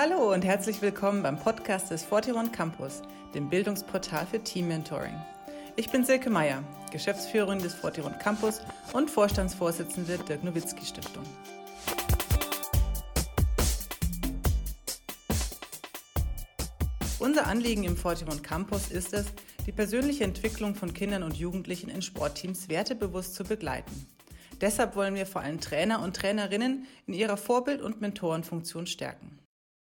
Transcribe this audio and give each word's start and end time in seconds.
Hallo 0.00 0.32
und 0.32 0.44
herzlich 0.44 0.80
willkommen 0.80 1.24
beim 1.24 1.36
Podcast 1.36 1.90
des 1.90 2.04
41 2.04 2.52
Campus, 2.52 3.02
dem 3.34 3.50
Bildungsportal 3.50 4.28
für 4.28 4.38
Team 4.38 4.68
Mentoring. 4.68 5.20
Ich 5.74 5.90
bin 5.90 6.04
Silke 6.04 6.30
Meyer, 6.30 6.62
Geschäftsführerin 6.92 7.58
des 7.58 7.74
41 7.82 8.20
Campus 8.20 8.60
und 8.92 9.10
Vorstandsvorsitzende 9.10 10.18
der 10.18 10.38
Nowitzki 10.44 10.86
Stiftung. 10.86 11.24
Unser 17.18 17.48
Anliegen 17.48 17.82
im 17.82 17.96
41 17.96 18.40
Campus 18.44 18.92
ist 18.92 19.12
es, 19.12 19.26
die 19.66 19.72
persönliche 19.72 20.22
Entwicklung 20.22 20.76
von 20.76 20.94
Kindern 20.94 21.24
und 21.24 21.36
Jugendlichen 21.36 21.90
in 21.90 22.02
Sportteams 22.02 22.68
wertebewusst 22.68 23.34
zu 23.34 23.42
begleiten. 23.42 24.06
Deshalb 24.60 24.94
wollen 24.94 25.16
wir 25.16 25.26
vor 25.26 25.40
allem 25.40 25.60
Trainer 25.60 26.00
und 26.02 26.14
Trainerinnen 26.14 26.86
in 27.08 27.14
ihrer 27.14 27.36
Vorbild- 27.36 27.82
und 27.82 28.00
Mentorenfunktion 28.00 28.86
stärken. 28.86 29.37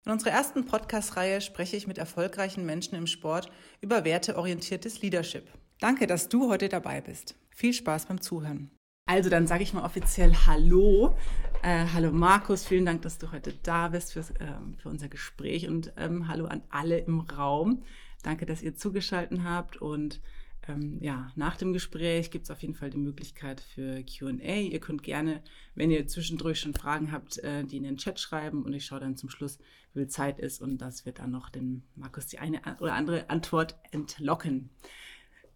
In 0.07 0.13
unserer 0.13 0.31
ersten 0.31 0.65
Podcast-Reihe 0.65 1.43
spreche 1.43 1.77
ich 1.77 1.87
mit 1.87 1.99
erfolgreichen 1.99 2.65
Menschen 2.65 2.95
im 2.95 3.07
Sport 3.07 3.53
über 3.83 4.05
werteorientiertes 4.05 5.03
Leadership. 5.03 5.47
Danke, 5.79 6.07
dass 6.07 6.31
du 6.31 6.49
heute 6.49 6.71
dabei 6.71 7.03
bist. 7.03 7.37
Viel 7.51 7.75
Spaß 7.75 8.07
beim 8.07 8.21
Zuhören. 8.21 8.71
Also 9.05 9.29
dann 9.29 9.47
sage 9.47 9.63
ich 9.63 9.75
mal 9.75 9.85
offiziell 9.85 10.33
Hallo. 10.47 11.17
Äh, 11.63 11.85
hallo 11.93 12.13
Markus, 12.13 12.65
vielen 12.65 12.87
Dank, 12.87 13.03
dass 13.03 13.19
du 13.19 13.31
heute 13.31 13.53
da 13.63 13.89
bist 13.89 14.15
für, 14.15 14.25
ähm, 14.41 14.77
für 14.79 14.89
unser 14.89 15.09
Gespräch 15.09 15.69
und 15.69 15.93
ähm, 15.99 16.29
hallo 16.29 16.47
an 16.47 16.63
alle 16.71 16.99
im 16.99 17.21
Raum. 17.21 17.83
Danke, 18.23 18.47
dass 18.47 18.63
ihr 18.63 18.75
zugeschaltet 18.75 19.41
habt 19.45 19.77
und 19.77 20.23
ähm, 20.71 20.99
ja, 21.01 21.31
nach 21.37 21.57
dem 21.57 21.73
Gespräch 21.73 22.31
gibt 22.31 22.45
es 22.45 22.51
auf 22.51 22.61
jeden 22.63 22.75
Fall 22.75 22.91
die 22.91 22.99
Möglichkeit 22.99 23.61
für 23.61 24.03
QA. 24.03 24.61
Ihr 24.61 24.81
könnt 24.81 25.03
gerne, 25.03 25.43
wenn 25.75 25.91
ihr 25.91 26.07
zwischendurch 26.07 26.61
schon 26.61 26.75
Fragen 26.75 27.13
habt, 27.13 27.39
äh, 27.39 27.65
die 27.65 27.77
in 27.77 27.85
den 27.85 27.97
Chat 27.97 28.21
schreiben 28.21 28.65
und 28.65 28.73
ich 28.73 28.87
schaue 28.87 29.01
dann 29.01 29.17
zum 29.17 29.31
Schluss, 29.31 29.59
wie 29.93 30.01
viel 30.01 30.09
Zeit 30.09 30.39
ist 30.39 30.61
und 30.61 30.79
das 30.79 31.07
wird 31.07 31.19
dann 31.19 31.31
noch 31.31 31.51
den 31.51 31.83
Markus 31.97 32.27
die 32.27 32.39
eine 32.39 32.61
oder 32.81 32.95
andere 32.95 33.29
Antwort 33.31 33.77
entlocken. 33.91 34.71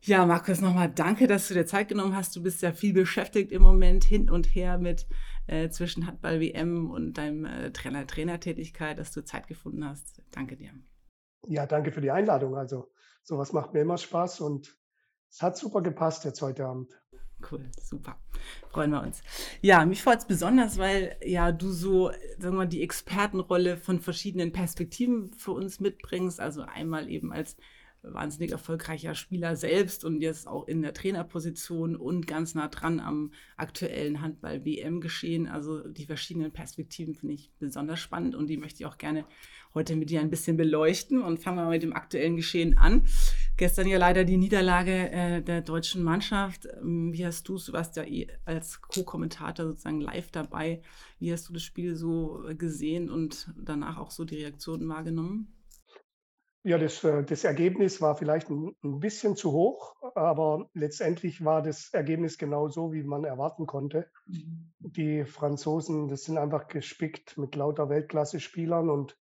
Ja, 0.03 0.27
Markus, 0.27 0.61
nochmal 0.61 0.91
danke, 0.91 1.27
dass 1.27 1.49
du 1.49 1.55
dir 1.55 1.65
Zeit 1.65 1.89
genommen 1.89 2.15
hast. 2.15 2.37
Du 2.37 2.43
bist 2.43 2.61
ja 2.61 2.73
viel 2.73 2.93
beschäftigt 2.93 3.53
im 3.53 3.63
Moment 3.63 4.05
hin 4.05 4.29
und 4.29 4.55
her 4.55 4.77
mit 4.77 5.07
äh, 5.47 5.71
zwischen 5.71 6.07
Handball-WM 6.07 6.91
und 6.91 7.15
deinem 7.15 7.47
äh, 7.47 7.71
Trainer-Trainertätigkeit, 7.71 8.99
dass 8.99 9.13
du 9.13 9.25
Zeit 9.25 9.47
gefunden 9.47 9.83
hast. 9.83 10.23
Danke 10.31 10.57
dir. 10.57 10.73
Ja, 11.47 11.65
danke 11.67 11.91
für 11.91 12.03
die 12.03 12.11
Einladung. 12.11 12.55
Also 12.55 12.91
sowas 13.23 13.55
macht 13.55 13.73
mir 13.73 13.81
immer 13.81 13.97
Spaß 13.97 14.43
und 14.43 14.77
es 15.35 15.43
hat 15.43 15.59
super 15.59 15.83
gepasst 15.83 16.25
jetzt 16.25 16.41
heute 16.43 16.65
Abend. 16.65 16.93
Cool, 17.51 17.69
super. 17.83 18.17
Freuen 18.71 18.93
wir 18.93 19.03
uns. 19.03 19.21
Ja, 19.61 19.85
mich 19.85 20.01
freut 20.01 20.21
es 20.21 20.27
besonders, 20.27 20.79
weil 20.79 21.17
ja 21.25 21.51
du 21.51 21.73
so, 21.73 22.13
sagen 22.39 22.57
wir 22.57 22.67
die 22.67 22.83
Expertenrolle 22.83 23.77
von 23.77 23.99
verschiedenen 24.01 24.53
Perspektiven 24.53 25.33
für 25.37 25.51
uns 25.51 25.81
mitbringst. 25.81 26.39
Also 26.39 26.63
einmal 26.63 27.11
eben 27.11 27.33
als 27.33 27.57
wahnsinnig 28.13 28.53
erfolgreicher 28.53 29.15
Spieler 29.15 29.57
selbst 29.57 30.05
und 30.05 30.21
jetzt 30.21 30.47
auch 30.47 30.69
in 30.69 30.83
der 30.83 30.93
Trainerposition 30.93 31.97
und 31.97 32.27
ganz 32.27 32.55
nah 32.55 32.69
dran 32.69 33.01
am 33.01 33.33
aktuellen 33.57 34.21
Handball-WM-Geschehen. 34.21 35.49
Also 35.49 35.89
die 35.89 36.07
verschiedenen 36.07 36.53
Perspektiven 36.53 37.15
finde 37.15 37.35
ich 37.35 37.51
besonders 37.59 38.01
spannend 38.01 38.35
und 38.35 38.47
die 38.47 38.57
möchte 38.57 38.83
ich 38.83 38.87
auch 38.87 38.99
gerne 38.99 39.25
heute 39.75 39.97
mit 39.97 40.11
dir 40.11 40.21
ein 40.21 40.31
bisschen 40.31 40.57
beleuchten. 40.57 41.23
Und 41.23 41.41
fangen 41.41 41.57
wir 41.57 41.65
mal 41.65 41.71
mit 41.71 41.83
dem 41.83 41.95
aktuellen 41.95 42.37
Geschehen 42.37 42.79
an. 42.79 43.05
Gestern 43.57 43.87
ja 43.87 43.99
leider 43.99 44.25
die 44.25 44.37
Niederlage 44.37 45.11
äh, 45.13 45.41
der 45.41 45.61
deutschen 45.61 46.03
Mannschaft. 46.03 46.67
Ähm, 46.67 47.13
wie 47.13 47.25
hast 47.25 47.49
du 47.49 47.55
es, 47.55 47.67
du 47.67 47.73
warst 47.73 47.97
ja 47.97 48.03
eh 48.03 48.27
als 48.45 48.81
Co-Kommentator 48.81 49.67
sozusagen 49.67 50.01
live 50.01 50.33
dabei. 50.33 50.83
Wie 51.21 51.33
hast 51.33 51.49
du 51.49 51.53
das 51.53 51.63
Spiel 51.63 51.95
so 51.95 52.43
gesehen 52.59 53.11
und 53.11 53.53
danach 53.57 53.99
auch 53.99 54.11
so 54.11 54.25
die 54.25 54.37
Reaktionen 54.37 54.89
wahrgenommen? 54.89 55.55
Ja, 56.67 56.79
das, 56.79 57.05
äh, 57.05 57.23
das 57.23 57.45
Ergebnis 57.45 58.01
war 58.01 58.17
vielleicht 58.17 58.49
ein, 58.49 58.75
ein 58.83 58.99
bisschen 58.99 59.37
zu 59.37 59.53
hoch, 59.53 59.95
aber 60.15 60.71
letztendlich 60.73 61.45
war 61.45 61.63
das 61.63 61.91
Ergebnis 61.93 62.39
genau 62.39 62.69
so, 62.69 62.93
wie 62.93 63.03
man 63.03 63.25
erwarten 63.25 63.67
konnte. 63.67 64.11
Mhm. 64.27 64.73
Die 64.81 65.25
Franzosen, 65.27 66.09
das 66.09 66.25
sind 66.25 66.39
einfach 66.39 66.67
gespickt 66.67 67.37
mit 67.37 67.55
lauter 67.55 67.91
Weltklasse-Spielern 67.91 68.89
und, 68.89 69.17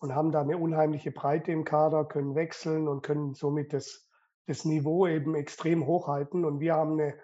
und 0.00 0.14
haben 0.14 0.32
da 0.32 0.40
eine 0.40 0.58
unheimliche 0.58 1.10
Breite 1.10 1.52
im 1.52 1.64
Kader, 1.64 2.04
können 2.04 2.34
wechseln 2.34 2.88
und 2.88 3.02
können 3.02 3.34
somit 3.34 3.72
das, 3.72 4.08
das 4.46 4.64
Niveau 4.64 5.06
eben 5.06 5.34
extrem 5.34 5.86
hochhalten. 5.86 6.44
Und 6.44 6.60
wir 6.60 6.74
haben 6.74 7.00
eine 7.00 7.14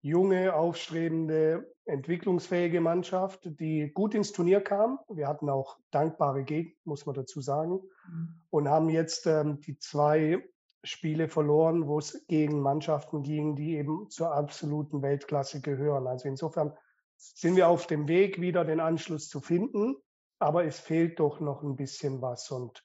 junge, 0.00 0.54
aufstrebende, 0.54 1.72
entwicklungsfähige 1.84 2.80
Mannschaft, 2.80 3.40
die 3.60 3.90
gut 3.92 4.14
ins 4.14 4.32
Turnier 4.32 4.60
kam. 4.60 4.98
Wir 5.08 5.28
hatten 5.28 5.48
auch 5.48 5.78
dankbare 5.90 6.44
Gegner, 6.44 6.74
muss 6.84 7.06
man 7.06 7.14
dazu 7.14 7.40
sagen, 7.40 7.80
mhm. 8.08 8.40
und 8.50 8.68
haben 8.68 8.88
jetzt 8.88 9.26
ähm, 9.26 9.60
die 9.60 9.78
zwei 9.78 10.44
Spiele 10.82 11.28
verloren, 11.28 11.86
wo 11.86 11.98
es 11.98 12.24
gegen 12.28 12.60
Mannschaften 12.60 13.22
ging, 13.22 13.56
die 13.56 13.76
eben 13.76 14.08
zur 14.08 14.32
absoluten 14.32 15.02
Weltklasse 15.02 15.60
gehören. 15.60 16.06
Also 16.06 16.28
insofern 16.28 16.72
sind 17.16 17.56
wir 17.56 17.68
auf 17.68 17.86
dem 17.86 18.08
Weg, 18.08 18.40
wieder 18.40 18.64
den 18.64 18.80
Anschluss 18.80 19.28
zu 19.28 19.40
finden, 19.40 19.96
aber 20.38 20.64
es 20.64 20.78
fehlt 20.78 21.20
doch 21.20 21.40
noch 21.40 21.62
ein 21.62 21.76
bisschen 21.76 22.22
was. 22.22 22.50
Und, 22.50 22.84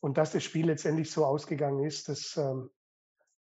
und 0.00 0.18
dass 0.18 0.32
das 0.32 0.44
Spiel 0.44 0.66
letztendlich 0.66 1.10
so 1.10 1.24
ausgegangen 1.24 1.84
ist, 1.84 2.08
das 2.08 2.36
ähm, 2.36 2.70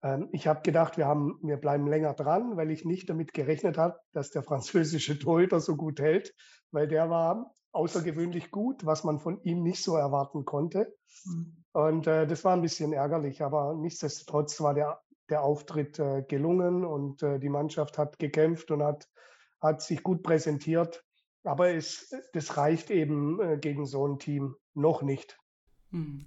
ähm, 0.03 0.29
ich 0.33 0.47
habe 0.47 0.63
gedacht, 0.63 0.97
wir, 0.97 1.07
haben, 1.07 1.39
wir 1.43 1.57
bleiben 1.57 1.87
länger 1.87 2.15
dran, 2.15 2.57
weil 2.57 2.71
ich 2.71 2.85
nicht 2.85 3.09
damit 3.11 3.33
gerechnet 3.33 3.79
habe, 3.79 3.99
dass 4.13 4.31
der 4.31 4.43
französische 4.43 5.19
Torhüter 5.19 5.61
so 5.61 5.77
gut 5.77 6.01
hält, 6.01 6.35
weil 6.71 6.89
der 6.89 7.11
war 7.11 7.53
außergewöhnlich 7.73 8.51
gut, 8.51 8.87
was 8.87 9.05
man 9.05 9.19
von 9.19 9.43
ihm 9.43 9.63
nicht 9.63 9.83
so 9.83 9.97
erwarten 9.97 10.45
konnte. 10.45 10.95
Mhm. 11.25 11.65
Und 11.73 12.07
äh, 12.07 12.27
das 12.27 12.45
war 12.45 12.55
ein 12.55 12.63
bisschen 12.63 12.93
ärgerlich, 12.93 13.43
aber 13.43 13.75
nichtsdestotrotz 13.75 14.61
war 14.61 14.75
der, 14.75 15.01
der 15.29 15.43
Auftritt 15.43 15.99
äh, 15.99 16.23
gelungen 16.23 16.85
und 16.85 17.23
äh, 17.23 17.39
die 17.39 17.51
Mannschaft 17.51 17.99
hat 17.99 18.19
gekämpft 18.19 18.71
und 18.71 18.83
hat, 18.83 19.09
hat 19.61 19.83
sich 19.83 20.03
gut 20.03 20.23
präsentiert. 20.23 21.05
Aber 21.45 21.71
es, 21.71 22.15
das 22.33 22.57
reicht 22.57 22.91
eben 22.91 23.41
äh, 23.41 23.59
gegen 23.59 23.87
so 23.87 24.07
ein 24.07 24.19
Team 24.19 24.57
noch 24.75 25.03
nicht. 25.03 25.39
Mhm. 25.91 26.27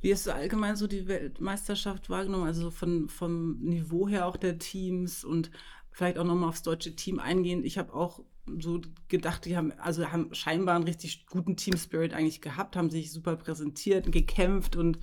Wie 0.00 0.12
hast 0.12 0.26
du 0.26 0.34
allgemein 0.34 0.76
so 0.76 0.86
die 0.86 1.08
Weltmeisterschaft 1.08 2.10
wahrgenommen? 2.10 2.46
Also 2.46 2.70
von, 2.70 3.08
vom 3.08 3.58
Niveau 3.60 4.08
her 4.08 4.26
auch 4.26 4.36
der 4.36 4.58
Teams 4.58 5.24
und 5.24 5.50
vielleicht 5.90 6.18
auch 6.18 6.24
nochmal 6.24 6.50
aufs 6.50 6.62
deutsche 6.62 6.94
Team 6.94 7.18
eingehen. 7.18 7.64
Ich 7.64 7.78
habe 7.78 7.94
auch 7.94 8.22
so 8.60 8.80
gedacht, 9.08 9.44
die 9.44 9.56
haben, 9.56 9.72
also 9.72 10.12
haben 10.12 10.32
scheinbar 10.34 10.76
einen 10.76 10.84
richtig 10.84 11.26
guten 11.26 11.56
Team-Spirit 11.56 12.12
eigentlich 12.12 12.40
gehabt, 12.40 12.76
haben 12.76 12.90
sich 12.90 13.12
super 13.12 13.36
präsentiert, 13.36 14.12
gekämpft 14.12 14.76
und 14.76 15.00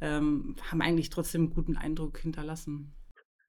ähm, 0.00 0.54
haben 0.70 0.82
eigentlich 0.82 1.10
trotzdem 1.10 1.42
einen 1.42 1.54
guten 1.54 1.76
Eindruck 1.76 2.18
hinterlassen. 2.18 2.94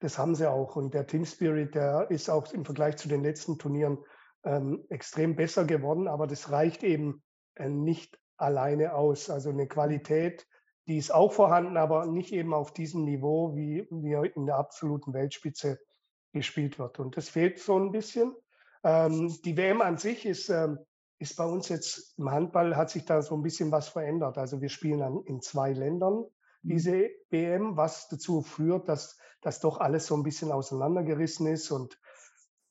Das 0.00 0.18
haben 0.18 0.34
sie 0.34 0.50
auch. 0.50 0.76
Und 0.76 0.94
der 0.94 1.06
Team-Spirit, 1.06 1.74
der 1.74 2.10
ist 2.10 2.28
auch 2.28 2.52
im 2.52 2.64
Vergleich 2.64 2.96
zu 2.96 3.08
den 3.08 3.22
letzten 3.22 3.58
Turnieren 3.58 3.98
ähm, 4.46 4.86
extrem 4.88 5.36
besser 5.36 5.64
geworden. 5.64 6.08
Aber 6.08 6.26
das 6.26 6.50
reicht 6.50 6.82
eben 6.82 7.22
äh, 7.56 7.68
nicht 7.68 8.18
alleine 8.36 8.94
aus. 8.94 9.28
Also 9.28 9.50
eine 9.50 9.66
Qualität, 9.66 10.46
die 10.86 10.96
ist 10.96 11.12
auch 11.12 11.32
vorhanden, 11.32 11.76
aber 11.76 12.06
nicht 12.06 12.32
eben 12.32 12.54
auf 12.54 12.72
diesem 12.72 13.04
Niveau, 13.04 13.56
wie, 13.56 13.86
wie 13.90 14.30
in 14.34 14.46
der 14.46 14.56
absoluten 14.56 15.12
Weltspitze 15.12 15.78
gespielt 16.32 16.78
wird. 16.78 17.00
Und 17.00 17.16
das 17.16 17.28
fehlt 17.28 17.58
so 17.58 17.78
ein 17.78 17.90
bisschen. 17.90 18.34
Ähm, 18.84 19.36
die 19.44 19.56
WM 19.56 19.82
an 19.82 19.98
sich 19.98 20.24
ist, 20.24 20.48
ähm, 20.48 20.78
ist 21.18 21.36
bei 21.36 21.44
uns 21.44 21.68
jetzt 21.68 22.16
im 22.18 22.30
Handball 22.30 22.76
hat 22.76 22.90
sich 22.90 23.04
da 23.04 23.22
so 23.22 23.34
ein 23.34 23.42
bisschen 23.42 23.72
was 23.72 23.88
verändert. 23.88 24.38
Also 24.38 24.60
wir 24.60 24.68
spielen 24.68 25.00
dann 25.00 25.22
in 25.24 25.40
zwei 25.40 25.72
Ländern 25.72 26.18
mhm. 26.18 26.28
diese 26.62 27.10
WM, 27.30 27.76
was 27.76 28.08
dazu 28.08 28.42
führt, 28.42 28.88
dass, 28.88 29.18
dass 29.40 29.60
doch 29.60 29.80
alles 29.80 30.06
so 30.06 30.14
ein 30.14 30.22
bisschen 30.22 30.52
auseinandergerissen 30.52 31.46
ist 31.48 31.70
und 31.70 31.98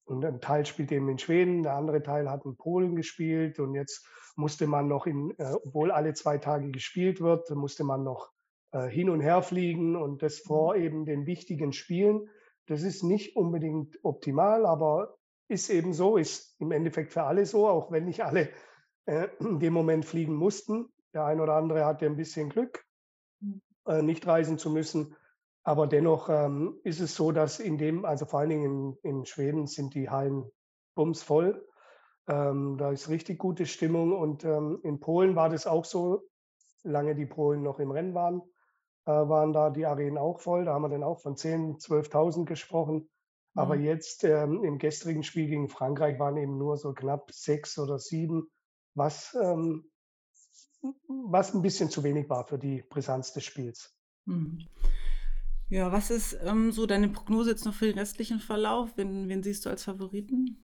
und 0.05 0.23
ein 0.23 0.39
Teil 0.41 0.65
spielt 0.65 0.91
eben 0.91 1.09
in 1.09 1.17
Schweden, 1.17 1.63
der 1.63 1.75
andere 1.75 2.03
Teil 2.03 2.29
hat 2.29 2.45
in 2.45 2.55
Polen 2.55 2.95
gespielt 2.95 3.59
und 3.59 3.73
jetzt 3.73 4.07
musste 4.35 4.67
man 4.67 4.87
noch 4.87 5.05
in, 5.07 5.31
äh, 5.37 5.53
obwohl 5.63 5.91
alle 5.91 6.13
zwei 6.13 6.37
Tage 6.37 6.69
gespielt 6.71 7.21
wird, 7.21 7.49
musste 7.51 7.83
man 7.83 8.03
noch 8.03 8.31
äh, 8.71 8.87
hin 8.87 9.09
und 9.09 9.21
her 9.21 9.41
fliegen 9.41 9.95
und 9.95 10.21
das 10.21 10.39
vor 10.39 10.75
mhm. 10.75 10.83
eben 10.83 11.05
den 11.05 11.25
wichtigen 11.25 11.73
Spielen. 11.73 12.29
Das 12.67 12.83
ist 12.83 13.03
nicht 13.03 13.35
unbedingt 13.35 13.97
optimal, 14.03 14.65
aber 14.65 15.17
ist 15.47 15.69
eben 15.69 15.93
so, 15.93 16.17
ist 16.17 16.59
im 16.59 16.71
Endeffekt 16.71 17.13
für 17.13 17.23
alle 17.23 17.45
so, 17.45 17.67
auch 17.67 17.91
wenn 17.91 18.05
nicht 18.05 18.23
alle 18.23 18.49
äh, 19.05 19.27
in 19.39 19.59
dem 19.59 19.73
Moment 19.73 20.05
fliegen 20.05 20.33
mussten. 20.33 20.89
Der 21.13 21.25
ein 21.25 21.39
oder 21.39 21.53
andere 21.53 21.85
hatte 21.85 22.05
ein 22.05 22.17
bisschen 22.17 22.49
Glück, 22.49 22.85
mhm. 23.39 23.61
äh, 23.87 24.01
nicht 24.01 24.25
reisen 24.27 24.57
zu 24.57 24.69
müssen. 24.69 25.15
Aber 25.65 25.87
dennoch 25.87 26.29
ähm, 26.29 26.79
ist 26.83 27.01
es 27.01 27.15
so, 27.15 27.31
dass 27.31 27.59
in 27.59 27.79
dem, 27.79 28.05
also 28.05 28.25
vor 28.25 28.39
allen 28.39 28.49
Dingen 28.49 28.97
in, 29.01 29.17
in 29.17 29.25
Schweden 29.25 29.65
sind 29.65 29.95
die 29.95 30.09
Hallen 30.09 30.45
bumsvoll. 30.93 31.67
Ähm, 32.27 32.77
da 32.77 32.91
ist 32.91 33.09
richtig 33.09 33.39
gute 33.39 33.65
Stimmung. 33.65 34.13
Und 34.13 34.45
ähm, 34.45 34.79
in 34.83 34.99
Polen 34.99 35.35
war 35.35 35.49
das 35.49 35.65
auch 35.65 35.83
so, 35.83 36.21
lange 36.83 37.15
die 37.15 37.25
Polen 37.25 37.63
noch 37.63 37.79
im 37.79 37.89
Rennen 37.89 38.13
waren, 38.13 38.43
äh, 39.05 39.11
waren 39.11 39.53
da 39.53 39.71
die 39.71 39.87
Arenen 39.87 40.19
auch 40.19 40.39
voll. 40.39 40.65
Da 40.65 40.73
haben 40.75 40.83
wir 40.83 40.89
dann 40.89 41.03
auch 41.03 41.19
von 41.19 41.35
10.000, 41.35 41.83
12.000 41.83 42.45
gesprochen. 42.45 42.95
Mhm. 42.95 43.09
Aber 43.55 43.75
jetzt 43.75 44.23
ähm, 44.23 44.63
im 44.63 44.77
gestrigen 44.77 45.23
Spiel 45.23 45.47
gegen 45.47 45.67
Frankreich 45.67 46.19
waren 46.19 46.37
eben 46.37 46.59
nur 46.59 46.77
so 46.77 46.93
knapp 46.93 47.31
sechs 47.31 47.79
oder 47.79 47.97
sieben, 47.97 48.51
was 48.93 49.35
ähm, 49.41 49.89
was 51.07 51.55
ein 51.55 51.63
bisschen 51.63 51.89
zu 51.89 52.03
wenig 52.03 52.29
war 52.29 52.45
für 52.45 52.59
die 52.59 52.83
Brisanz 52.83 53.33
des 53.33 53.43
Spiels. 53.43 53.97
Mhm. 54.25 54.59
Ja, 55.69 55.91
was 55.91 56.11
ist 56.11 56.37
ähm, 56.43 56.71
so 56.71 56.85
deine 56.85 57.09
Prognose 57.09 57.51
jetzt 57.51 57.65
noch 57.65 57.73
für 57.73 57.85
den 57.85 57.97
restlichen 57.97 58.39
Verlauf? 58.39 58.91
Wen, 58.97 59.27
wen 59.29 59.41
siehst 59.41 59.65
du 59.65 59.69
als 59.69 59.83
Favoriten? 59.83 60.63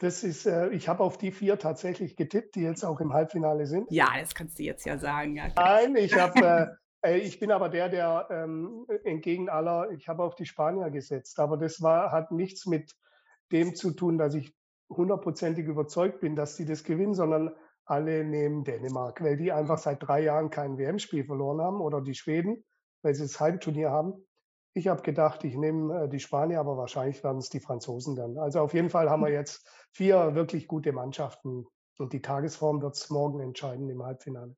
Das 0.00 0.22
ist, 0.22 0.46
äh, 0.46 0.70
ich 0.70 0.88
habe 0.88 1.02
auf 1.02 1.18
die 1.18 1.30
vier 1.30 1.58
tatsächlich 1.58 2.16
getippt, 2.16 2.54
die 2.54 2.62
jetzt 2.62 2.84
auch 2.84 3.00
im 3.00 3.12
Halbfinale 3.12 3.66
sind. 3.66 3.90
Ja, 3.90 4.08
das 4.18 4.34
kannst 4.34 4.58
du 4.58 4.62
jetzt 4.62 4.84
ja 4.86 4.98
sagen. 4.98 5.36
Ja. 5.36 5.48
Nein, 5.56 5.96
ich 5.96 6.14
habe, 6.18 6.78
äh, 7.02 7.14
äh, 7.14 7.18
ich 7.18 7.38
bin 7.38 7.50
aber 7.50 7.68
der, 7.68 7.88
der 7.88 8.28
ähm, 8.30 8.86
entgegen 9.04 9.48
aller, 9.48 9.90
ich 9.92 10.08
habe 10.08 10.22
auf 10.22 10.34
die 10.34 10.46
Spanier 10.46 10.90
gesetzt. 10.90 11.38
Aber 11.38 11.56
das 11.56 11.82
war, 11.82 12.12
hat 12.12 12.30
nichts 12.30 12.66
mit 12.66 12.92
dem 13.52 13.74
zu 13.74 13.92
tun, 13.92 14.18
dass 14.18 14.34
ich 14.34 14.54
hundertprozentig 14.90 15.66
überzeugt 15.66 16.20
bin, 16.20 16.36
dass 16.36 16.56
sie 16.56 16.66
das 16.66 16.84
gewinnen, 16.84 17.14
sondern 17.14 17.54
alle 17.86 18.24
nehmen 18.24 18.64
Dänemark, 18.64 19.22
weil 19.22 19.36
die 19.36 19.52
einfach 19.52 19.78
seit 19.78 20.02
drei 20.02 20.22
Jahren 20.22 20.50
kein 20.50 20.78
WM-Spiel 20.78 21.24
verloren 21.24 21.60
haben 21.60 21.80
oder 21.80 22.00
die 22.00 22.14
Schweden, 22.14 22.64
weil 23.02 23.14
sie 23.14 23.22
das 23.22 23.38
Heimturnier 23.38 23.90
haben. 23.90 24.24
Ich 24.74 24.88
habe 24.88 25.02
gedacht, 25.02 25.44
ich 25.44 25.56
nehme 25.56 26.04
äh, 26.04 26.08
die 26.08 26.20
Spanier, 26.20 26.60
aber 26.60 26.76
wahrscheinlich 26.76 27.22
werden 27.22 27.38
es 27.38 27.48
die 27.48 27.60
Franzosen 27.60 28.16
dann. 28.16 28.36
Also 28.38 28.60
auf 28.60 28.74
jeden 28.74 28.90
Fall 28.90 29.08
haben 29.08 29.22
wir 29.22 29.30
jetzt 29.30 29.66
vier 29.92 30.34
wirklich 30.34 30.66
gute 30.66 30.92
Mannschaften 30.92 31.66
und 31.98 32.12
die 32.12 32.20
Tagesform 32.20 32.82
wird 32.82 32.96
es 32.96 33.08
morgen 33.08 33.40
entscheiden 33.40 33.88
im 33.88 34.02
Halbfinale. 34.02 34.56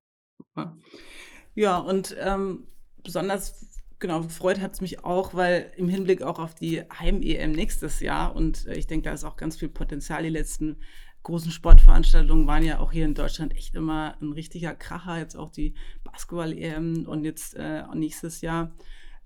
Ja, 1.54 1.78
und 1.78 2.16
ähm, 2.18 2.66
besonders 3.02 3.70
genau 3.98 4.22
gefreut 4.22 4.60
hat 4.60 4.74
es 4.74 4.80
mich 4.80 5.04
auch, 5.04 5.34
weil 5.34 5.72
im 5.76 5.88
Hinblick 5.88 6.22
auch 6.22 6.38
auf 6.38 6.54
die 6.54 6.82
Heim-EM 6.82 7.52
nächstes 7.52 8.00
Jahr 8.00 8.34
und 8.34 8.66
äh, 8.66 8.74
ich 8.74 8.86
denke, 8.86 9.08
da 9.08 9.14
ist 9.14 9.24
auch 9.24 9.36
ganz 9.36 9.56
viel 9.56 9.68
Potenzial. 9.68 10.22
Die 10.22 10.28
letzten 10.28 10.78
großen 11.22 11.50
Sportveranstaltungen 11.50 12.46
waren 12.46 12.64
ja 12.64 12.78
auch 12.78 12.92
hier 12.92 13.04
in 13.04 13.14
Deutschland 13.14 13.54
echt 13.54 13.74
immer 13.74 14.16
ein 14.20 14.32
richtiger 14.32 14.74
Kracher. 14.74 15.18
Jetzt 15.18 15.36
auch 15.36 15.50
die 15.50 15.74
Basketball-EM 16.04 17.06
und 17.06 17.24
jetzt 17.24 17.56
äh, 17.56 17.82
nächstes 17.94 18.42
Jahr 18.42 18.72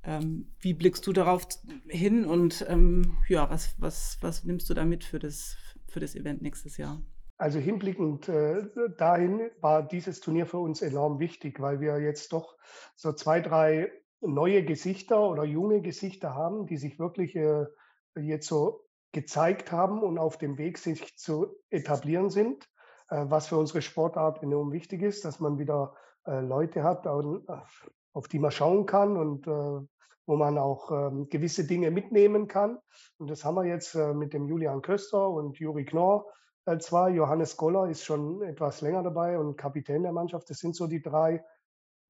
ähm, 0.05 0.53
wie 0.61 0.75
blickst 0.75 1.07
du 1.07 1.13
darauf 1.13 1.47
hin 1.87 2.25
und 2.25 2.65
ähm, 2.69 3.19
ja, 3.29 3.49
was, 3.51 3.75
was, 3.79 4.19
was 4.21 4.45
nimmst 4.45 4.71
du 4.71 4.75
da 4.75 4.85
mit 4.85 5.05
für 5.05 5.19
das, 5.19 5.57
für 5.89 6.01
das 6.01 6.15
Event 6.15 6.43
nächstes 6.43 6.77
Jahr? 6.77 7.03
Also 7.37 7.59
hinblickend 7.59 8.29
äh, 8.29 8.67
dahin 8.99 9.51
war 9.61 9.83
dieses 9.87 10.21
Turnier 10.21 10.47
für 10.47 10.59
uns 10.59 10.83
enorm 10.83 11.19
wichtig, 11.21 11.59
weil 11.61 11.81
wir 11.81 11.99
jetzt 11.99 12.33
doch 12.33 12.57
so 12.97 13.13
zwei, 13.13 13.41
drei 13.41 13.91
neue 14.21 14.63
Gesichter 14.65 15.27
oder 15.29 15.45
junge 15.45 15.81
Gesichter 15.81 16.35
haben, 16.35 16.67
die 16.67 16.77
sich 16.77 16.99
wirklich 16.99 17.35
äh, 17.37 17.65
jetzt 18.17 18.47
so 18.47 18.85
gezeigt 19.13 19.73
haben 19.73 20.03
und 20.03 20.19
auf 20.19 20.39
dem 20.39 20.59
Weg 20.59 20.79
sich 20.79 21.17
zu 21.17 21.57
etablieren 21.71 22.31
sind, 22.31 22.69
äh, 23.09 23.25
was 23.29 23.49
für 23.49 23.57
unsere 23.57 23.83
Sportart 23.83 24.43
enorm 24.43 24.73
wichtig 24.73 25.03
ist, 25.03 25.25
dass 25.25 25.41
man 25.41 25.59
wieder 25.59 25.95
äh, 26.27 26.41
Leute 26.41 26.83
hat, 26.83 27.07
auf 28.13 28.29
die 28.29 28.39
man 28.39 28.51
schauen 28.51 28.87
kann 28.87 29.17
und 29.17 29.47
äh, 29.47 29.87
wo 30.27 30.37
man 30.37 30.59
auch 30.59 30.93
ähm, 30.93 31.29
gewisse 31.29 31.67
Dinge 31.67 31.91
mitnehmen 31.91 32.47
kann. 32.47 32.79
Und 33.19 33.29
das 33.29 33.45
haben 33.45 33.57
wir 33.57 33.65
jetzt 33.65 33.97
äh, 33.97 34.15
mit 34.15 34.33
dem 34.33 34.47
Julian 34.47 34.81
Köster 34.81 35.29
und 35.29 35.59
Juri 35.59 35.85
Knorr 35.85 36.25
äh, 36.67 36.79
zwar. 36.79 37.09
Johannes 37.09 37.57
Goller 37.57 37.89
ist 37.91 38.05
schon 38.05 38.41
etwas 38.43 38.81
länger 38.81 39.03
dabei 39.03 39.39
und 39.39 39.57
Kapitän 39.57 40.05
der 40.05 40.13
Mannschaft. 40.13 40.49
Das 40.49 40.59
sind 40.59 40.77
so 40.77 40.87
die 40.87 41.03
drei. 41.03 41.45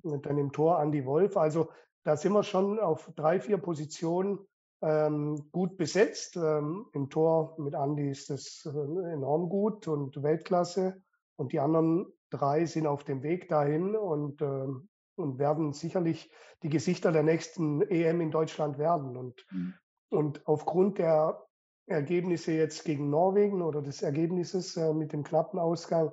Und 0.03 0.27
dann 0.27 0.37
im 0.37 0.53
Tor 0.53 0.79
Andi 0.79 1.07
Wolf. 1.07 1.39
Also 1.39 1.71
da 2.05 2.15
sind 2.15 2.33
wir 2.33 2.43
schon 2.43 2.79
auf 2.79 3.11
drei, 3.17 3.41
vier 3.41 3.57
Positionen 3.57 4.39
ähm, 4.83 5.49
gut 5.51 5.79
besetzt. 5.79 6.37
Ähm, 6.37 6.89
Im 6.93 7.09
Tor 7.09 7.55
mit 7.59 7.75
Andi 7.75 8.11
ist 8.11 8.29
das 8.29 8.67
äh, 8.67 9.13
enorm 9.13 9.49
gut 9.49 9.89
und 9.89 10.23
Weltklasse. 10.23 11.03
Und 11.37 11.53
die 11.53 11.61
anderen 11.61 12.13
drei 12.29 12.67
sind 12.67 12.87
auf 12.87 13.03
dem 13.05 13.23
Weg 13.23 13.49
dahin. 13.49 13.97
Und 13.97 14.43
ähm, 14.43 14.90
und 15.21 15.39
werden 15.39 15.73
sicherlich 15.73 16.31
die 16.63 16.69
Gesichter 16.69 17.13
der 17.13 17.23
nächsten 17.23 17.83
EM 17.83 18.21
in 18.21 18.31
Deutschland 18.31 18.79
werden. 18.79 19.17
Und, 19.17 19.47
mhm. 19.51 19.75
und 20.11 20.47
aufgrund 20.47 20.99
der 20.99 21.47
Ergebnisse 21.87 22.53
jetzt 22.53 22.85
gegen 22.85 23.11
Norwegen 23.11 23.63
oder 23.63 23.83
des 23.83 24.03
Ergebnisses 24.03 24.77
äh, 24.77 24.93
mit 24.93 25.13
dem 25.13 25.25
knappen 25.25 25.59
Ausgang 25.59 26.13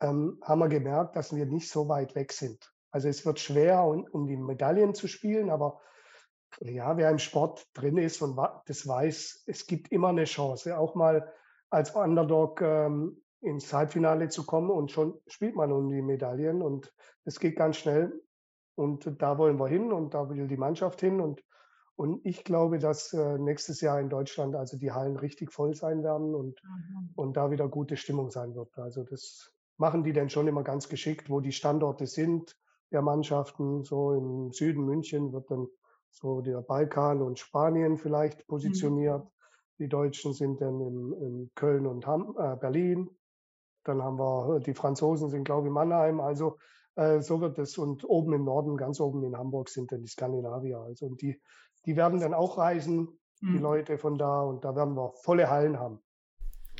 ähm, 0.00 0.38
haben 0.42 0.58
wir 0.58 0.68
gemerkt, 0.68 1.16
dass 1.16 1.34
wir 1.34 1.46
nicht 1.46 1.70
so 1.70 1.88
weit 1.88 2.14
weg 2.14 2.32
sind. 2.32 2.72
Also 2.90 3.08
es 3.08 3.24
wird 3.24 3.40
schwer, 3.40 3.84
um, 3.84 4.06
um 4.12 4.26
die 4.26 4.36
Medaillen 4.36 4.94
zu 4.94 5.08
spielen, 5.08 5.50
aber 5.50 5.80
ja, 6.60 6.96
wer 6.96 7.10
im 7.10 7.18
Sport 7.18 7.66
drin 7.74 7.96
ist 7.96 8.22
und 8.22 8.38
das 8.66 8.86
weiß, 8.86 9.44
es 9.46 9.66
gibt 9.66 9.90
immer 9.90 10.08
eine 10.08 10.24
Chance, 10.24 10.78
auch 10.78 10.94
mal 10.94 11.32
als 11.70 11.90
Underdog 11.90 12.60
ähm, 12.62 13.20
ins 13.40 13.72
Halbfinale 13.72 14.28
zu 14.28 14.46
kommen 14.46 14.70
und 14.70 14.90
schon 14.90 15.20
spielt 15.26 15.56
man 15.56 15.72
um 15.72 15.90
die 15.90 16.02
Medaillen 16.02 16.62
und 16.62 16.92
es 17.24 17.40
geht 17.40 17.56
ganz 17.56 17.76
schnell. 17.76 18.22
Und 18.74 19.20
da 19.20 19.38
wollen 19.38 19.58
wir 19.58 19.68
hin 19.68 19.92
und 19.92 20.14
da 20.14 20.28
will 20.28 20.46
die 20.48 20.56
Mannschaft 20.56 21.00
hin. 21.00 21.20
Und, 21.20 21.42
und 21.96 22.24
ich 22.24 22.44
glaube, 22.44 22.78
dass 22.78 23.12
äh, 23.12 23.38
nächstes 23.38 23.80
Jahr 23.80 24.00
in 24.00 24.08
Deutschland 24.08 24.56
also 24.56 24.76
die 24.76 24.92
Hallen 24.92 25.16
richtig 25.16 25.52
voll 25.52 25.74
sein 25.74 26.02
werden 26.02 26.34
und, 26.34 26.60
mhm. 26.62 27.10
und 27.14 27.36
da 27.36 27.50
wieder 27.50 27.68
gute 27.68 27.96
Stimmung 27.96 28.30
sein 28.30 28.54
wird. 28.54 28.76
Also 28.78 29.04
das 29.04 29.52
machen 29.76 30.02
die 30.04 30.12
dann 30.12 30.30
schon 30.30 30.48
immer 30.48 30.62
ganz 30.62 30.88
geschickt, 30.88 31.30
wo 31.30 31.40
die 31.40 31.52
Standorte 31.52 32.06
sind 32.06 32.56
der 32.92 33.02
Mannschaften. 33.02 33.84
So 33.84 34.12
im 34.12 34.52
Süden 34.52 34.84
München 34.84 35.32
wird 35.32 35.50
dann 35.50 35.68
so 36.10 36.40
der 36.40 36.62
Balkan 36.62 37.22
und 37.22 37.38
Spanien 37.38 37.98
vielleicht 37.98 38.40
mhm. 38.40 38.46
positioniert. 38.46 39.24
Mhm. 39.24 39.30
Die 39.78 39.88
Deutschen 39.88 40.32
sind 40.32 40.60
dann 40.60 40.80
in, 40.80 41.12
in 41.12 41.50
Köln 41.54 41.86
und 41.86 42.06
Ham, 42.06 42.36
äh, 42.38 42.56
Berlin. 42.56 43.10
Dann 43.82 44.02
haben 44.02 44.18
wir, 44.18 44.60
die 44.60 44.74
Franzosen 44.74 45.28
sind, 45.28 45.44
glaube 45.44 45.66
ich, 45.66 45.72
Mannheim. 45.72 46.20
Also 46.20 46.58
äh, 46.96 47.20
so 47.20 47.40
wird 47.40 47.58
es. 47.58 47.78
Und 47.78 48.08
oben 48.08 48.32
im 48.32 48.44
Norden, 48.44 48.76
ganz 48.76 49.00
oben 49.00 49.24
in 49.24 49.36
Hamburg, 49.36 49.68
sind 49.68 49.92
dann 49.92 50.02
die 50.02 50.08
Skandinavier. 50.08 50.78
Also 50.78 51.06
und 51.06 51.22
die, 51.22 51.40
die 51.86 51.96
werden 51.96 52.20
dann 52.20 52.34
auch 52.34 52.58
reisen, 52.58 53.08
die 53.40 53.46
mhm. 53.46 53.62
Leute 53.62 53.98
von 53.98 54.18
da. 54.18 54.42
Und 54.42 54.64
da 54.64 54.74
werden 54.74 54.94
wir 54.96 55.12
volle 55.22 55.50
Hallen 55.50 55.78
haben. 55.78 56.00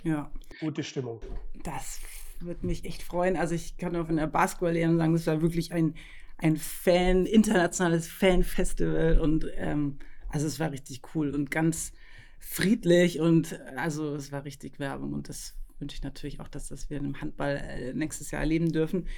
Ja. 0.02 0.30
Gute 0.60 0.82
Stimmung. 0.82 1.20
Das 1.62 2.00
würde 2.40 2.66
mich 2.66 2.84
echt 2.84 3.02
freuen. 3.02 3.36
Also 3.36 3.54
ich 3.54 3.76
kann 3.76 3.96
auch 3.96 4.06
von 4.06 4.16
der 4.16 4.26
Basketball-Lehrerin 4.26 4.98
sagen, 4.98 5.12
das 5.12 5.26
war 5.26 5.40
wirklich 5.40 5.72
ein, 5.72 5.94
ein 6.38 6.56
Fan, 6.56 7.26
internationales 7.26 8.08
Fan-Festival. 8.08 9.18
Und 9.20 9.46
ähm, 9.56 9.98
also 10.28 10.46
es 10.46 10.60
war 10.60 10.72
richtig 10.72 11.02
cool 11.14 11.34
und 11.34 11.50
ganz 11.50 11.92
friedlich 12.40 13.20
und 13.20 13.58
also 13.76 14.14
es 14.14 14.30
war 14.30 14.44
richtig 14.44 14.78
Werbung 14.78 15.14
und 15.14 15.28
das 15.28 15.54
wünsche 15.78 15.96
ich 15.96 16.02
natürlich 16.02 16.40
auch, 16.40 16.48
dass 16.48 16.68
das 16.68 16.90
wir 16.90 16.98
im 16.98 17.20
Handball 17.20 17.56
äh, 17.56 17.94
nächstes 17.94 18.30
Jahr 18.30 18.42
erleben 18.42 18.70
dürfen. 18.70 19.08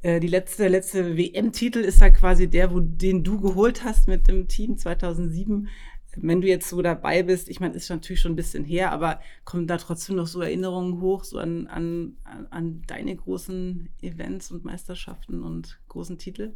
Äh, 0.00 0.20
die 0.20 0.28
letzte, 0.28 0.68
letzte 0.68 1.16
WM-Titel 1.16 1.78
ist 1.78 2.00
ja 2.00 2.10
quasi 2.10 2.48
der, 2.48 2.72
wo, 2.72 2.80
den 2.80 3.22
du 3.22 3.40
geholt 3.40 3.84
hast 3.84 4.08
mit 4.08 4.28
dem 4.28 4.48
Team 4.48 4.78
2007. 4.78 5.68
Wenn 6.16 6.40
du 6.40 6.48
jetzt 6.48 6.68
so 6.68 6.82
dabei 6.82 7.22
bist, 7.22 7.48
ich 7.48 7.60
meine, 7.60 7.74
ist 7.74 7.88
natürlich 7.88 8.20
schon 8.20 8.32
ein 8.32 8.36
bisschen 8.36 8.64
her, 8.64 8.92
aber 8.92 9.20
kommen 9.44 9.66
da 9.66 9.78
trotzdem 9.78 10.16
noch 10.16 10.26
so 10.26 10.42
Erinnerungen 10.42 11.00
hoch, 11.00 11.24
so 11.24 11.38
an, 11.38 11.66
an, 11.68 12.18
an 12.50 12.82
deine 12.86 13.16
großen 13.16 13.88
Events 14.02 14.50
und 14.50 14.64
Meisterschaften 14.64 15.42
und 15.42 15.80
großen 15.88 16.18
Titel? 16.18 16.54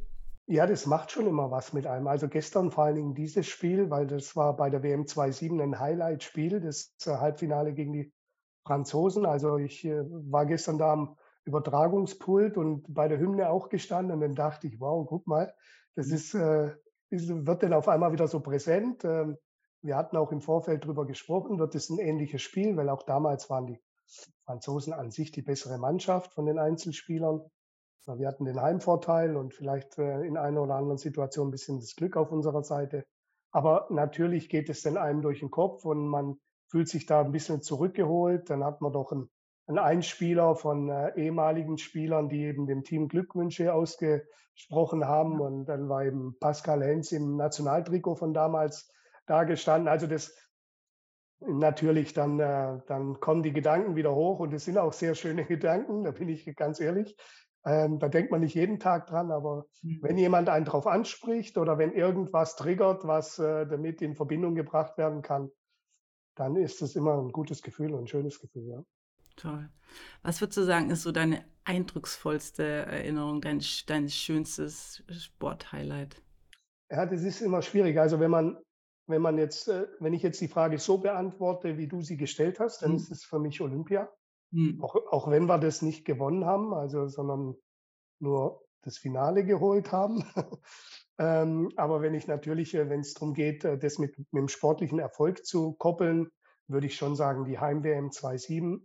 Ja, 0.49 0.67
das 0.67 0.87
macht 0.87 1.11
schon 1.11 1.27
immer 1.27 1.51
was 1.51 1.73
mit 1.73 1.87
einem. 1.87 2.07
Also 2.07 2.29
gestern 2.29 2.71
vor 2.71 2.85
allen 2.85 2.97
Dingen 2.97 3.15
dieses 3.15 3.47
Spiel, 3.49 3.91
weil 3.91 4.07
das 4.07 4.37
war 4.37 4.55
bei 4.57 4.71
der 4.71 4.83
WM 4.83 5.05
2.7 5.05 5.61
ein 5.61 5.81
Highlight-Spiel, 5.81 6.61
das 6.61 6.95
Halbfinale 7.05 7.73
gegen 7.73 7.93
die 7.93 8.13
Franzosen. 8.65 9.27
Also 9.27 9.57
ich 9.57 9.85
äh, 9.85 10.05
war 10.31 10.47
gestern 10.47 10.79
da 10.79 10.93
am 10.93 11.17
Übertragungspult 11.47 12.57
und 12.59 12.93
bei 12.93 13.09
der 13.09 13.19
Hymne 13.19 13.51
auch 13.51 13.69
gestanden 13.69 14.13
und 14.13 14.21
dann 14.21 14.35
dachte 14.35 14.67
ich, 14.67 14.81
wow, 14.81 15.07
guck 15.09 15.27
mal, 15.27 15.55
das 15.95 16.09
ist, 16.09 16.35
äh, 16.35 16.75
ist 17.09 17.29
wird 17.29 17.63
dann 17.63 17.73
auf 17.73 17.89
einmal 17.89 18.13
wieder 18.13 18.29
so 18.29 18.41
präsent. 18.41 19.05
Ähm, 19.05 19.39
wir 19.81 19.97
hatten 19.97 20.17
auch 20.17 20.33
im 20.33 20.41
Vorfeld 20.41 20.85
darüber 20.85 21.07
gesprochen, 21.07 21.59
wird 21.59 21.75
es 21.75 21.89
ein 21.89 21.99
ähnliches 21.99 22.43
Spiel, 22.43 22.77
weil 22.77 22.89
auch 22.89 23.05
damals 23.05 23.49
waren 23.49 23.67
die 23.67 23.81
Franzosen 24.45 24.93
an 24.93 25.11
sich 25.11 25.31
die 25.31 25.43
bessere 25.43 25.79
Mannschaft 25.79 26.35
von 26.35 26.47
den 26.47 26.59
Einzelspielern. 26.59 27.43
Wir 28.07 28.29
hatten 28.29 28.45
den 28.45 28.61
Heimvorteil 28.61 29.37
und 29.37 29.53
vielleicht 29.53 29.99
äh, 29.99 30.23
in 30.23 30.37
einer 30.37 30.63
oder 30.63 30.77
anderen 30.77 30.99
Situation 30.99 31.49
ein 31.49 31.53
bisschen 31.53 31.81
das 31.81 31.97
Glück 31.97 32.17
auf 32.17 32.31
unserer 32.31 32.63
Seite. 32.63 33.05
Aber 33.51 33.87
natürlich 33.91 34.49
geht 34.49 34.69
es 34.69 34.83
dann 34.83 34.97
einem 34.97 35.23
durch 35.23 35.41
den 35.41 35.51
Kopf 35.51 35.85
und 35.85 36.07
man 36.07 36.39
fühlt 36.69 36.89
sich 36.89 37.07
da 37.07 37.21
ein 37.21 37.33
bisschen 37.33 37.63
zurückgeholt. 37.63 38.49
Dann 38.51 38.63
hat 38.65 38.81
man 38.81 38.93
doch 38.93 39.11
ein 39.11 39.29
ein 39.67 39.79
Einspieler 39.79 40.55
von 40.55 40.89
äh, 40.89 41.13
ehemaligen 41.17 41.79
Spielern, 41.79 42.29
die 42.29 42.45
eben 42.45 42.67
dem 42.67 42.85
Team 42.85 43.09
Glückwünsche 43.09 43.75
ausgesprochen 43.75 45.07
haben. 45.07 45.41
Und 45.41 45.67
dann 45.67 45.89
war 45.89 46.05
eben 46.05 46.37
Pascal 46.39 46.83
Hens 46.83 47.13
im 47.13 47.37
Nationaltrikot 47.37 48.17
von 48.17 48.33
damals 48.33 48.91
da 49.27 49.45
gestanden. 49.45 49.89
Also 49.89 50.07
das 50.07 50.35
natürlich, 51.41 52.15
dann, 52.15 52.41
äh, 52.41 52.79
dann 52.87 53.21
kommen 53.21 53.43
die 53.43 53.53
Gedanken 53.53 53.97
wieder 53.97 54.15
hoch 54.15 54.41
und 54.41 54.55
es 54.55 54.65
sind 54.65 54.79
auch 54.79 54.93
sehr 54.93 55.15
schöne 55.15 55.45
Gedanken, 55.47 56.05
da 56.05 56.13
bin 56.13 56.29
ich 56.29 56.55
ganz 56.57 56.81
ehrlich. 56.81 57.17
Ähm, 57.65 57.99
da 57.99 58.09
denkt 58.09 58.31
man 58.31 58.41
nicht 58.41 58.55
jeden 58.55 58.79
Tag 58.79 59.09
dran, 59.09 59.33
aber 59.33 59.67
mhm. 59.83 59.99
wenn 60.03 60.17
jemand 60.17 60.49
einen 60.49 60.65
darauf 60.65 60.87
anspricht 60.87 61.59
oder 61.59 61.79
wenn 61.79 61.93
irgendwas 61.93 62.55
triggert, 62.55 63.05
was 63.07 63.41
äh, 63.41 63.67
damit 63.67 64.01
in 64.03 64.15
Verbindung 64.15 64.55
gebracht 64.55 64.97
werden 64.99 65.21
kann, 65.21 65.51
dann 66.37 66.55
ist 66.55 66.81
es 66.81 66.95
immer 66.95 67.21
ein 67.21 67.33
gutes 67.33 67.63
Gefühl 67.63 67.93
und 67.95 68.05
ein 68.05 68.07
schönes 68.07 68.39
Gefühl. 68.39 68.69
Ja. 68.69 68.85
Toll. 69.37 69.69
Was 70.23 70.41
würdest 70.41 70.59
du 70.59 70.65
sagen, 70.65 70.91
ist 70.91 71.03
so 71.03 71.13
deine 71.13 71.45
eindrucksvollste 71.65 72.65
Erinnerung, 72.65 73.41
dein, 73.41 73.63
dein 73.87 74.09
schönstes 74.09 75.03
Sporthighlight? 75.11 76.23
Ja, 76.91 77.07
das 77.07 77.23
ist 77.23 77.41
immer 77.41 77.63
schwierig. 77.63 77.99
Also 77.99 78.21
wenn 78.21 78.31
man, 78.31 78.57
wenn 79.07 79.23
man 79.23 79.39
jetzt, 79.39 79.69
äh, 79.69 79.87
wenn 80.01 80.15
ich 80.15 80.23
jetzt 80.23 80.41
die 80.41 80.49
Frage 80.49 80.79
so 80.79 80.99
beantworte, 80.99 81.77
wie 81.79 81.89
du 81.89 82.03
sie 82.03 82.17
gestellt 82.17 82.61
hast, 82.61 82.83
dann 82.83 82.93
mhm. 82.93 82.97
ist 82.97 83.11
es 83.11 83.25
für 83.25 83.39
mich 83.39 83.61
Olympia. 83.61 84.09
Mhm. 84.53 84.83
Auch, 84.83 84.95
auch 85.11 85.31
wenn 85.31 85.47
wir 85.47 85.59
das 85.59 85.83
nicht 85.83 86.05
gewonnen 86.05 86.45
haben, 86.45 86.73
also 86.73 87.09
sondern 87.09 87.57
nur 88.21 88.65
das 88.83 88.99
Finale 88.99 89.45
geholt 89.45 89.93
haben. 89.93 90.25
ähm, 91.19 91.73
aber 91.77 92.01
wenn 92.01 92.15
ich 92.15 92.29
natürlich, 92.29 92.75
äh, 92.75 92.89
wenn 92.89 93.01
es 93.01 93.15
darum 93.15 93.35
geht, 93.35 93.65
äh, 93.65 93.77
das 93.77 93.99
mit, 93.99 94.17
mit 94.19 94.29
dem 94.33 94.49
sportlichen 94.49 95.01
Erfolg 95.01 95.45
zu 95.45 95.73
koppeln, 95.75 96.31
würde 96.69 96.87
ich 96.87 96.97
schon 96.97 97.17
sagen, 97.17 97.45
die 97.45 97.59
Heim-WM 97.59 98.11
2.7, 98.11 98.81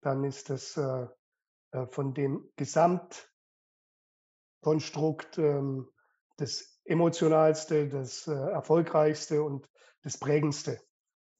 dann 0.00 0.24
ist 0.24 0.50
das 0.50 0.76
äh, 0.76 1.06
äh, 1.72 1.86
von 1.86 2.14
dem 2.14 2.48
Gesamtkonstrukt 2.56 5.38
ähm, 5.38 5.88
das 6.36 6.80
emotionalste, 6.84 7.88
das 7.88 8.26
äh, 8.26 8.32
erfolgreichste 8.32 9.42
und 9.42 9.68
das 10.02 10.18
prägendste. 10.18 10.80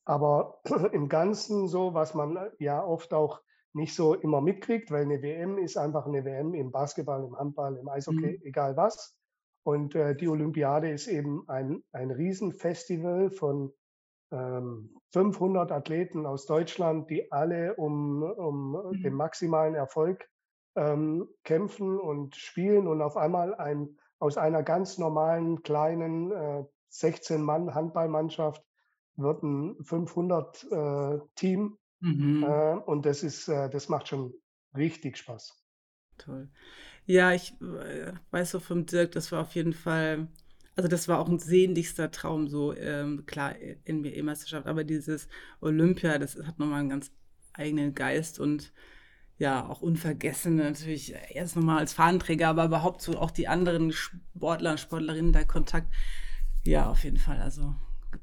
Aber 0.04 0.60
im 0.92 1.08
Ganzen 1.08 1.68
so, 1.68 1.94
was 1.94 2.14
man 2.14 2.36
äh, 2.36 2.50
ja 2.58 2.84
oft 2.84 3.14
auch 3.14 3.40
nicht 3.72 3.94
so 3.94 4.14
immer 4.14 4.40
mitkriegt, 4.40 4.90
weil 4.90 5.02
eine 5.02 5.22
WM 5.22 5.58
ist 5.58 5.76
einfach 5.76 6.06
eine 6.06 6.24
WM 6.24 6.54
im 6.54 6.72
Basketball, 6.72 7.24
im 7.24 7.38
Handball, 7.38 7.76
im 7.76 7.88
Eishockey, 7.88 8.38
mhm. 8.38 8.44
egal 8.44 8.76
was. 8.76 9.16
Und 9.62 9.94
äh, 9.94 10.16
die 10.16 10.28
Olympiade 10.28 10.90
ist 10.90 11.06
eben 11.06 11.48
ein, 11.48 11.84
ein 11.92 12.10
Riesenfestival 12.10 13.30
von 13.30 13.72
500 14.30 15.72
Athleten 15.72 16.26
aus 16.26 16.46
Deutschland, 16.46 17.10
die 17.10 17.32
alle 17.32 17.74
um, 17.76 18.22
um 18.22 18.72
mhm. 18.72 19.02
den 19.02 19.14
maximalen 19.14 19.74
Erfolg 19.74 20.28
ähm, 20.76 21.28
kämpfen 21.44 21.98
und 21.98 22.36
spielen 22.36 22.86
und 22.86 23.02
auf 23.02 23.16
einmal 23.16 23.54
ein, 23.54 23.96
aus 24.18 24.36
einer 24.36 24.62
ganz 24.62 24.98
normalen 24.98 25.62
kleinen 25.62 26.30
äh, 26.30 26.64
16-Mann-Handballmannschaft 26.92 28.62
wird 29.16 29.42
ein 29.42 29.76
500-Team 29.78 31.78
äh, 32.02 32.06
mhm. 32.06 32.44
äh, 32.44 32.74
und 32.86 33.06
das 33.06 33.22
ist, 33.22 33.48
äh, 33.48 33.68
das 33.68 33.88
macht 33.88 34.08
schon 34.08 34.34
richtig 34.76 35.18
Spaß. 35.18 35.54
Toll. 36.18 36.48
Ja, 37.04 37.32
ich 37.32 37.54
äh, 37.60 38.12
weiß 38.30 38.50
so 38.50 38.60
vom 38.60 38.86
Dirk, 38.86 39.12
das 39.12 39.32
war 39.32 39.40
auf 39.40 39.54
jeden 39.54 39.72
Fall 39.72 40.28
also 40.78 40.86
das 40.86 41.08
war 41.08 41.18
auch 41.18 41.28
ein 41.28 41.40
sehnlichster 41.40 42.12
Traum, 42.12 42.46
so 42.46 42.72
ähm, 42.72 43.26
klar, 43.26 43.56
NBA-Meisterschaft, 43.88 44.68
aber 44.68 44.84
dieses 44.84 45.26
Olympia, 45.60 46.18
das 46.18 46.36
hat 46.36 46.60
nochmal 46.60 46.78
einen 46.78 46.88
ganz 46.88 47.10
eigenen 47.52 47.96
Geist 47.96 48.38
und 48.38 48.72
ja, 49.38 49.66
auch 49.66 49.82
unvergessen 49.82 50.54
natürlich 50.54 51.16
erst 51.30 51.56
nochmal 51.56 51.78
als 51.78 51.94
Fahnenträger, 51.94 52.46
aber 52.46 52.66
überhaupt 52.66 53.02
so 53.02 53.18
auch 53.18 53.32
die 53.32 53.48
anderen 53.48 53.90
Sportler 53.90 54.70
und 54.70 54.78
Sportlerinnen, 54.78 55.32
der 55.32 55.46
Kontakt. 55.46 55.92
Ja, 56.64 56.88
auf 56.88 57.02
jeden 57.02 57.18
Fall. 57.18 57.40
Also 57.40 57.74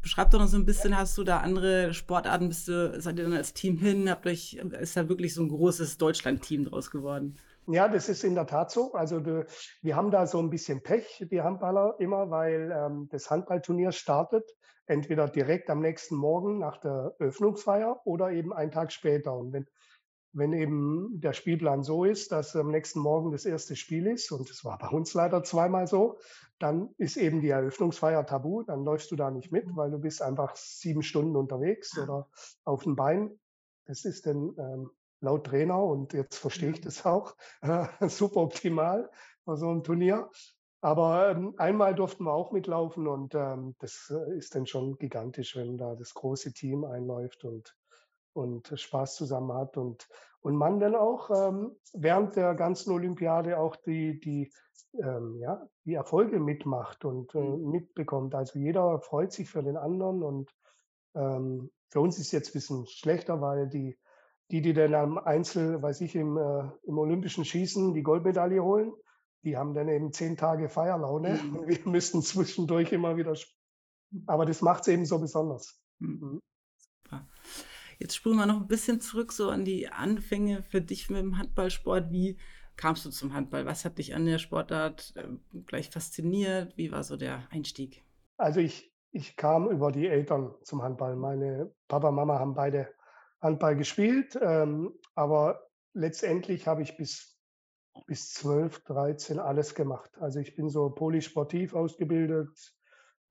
beschreib 0.02 0.32
doch 0.32 0.40
noch 0.40 0.48
so 0.48 0.56
ein 0.56 0.66
bisschen, 0.66 0.96
hast 0.96 1.18
du 1.18 1.26
da 1.26 1.40
andere 1.40 1.94
Sportarten, 1.94 2.48
bist 2.48 2.70
du, 2.70 3.02
seid 3.02 3.18
ihr 3.18 3.26
dann 3.26 3.34
als 3.34 3.54
Team 3.54 3.80
hin, 3.80 4.10
habt 4.10 4.28
euch, 4.28 4.54
ist 4.80 4.96
da 4.96 5.10
wirklich 5.10 5.34
so 5.34 5.44
ein 5.44 5.50
großes 5.50 5.98
Deutschland-Team 5.98 6.64
draus 6.64 6.90
geworden? 6.90 7.36
Ja, 7.68 7.88
das 7.88 8.10
ist 8.10 8.24
in 8.24 8.36
der 8.36 8.46
Tat 8.46 8.70
so. 8.70 8.94
Also 8.94 9.20
de, 9.20 9.46
wir 9.82 9.96
haben 9.96 10.12
da 10.12 10.28
so 10.28 10.40
ein 10.40 10.50
bisschen 10.50 10.84
Pech, 10.84 11.26
die 11.32 11.42
Handballer 11.42 11.96
immer, 12.00 12.30
weil 12.30 12.72
ähm, 12.72 13.08
das 13.10 13.32
Handballturnier 13.32 13.92
startet 13.92 14.56
entweder 14.88 15.28
direkt 15.28 15.70
am 15.70 15.80
nächsten 15.80 16.16
Morgen 16.16 16.60
nach 16.60 16.78
der 16.78 17.16
Öffnungsfeier 17.20 18.02
oder 18.06 18.32
eben 18.32 18.54
einen 18.54 18.72
Tag 18.72 18.92
später. 18.92 19.34
Und 19.34 19.52
wenn, 19.52 19.66
wenn 20.34 20.54
eben 20.54 21.20
der 21.22 21.34
Spielplan 21.34 21.84
so 21.84 22.06
ist, 22.06 22.32
dass 22.32 22.56
am 22.56 22.70
nächsten 22.70 23.00
Morgen 23.00 23.32
das 23.32 23.46
erste 23.46 23.76
Spiel 23.76 24.06
ist, 24.06 24.32
und 24.32 24.48
das 24.50 24.64
war 24.64 24.78
bei 24.78 24.90
uns 24.90 25.14
leider 25.16 25.44
zweimal 25.44 25.88
so, 25.88 26.20
dann 26.60 26.94
ist 26.98 27.18
eben 27.18 27.42
die 27.42 27.50
Eröffnungsfeier 27.50 28.26
tabu, 28.26 28.62
dann 28.64 28.84
läufst 28.84 29.10
du 29.12 29.16
da 29.16 29.32
nicht 29.32 29.52
mit, 29.52 29.66
weil 29.76 29.90
du 29.90 29.98
bist 29.98 30.22
einfach 30.22 30.56
sieben 30.56 31.02
Stunden 31.02 31.36
unterwegs 31.36 31.98
oder 31.98 32.30
auf 32.64 32.84
dem 32.84 32.96
Bein. 32.96 33.40
Das 33.88 34.06
ist 34.06 34.28
dann 34.28 34.56
ähm, 34.58 34.92
laut 35.26 35.46
Trainer 35.46 35.84
und 35.84 36.14
jetzt 36.14 36.38
verstehe 36.38 36.72
ich 36.72 36.82
das 36.82 37.06
auch, 37.06 37.36
äh, 37.62 37.86
super 38.08 38.38
optimal 38.38 39.10
bei 39.44 39.56
so 39.56 39.70
einem 39.70 39.84
Turnier. 39.84 40.30
Aber 40.82 41.32
ähm, 41.32 41.56
einmal 41.58 41.96
durften 41.96 42.26
wir 42.26 42.34
auch 42.34 42.52
mitlaufen 42.52 43.08
und 43.08 43.34
ähm, 43.34 43.76
das 43.80 44.14
äh, 44.16 44.38
ist 44.38 44.54
dann 44.54 44.68
schon 44.68 44.98
gigantisch, 44.98 45.56
wenn 45.56 45.78
da 45.78 45.96
das 45.96 46.14
große 46.14 46.54
Team 46.54 46.86
einläuft 46.86 47.44
und, 47.44 47.76
und 48.34 48.72
Spaß 48.74 49.16
zusammen 49.16 49.54
hat 49.54 49.78
und, 49.78 50.08
und 50.42 50.56
man 50.56 50.80
dann 50.80 50.96
auch 50.96 51.32
ähm, 51.32 51.76
während 51.94 52.36
der 52.36 52.54
ganzen 52.54 52.92
Olympiade 52.94 53.58
auch 53.58 53.76
die, 53.76 54.20
die, 54.20 54.52
ähm, 55.02 55.40
ja, 55.40 55.68
die 55.86 55.96
Erfolge 55.96 56.40
mitmacht 56.40 57.04
und 57.04 57.34
äh, 57.34 57.40
mhm. 57.40 57.72
mitbekommt. 57.72 58.36
Also 58.36 58.60
jeder 58.60 59.00
freut 59.02 59.32
sich 59.32 59.50
für 59.50 59.64
den 59.64 59.78
anderen 59.78 60.22
und 60.22 60.52
ähm, 61.16 61.72
für 61.90 62.02
uns 62.02 62.20
ist 62.20 62.32
jetzt 62.32 62.50
ein 62.50 62.54
bisschen 62.54 62.86
schlechter, 62.86 63.42
weil 63.42 63.70
die 63.70 63.98
die, 64.52 64.62
die 64.62 64.74
dann 64.74 64.94
am 64.94 65.18
Einzel, 65.18 65.82
weiß 65.82 66.02
ich, 66.02 66.16
im, 66.16 66.38
äh, 66.38 66.70
im 66.84 66.98
olympischen 66.98 67.46
Schießen 67.46 67.94
die 67.94 68.04
Goldmedaille 68.04 68.64
holen, 68.64 68.94
die 69.44 69.58
haben 69.58 69.74
dann 69.74 69.90
eben 69.90 70.12
zehn 70.12 70.38
Tage 70.38 70.70
Feierlaune 70.70 71.36
mhm. 71.36 71.68
wir 71.68 71.80
müssen 71.86 72.22
zwischendurch 72.22 72.92
immer 72.92 73.18
wieder. 73.18 73.36
Aber 74.28 74.46
das 74.46 74.62
macht 74.62 74.82
es 74.82 74.88
eben 74.90 75.06
so 75.06 75.20
besonders. 75.20 75.80
Mhm. 76.00 76.20
mhm. 76.20 76.42
Super. 76.78 77.28
Jetzt 78.00 78.16
spulen 78.16 78.38
wir 78.38 78.46
noch 78.46 78.60
ein 78.60 78.68
bisschen 78.68 79.00
zurück 79.00 79.32
so 79.32 79.50
an 79.50 79.64
die 79.64 79.88
Anfänge 79.88 80.64
für 80.64 80.82
dich 80.82 81.10
mit 81.10 81.20
dem 81.20 81.38
Handballsport. 81.38 82.12
Wie 82.12 82.38
kamst 82.76 83.06
du 83.06 83.10
zum 83.10 83.34
Handball? 83.34 83.66
Was 83.66 83.86
hat 83.86 83.98
dich 84.00 84.14
an 84.16 84.26
der 84.26 84.38
Sportart 84.38 85.14
äh, 85.16 85.30
gleich 85.66 85.90
fasziniert? 85.90 86.76
Wie 86.78 86.92
war 86.92 87.04
so 87.04 87.16
der 87.16 87.48
Einstieg? 87.52 88.04
Also 88.38 88.60
ich, 88.60 88.94
ich 89.12 89.38
kam 89.38 89.70
über 89.70 89.92
die 89.92 90.08
Eltern 90.08 90.54
zum 90.64 90.82
Handball. 90.82 91.16
Meine 91.16 91.74
Papa 91.88 92.10
und 92.10 92.16
Mama 92.16 92.38
haben 92.38 92.54
beide 92.54 92.90
Handball 93.42 93.76
gespielt, 93.76 94.38
ähm, 94.42 94.94
aber 95.14 95.62
letztendlich 95.94 96.68
habe 96.68 96.82
ich 96.82 96.98
bis, 96.98 97.38
bis 98.08 98.32
12, 98.34 98.84
13 98.84 99.40
alles 99.40 99.76
gemacht. 99.76 100.12
Also 100.20 100.40
ich 100.40 100.56
bin 100.56 100.70
so 100.70 100.90
polysportiv 100.90 101.74
ausgebildet, 101.74 102.50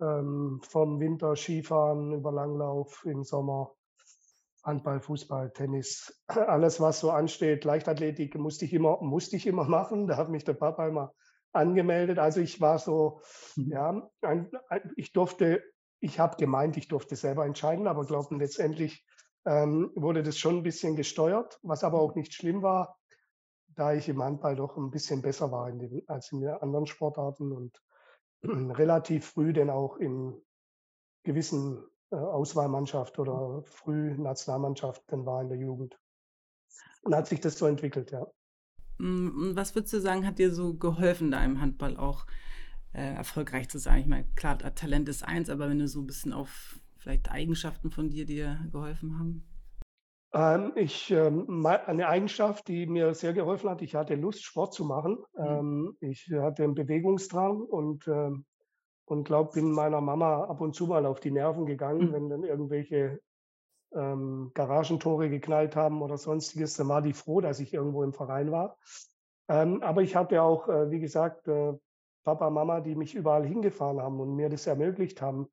ähm, 0.01 0.61
vom 0.63 1.01
Winter 1.01 1.37
Skifahren 1.37 2.13
über 2.13 2.33
Langlauf 2.33 3.05
im 3.07 3.25
Sommer, 3.25 3.73
Handball, 4.63 5.01
Fußball, 5.01 5.53
Tennis, 5.53 6.25
alles 6.29 6.81
was 6.81 7.01
so 7.01 7.11
ansteht. 7.11 7.65
Leichtathletik 7.65 8.35
musste 8.37 8.65
ich 8.65 8.73
immer, 8.73 8.99
musste 9.03 9.37
ich 9.37 9.47
immer 9.47 9.65
machen. 9.69 10.07
Da 10.07 10.17
hat 10.17 10.31
mich 10.31 10.45
der 10.45 10.55
Papa 10.55 10.89
immer 10.89 11.13
angemeldet. 11.53 12.19
Also 12.19 12.41
ich 12.41 12.61
war 12.61 12.79
so, 12.79 13.21
mhm. 13.57 13.71
ja, 13.71 14.11
ein, 14.23 14.51
ein, 14.69 14.93
ich 14.97 15.13
durfte, 15.13 15.63
ich 16.01 16.19
habe 16.19 16.37
gemeint, 16.37 16.77
ich 16.77 16.89
durfte 16.89 17.17
selber 17.17 17.47
entscheiden, 17.47 17.87
aber 17.87 18.05
glauben 18.05 18.41
letztendlich 18.41 19.05
ähm, 19.47 19.91
wurde 19.95 20.23
das 20.23 20.39
schon 20.39 20.59
ein 20.59 20.63
bisschen 20.63 20.97
gesteuert, 20.97 21.59
was 21.63 21.85
aber 21.85 22.01
auch 22.01 22.15
nicht 22.15 22.33
schlimm 22.33 22.63
war, 22.63 22.99
da 23.69 23.93
ich 23.93 24.09
im 24.09 24.23
Handball 24.23 24.57
doch 24.57 24.77
ein 24.77 24.91
bisschen 24.91 25.23
besser 25.23 25.51
war 25.51 25.69
in 25.69 25.79
den, 25.79 26.03
als 26.09 26.33
in 26.33 26.41
den 26.41 26.51
anderen 26.51 26.87
Sportarten 26.87 27.53
und 27.53 27.83
relativ 28.43 29.27
früh 29.27 29.53
dann 29.53 29.71
auch 29.71 29.97
in 29.97 30.41
gewissen 31.25 31.85
äh, 32.11 32.17
Auswahlmannschaft 32.17 33.19
oder 33.19 33.63
früh 33.65 34.17
Nationalmannschaft 34.17 35.03
dann 35.09 35.27
war 35.27 35.43
in 35.43 35.49
der 35.49 35.59
Jugend. 35.59 35.99
Und 37.03 37.15
hat 37.15 37.27
sich 37.27 37.41
das 37.41 37.59
so 37.59 37.67
entwickelt, 37.67 38.13
ja. 38.13 38.27
Mm, 38.99 39.55
was 39.55 39.75
würdest 39.75 39.93
du 39.93 40.01
sagen, 40.01 40.27
hat 40.27 40.39
dir 40.39 40.53
so 40.53 40.75
geholfen, 40.75 41.31
da 41.31 41.45
im 41.45 41.61
Handball 41.61 41.97
auch 41.97 42.27
äh, 42.93 43.15
erfolgreich 43.15 43.69
zu 43.69 43.79
sein? 43.79 44.01
Ich 44.01 44.07
meine, 44.07 44.27
klar, 44.37 44.59
Talent 44.75 45.09
ist 45.09 45.25
eins, 45.25 45.51
aber 45.51 45.69
wenn 45.69 45.79
du 45.79 45.89
so 45.89 46.01
ein 46.01 46.07
bisschen 46.07 46.33
auf 46.33 46.81
vielleicht 47.05 47.31
Eigenschaften 47.31 47.91
von 47.91 48.09
dir, 48.09 48.25
die 48.25 48.37
dir 48.37 48.59
geholfen 48.73 49.19
haben? 49.19 49.45
Ähm, 50.33 50.73
ich, 50.75 51.11
ähm, 51.11 51.65
eine 51.65 52.09
Eigenschaft, 52.09 52.67
die 52.67 52.87
mir 52.87 53.15
sehr 53.15 53.35
geholfen 53.35 53.69
hat, 53.69 53.83
ich 53.83 53.95
hatte 53.95 54.15
Lust, 54.15 54.43
Sport 54.43 54.73
zu 54.73 54.85
machen. 54.85 55.19
Mhm. 55.37 55.45
Ähm, 55.45 55.97
ich 56.01 56.29
hatte 56.33 56.65
einen 56.65 56.75
Bewegungsdrang 56.75 57.61
und, 57.61 58.09
ähm, 58.09 58.47
und 59.05 59.25
glaube, 59.25 59.53
bin 59.53 59.71
meiner 59.71 60.01
Mama 60.01 60.45
ab 60.45 60.63
und 60.63 60.75
zu 60.75 60.87
mal 60.87 61.05
auf 61.05 61.21
die 61.21 61.31
Nerven 61.31 61.67
gegangen, 61.67 62.09
mhm. 62.09 62.13
wenn 62.13 62.29
dann 62.31 62.43
irgendwelche 62.43 63.21
ähm, 63.95 64.51
Garagentore 64.55 65.29
geknallt 65.29 65.77
haben 65.77 66.01
oder 66.01 66.17
sonstiges. 66.17 66.75
Dann 66.75 66.89
war 66.89 67.03
die 67.03 67.13
froh, 67.13 67.43
dass 67.43 67.61
ich 67.61 67.75
irgendwo 67.75 68.03
im 68.03 68.15
Verein 68.15 68.51
war. 68.51 68.79
Ähm, 69.49 69.83
aber 69.83 70.01
ich 70.01 70.17
hatte 70.17 70.43
auch, 70.43 70.69
äh, 70.69 70.91
wie 70.91 71.01
gesagt, 71.01 71.47
äh, 71.49 71.75
Papa, 72.25 72.49
Mama, 72.49 72.81
die 72.81 72.95
mich 72.95 73.15
überall 73.15 73.45
hingefahren 73.47 74.01
haben 74.01 74.19
und 74.19 74.35
mir 74.35 74.49
das 74.49 74.67
ermöglicht 74.67 75.21
haben, 75.21 75.49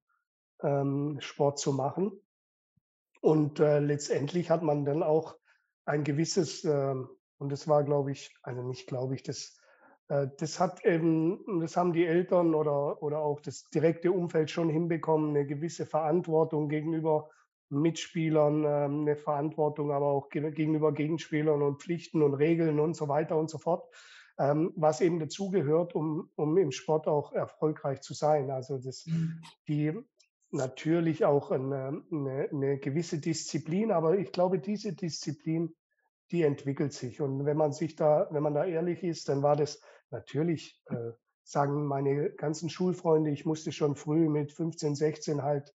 ähm, 0.64 1.18
Sport 1.20 1.60
zu 1.60 1.74
machen. 1.74 2.12
Und 3.22 3.60
äh, 3.60 3.80
letztendlich 3.80 4.50
hat 4.50 4.64
man 4.64 4.86
dann 4.86 5.04
auch 5.04 5.38
ein 5.86 6.04
gewisses, 6.04 6.64
äh, 6.64 6.96
und 7.38 7.52
das 7.52 7.68
war, 7.68 7.84
glaube 7.84 8.12
ich, 8.12 8.36
also 8.42 8.64
nicht 8.64 8.88
glaube 8.88 9.16
ich, 9.16 9.24
das, 9.24 9.58
äh, 10.10 10.28
das 10.38 10.60
hat 10.60 10.84
eben, 10.86 11.60
das 11.60 11.78
haben 11.78 11.94
die 11.94 12.06
Eltern 12.06 12.56
oder, 12.56 13.02
oder 13.04 13.20
auch 13.20 13.40
das 13.40 13.70
direkte 13.70 14.12
Umfeld 14.12 14.50
schon 14.50 14.70
hinbekommen, 14.70 15.30
eine 15.30 15.46
gewisse 15.46 15.86
Verantwortung 15.86 16.70
gegenüber 16.70 17.30
Mitspielern 17.72 18.66
ähm, 18.66 19.02
eine 19.02 19.16
Verantwortung, 19.16 19.92
aber 19.92 20.08
auch 20.08 20.30
gegenüber 20.30 20.92
Gegenspielern 20.92 21.62
und 21.62 21.82
Pflichten 21.82 22.22
und 22.22 22.34
Regeln 22.34 22.80
und 22.80 22.96
so 22.96 23.08
weiter 23.08 23.38
und 23.38 23.50
so 23.50 23.58
fort, 23.58 23.84
ähm, 24.38 24.74
was 24.76 25.00
eben 25.00 25.20
dazugehört, 25.20 25.96
um, 25.96 26.30
um 26.36 26.58
im 26.58 26.72
Sport 26.72 27.08
auch 27.08 27.32
erfolgreich 27.32 28.02
zu 28.02 28.14
sein. 28.14 28.52
Also 28.52 28.78
das, 28.78 29.06
mhm. 29.06 29.42
die 29.68 29.94
natürlich 30.52 31.26
auch 31.26 31.52
eine, 31.52 32.04
eine, 32.12 32.50
eine 32.52 32.78
gewisse 32.78 33.20
Disziplin, 33.20 33.92
aber 33.92 34.18
ich 34.18 34.32
glaube, 34.32 34.60
diese 34.60 34.94
Disziplin, 34.94 35.74
die 36.32 36.44
entwickelt 36.44 36.94
sich. 36.94 37.22
Und 37.22 37.46
wenn 37.46 37.58
man 37.58 37.72
sich 37.72 37.96
da, 37.96 38.28
wenn 38.32 38.44
man 38.44 38.54
da 38.54 38.66
ehrlich 38.66 39.04
ist, 39.04 39.30
dann 39.30 39.44
war 39.44 39.56
das 39.56 39.82
natürlich, 40.10 40.82
äh, 40.90 41.12
sagen 41.44 41.86
meine 41.86 42.32
ganzen 42.32 42.70
Schulfreunde, 42.70 43.32
ich 43.32 43.46
musste 43.46 43.72
schon 43.72 43.96
früh 43.96 44.30
mit 44.30 44.52
15, 44.54 44.96
16 44.96 45.42
halt 45.44 45.74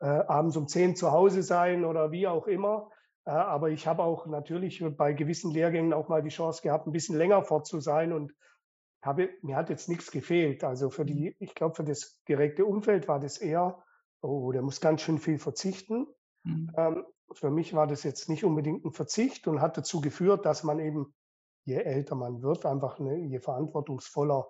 äh, 0.00 0.06
abends 0.06 0.56
um 0.56 0.68
10 0.68 0.96
zu 0.96 1.10
Hause 1.10 1.42
sein 1.42 1.84
oder 1.84 2.12
wie 2.12 2.26
auch 2.26 2.46
immer. 2.46 2.90
Äh, 3.24 3.30
aber 3.30 3.70
ich 3.70 3.86
habe 3.86 4.02
auch 4.02 4.26
natürlich 4.26 4.84
bei 4.96 5.12
gewissen 5.12 5.50
Lehrgängen 5.50 5.92
auch 5.92 6.08
mal 6.08 6.22
die 6.22 6.28
Chance 6.28 6.62
gehabt, 6.62 6.86
ein 6.86 6.92
bisschen 6.92 7.16
länger 7.16 7.42
fort 7.42 7.66
zu 7.66 7.80
sein 7.80 8.12
und 8.12 8.32
habe, 9.02 9.30
mir 9.42 9.56
hat 9.56 9.70
jetzt 9.70 9.88
nichts 9.88 10.10
gefehlt. 10.10 10.64
Also 10.64 10.90
für 10.90 11.04
die, 11.04 11.36
ich 11.38 11.54
glaube, 11.54 11.74
für 11.74 11.84
das 11.84 12.20
gerechte 12.24 12.64
Umfeld 12.64 13.08
war 13.08 13.20
das 13.20 13.38
eher, 13.38 13.82
oh, 14.22 14.52
der 14.52 14.62
muss 14.62 14.80
ganz 14.80 15.02
schön 15.02 15.18
viel 15.18 15.38
verzichten. 15.38 16.06
Mhm. 16.44 16.72
Ähm, 16.76 17.04
für 17.32 17.50
mich 17.50 17.74
war 17.74 17.86
das 17.86 18.02
jetzt 18.02 18.28
nicht 18.28 18.44
unbedingt 18.44 18.84
ein 18.84 18.92
Verzicht 18.92 19.46
und 19.48 19.60
hat 19.60 19.76
dazu 19.76 20.00
geführt, 20.00 20.46
dass 20.46 20.64
man 20.64 20.78
eben, 20.78 21.14
je 21.64 21.76
älter 21.76 22.14
man 22.14 22.42
wird, 22.42 22.64
einfach 22.64 22.98
eine, 22.98 23.16
je 23.16 23.40
verantwortungsvoller 23.40 24.48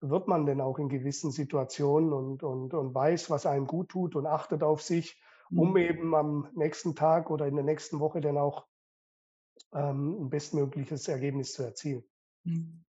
wird 0.00 0.28
man 0.28 0.46
denn 0.46 0.60
auch 0.60 0.78
in 0.78 0.88
gewissen 0.88 1.30
Situationen 1.30 2.12
und, 2.12 2.42
und, 2.42 2.72
und 2.72 2.94
weiß, 2.94 3.28
was 3.30 3.46
einem 3.46 3.66
gut 3.66 3.90
tut 3.90 4.16
und 4.16 4.26
achtet 4.26 4.62
auf 4.62 4.80
sich, 4.80 5.22
um 5.50 5.70
mhm. 5.70 5.76
eben 5.76 6.14
am 6.14 6.48
nächsten 6.54 6.94
Tag 6.94 7.30
oder 7.30 7.46
in 7.46 7.56
der 7.56 7.64
nächsten 7.64 8.00
Woche 8.00 8.20
dann 8.20 8.38
auch 8.38 8.66
ähm, 9.72 10.22
ein 10.22 10.30
bestmögliches 10.30 11.08
Ergebnis 11.08 11.52
zu 11.52 11.64
erzielen. 11.64 12.04
Mhm. 12.44 12.84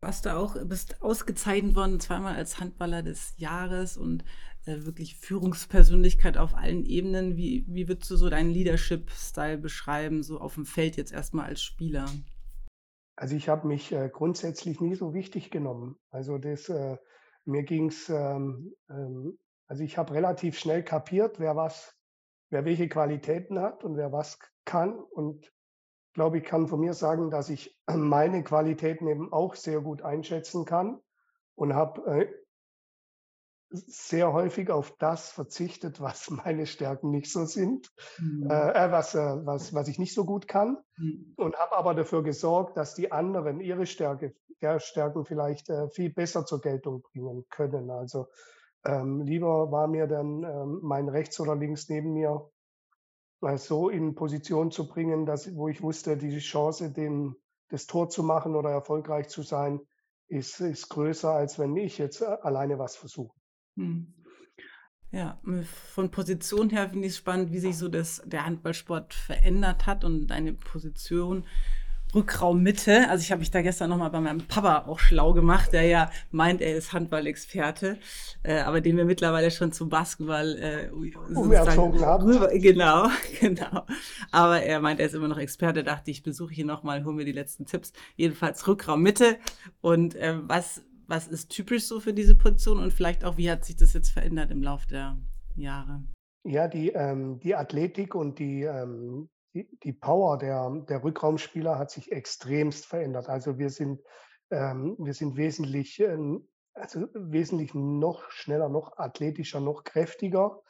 Warst 0.00 0.26
du 0.26 0.36
auch, 0.36 0.56
bist 0.64 1.02
ausgezeichnet 1.02 1.74
worden, 1.74 2.00
zweimal 2.00 2.34
als 2.34 2.60
Handballer 2.60 3.02
des 3.02 3.34
Jahres 3.38 3.96
und 3.96 4.24
äh, 4.66 4.84
wirklich 4.84 5.16
Führungspersönlichkeit 5.16 6.36
auf 6.36 6.54
allen 6.54 6.84
Ebenen. 6.84 7.36
Wie, 7.36 7.64
wie 7.68 7.88
würdest 7.88 8.10
du 8.10 8.16
so 8.16 8.28
deinen 8.28 8.50
Leadership-Style 8.50 9.58
beschreiben, 9.58 10.22
so 10.22 10.38
auf 10.40 10.54
dem 10.54 10.66
Feld 10.66 10.96
jetzt 10.96 11.12
erstmal 11.12 11.46
als 11.46 11.62
Spieler? 11.62 12.06
Also 13.16 13.34
ich 13.34 13.48
habe 13.48 13.66
mich 13.66 13.92
äh, 13.92 14.10
grundsätzlich 14.12 14.80
nie 14.80 14.94
so 14.94 15.14
wichtig 15.14 15.50
genommen. 15.50 15.96
Also 16.10 16.36
das, 16.36 16.68
äh, 16.68 16.96
mir 17.44 17.62
ging 17.62 17.88
es, 17.88 18.08
ähm, 18.08 18.74
ähm, 18.90 19.38
also 19.68 19.82
ich 19.82 19.96
habe 19.96 20.12
relativ 20.12 20.58
schnell 20.58 20.82
kapiert, 20.82 21.40
wer 21.40 21.56
was, 21.56 21.96
wer 22.50 22.64
welche 22.64 22.88
Qualitäten 22.88 23.58
hat 23.58 23.84
und 23.84 23.96
wer 23.96 24.12
was 24.12 24.38
kann. 24.64 24.98
Und 24.98 25.50
glaube, 26.16 26.38
ich 26.38 26.44
kann 26.44 26.66
von 26.66 26.80
mir 26.80 26.94
sagen, 26.94 27.30
dass 27.30 27.50
ich 27.50 27.78
meine 27.94 28.42
Qualitäten 28.42 29.06
eben 29.06 29.32
auch 29.32 29.54
sehr 29.54 29.80
gut 29.80 30.02
einschätzen 30.02 30.64
kann 30.64 31.00
und 31.54 31.74
habe 31.74 32.22
äh, 32.22 32.45
sehr 33.76 34.32
häufig 34.32 34.70
auf 34.70 34.96
das 34.98 35.30
verzichtet, 35.30 36.00
was 36.00 36.30
meine 36.30 36.66
Stärken 36.66 37.10
nicht 37.10 37.30
so 37.30 37.44
sind, 37.44 37.90
mhm. 38.18 38.50
äh, 38.50 38.70
äh 38.70 38.92
was, 38.92 39.14
äh, 39.14 39.46
was, 39.46 39.74
was 39.74 39.88
ich 39.88 39.98
nicht 39.98 40.14
so 40.14 40.24
gut 40.24 40.48
kann 40.48 40.78
mhm. 40.96 41.34
und 41.36 41.56
habe 41.56 41.76
aber 41.76 41.94
dafür 41.94 42.22
gesorgt, 42.22 42.76
dass 42.76 42.94
die 42.94 43.12
anderen 43.12 43.60
ihre 43.60 43.86
Stärke, 43.86 44.34
der 44.62 44.80
Stärken 44.80 45.24
vielleicht 45.24 45.68
äh, 45.68 45.88
viel 45.90 46.10
besser 46.12 46.46
zur 46.46 46.60
Geltung 46.60 47.02
bringen 47.02 47.44
können. 47.50 47.90
Also 47.90 48.26
ähm, 48.84 49.20
lieber 49.20 49.70
war 49.70 49.86
mir 49.86 50.06
dann 50.06 50.44
ähm, 50.44 50.80
mein 50.82 51.08
rechts 51.08 51.38
oder 51.40 51.56
links 51.56 51.88
neben 51.88 52.12
mir 52.12 52.50
so 53.56 53.90
in 53.90 54.14
Position 54.14 54.70
zu 54.70 54.88
bringen, 54.88 55.26
dass, 55.26 55.54
wo 55.54 55.68
ich 55.68 55.82
wusste, 55.82 56.16
die 56.16 56.38
Chance, 56.38 56.90
den, 56.90 57.36
das 57.68 57.86
Tor 57.86 58.08
zu 58.08 58.22
machen 58.22 58.56
oder 58.56 58.70
erfolgreich 58.70 59.28
zu 59.28 59.42
sein, 59.42 59.80
ist, 60.28 60.60
ist 60.60 60.88
größer, 60.88 61.30
als 61.30 61.58
wenn 61.58 61.76
ich 61.76 61.98
jetzt 61.98 62.22
äh, 62.22 62.24
alleine 62.24 62.78
was 62.78 62.96
versuche. 62.96 63.36
Hm. 63.76 64.12
Ja, 65.12 65.40
von 65.94 66.10
Position 66.10 66.68
her 66.70 66.90
finde 66.90 67.06
ich 67.06 67.12
es 67.12 67.18
spannend, 67.18 67.52
wie 67.52 67.58
sich 67.58 67.78
so 67.78 67.88
das, 67.88 68.22
der 68.26 68.44
Handballsport 68.44 69.14
verändert 69.14 69.86
hat 69.86 70.04
und 70.04 70.26
deine 70.26 70.52
Position 70.52 71.44
Rückraummitte. 72.14 73.08
Also 73.08 73.22
ich 73.22 73.30
habe 73.30 73.40
mich 73.40 73.50
da 73.50 73.62
gestern 73.62 73.90
nochmal 73.90 74.10
bei 74.10 74.20
meinem 74.20 74.46
Papa 74.46 74.86
auch 74.86 74.98
schlau 74.98 75.32
gemacht, 75.32 75.72
der 75.72 75.82
ja 75.82 76.10
meint, 76.30 76.60
er 76.60 76.76
ist 76.76 76.92
Handballexperte, 76.92 77.98
äh, 78.42 78.60
aber 78.60 78.80
den 78.80 78.96
wir 78.96 79.04
mittlerweile 79.04 79.50
schon 79.50 79.72
zum 79.72 79.88
Basketball 79.88 80.56
äh, 80.58 80.90
umerzogen 81.34 82.00
haben. 82.04 82.24
Rüber, 82.24 82.48
genau, 82.54 83.08
genau. 83.40 83.86
Aber 84.30 84.62
er 84.62 84.80
meint, 84.80 85.00
er 85.00 85.06
ist 85.06 85.14
immer 85.14 85.28
noch 85.28 85.38
Experte. 85.38 85.84
Dachte 85.84 86.10
ich, 86.10 86.22
besuche 86.22 86.54
ihn 86.54 86.66
nochmal, 86.66 87.04
hol 87.04 87.12
mir 87.12 87.24
die 87.24 87.32
letzten 87.32 87.66
Tipps. 87.66 87.92
Jedenfalls 88.16 88.66
Rückraummitte. 88.66 89.38
Und 89.80 90.14
äh, 90.14 90.36
was 90.42 90.82
was 91.06 91.28
ist 91.28 91.50
typisch 91.50 91.86
so 91.86 92.00
für 92.00 92.12
diese 92.12 92.36
Position 92.36 92.80
und 92.80 92.92
vielleicht 92.92 93.24
auch, 93.24 93.36
wie 93.36 93.50
hat 93.50 93.64
sich 93.64 93.76
das 93.76 93.92
jetzt 93.92 94.10
verändert 94.10 94.50
im 94.50 94.62
Laufe 94.62 94.86
der 94.86 95.18
Jahre? 95.54 96.02
Ja, 96.44 96.68
die, 96.68 96.90
ähm, 96.90 97.40
die 97.40 97.54
Athletik 97.54 98.14
und 98.14 98.38
die, 98.38 98.62
ähm, 98.62 99.28
die, 99.54 99.68
die, 99.82 99.92
Power 99.92 100.38
der, 100.38 100.70
der 100.88 101.02
Rückraumspieler 101.02 101.78
hat 101.78 101.90
sich 101.90 102.12
extremst 102.12 102.86
verändert. 102.86 103.28
Also 103.28 103.58
wir 103.58 103.70
sind, 103.70 104.00
ähm, 104.50 104.96
wir 104.98 105.14
sind 105.14 105.36
wesentlich, 105.36 105.98
ähm, 106.00 106.48
also 106.74 107.08
wesentlich 107.14 107.74
noch 107.74 108.30
schneller, 108.30 108.68
noch 108.68 108.96
athletischer, 108.98 109.60
noch 109.60 109.82
kräftiger 109.82 110.60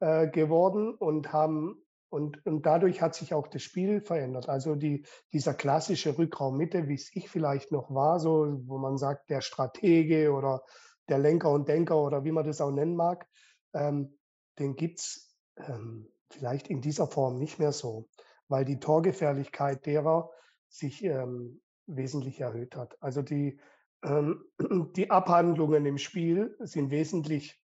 äh, 0.00 0.28
geworden 0.28 0.94
und 0.94 1.32
haben 1.32 1.82
und, 2.10 2.44
und 2.46 2.64
dadurch 2.64 3.02
hat 3.02 3.14
sich 3.14 3.34
auch 3.34 3.48
das 3.48 3.62
Spiel 3.62 4.00
verändert. 4.00 4.48
Also 4.48 4.74
die, 4.74 5.04
dieser 5.32 5.54
klassische 5.54 6.16
Rückraum 6.16 6.56
Mitte, 6.56 6.88
wie 6.88 6.94
es 6.94 7.10
ich 7.14 7.28
vielleicht 7.28 7.72
noch 7.72 7.92
war, 7.94 8.18
so 8.20 8.60
wo 8.66 8.78
man 8.78 8.96
sagt, 8.96 9.30
der 9.30 9.40
Stratege 9.40 10.32
oder 10.32 10.62
der 11.08 11.18
Lenker 11.18 11.50
und 11.50 11.68
Denker 11.68 12.02
oder 12.02 12.24
wie 12.24 12.32
man 12.32 12.46
das 12.46 12.60
auch 12.60 12.70
nennen 12.70 12.96
mag, 12.96 13.26
ähm, 13.74 14.18
den 14.58 14.76
gibt 14.76 15.00
es 15.00 15.34
ähm, 15.56 16.08
vielleicht 16.30 16.68
in 16.68 16.80
dieser 16.80 17.06
Form 17.06 17.38
nicht 17.38 17.58
mehr 17.58 17.72
so, 17.72 18.08
weil 18.48 18.64
die 18.64 18.80
Torgefährlichkeit 18.80 19.86
derer 19.86 20.30
sich 20.68 21.02
ähm, 21.04 21.60
wesentlich 21.86 22.40
erhöht 22.40 22.76
hat. 22.76 22.96
Also 23.00 23.22
die, 23.22 23.58
ähm, 24.02 24.44
die 24.96 25.10
Abhandlungen 25.10 25.86
im 25.86 25.98
Spiel 25.98 26.56
sind 26.60 26.90
wesentlich 26.90 27.62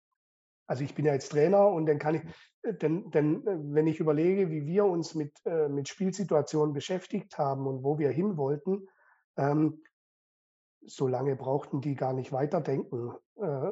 also 0.68 0.84
ich 0.84 0.94
bin 0.94 1.06
ja 1.06 1.14
jetzt 1.14 1.32
Trainer 1.32 1.68
und 1.68 1.86
dann 1.86 1.98
kann 1.98 2.16
ich, 2.16 2.22
äh, 2.64 2.74
denn, 2.74 3.10
denn 3.12 3.48
äh, 3.48 3.58
wenn 3.74 3.88
ich 3.88 4.00
überlege, 4.00 4.52
wie 4.52 4.66
wir 4.66 4.86
uns 4.86 5.16
mit, 5.16 5.34
äh, 5.46 5.70
mit 5.70 5.88
Spielsituationen 5.88 6.74
beschäftigt 6.74 7.38
haben 7.38 7.66
und 7.66 7.84
wo 7.84 7.98
wir 7.98 8.12
hin 8.12 8.38
wollten, 8.38 8.88
ähm, 9.38 9.82
so 10.82 11.08
lange 11.08 11.36
brauchten 11.36 11.82
die 11.82 11.96
gar 11.96 12.14
nicht 12.14 12.32
weiterdenken. 12.32 13.14
Äh, 13.36 13.72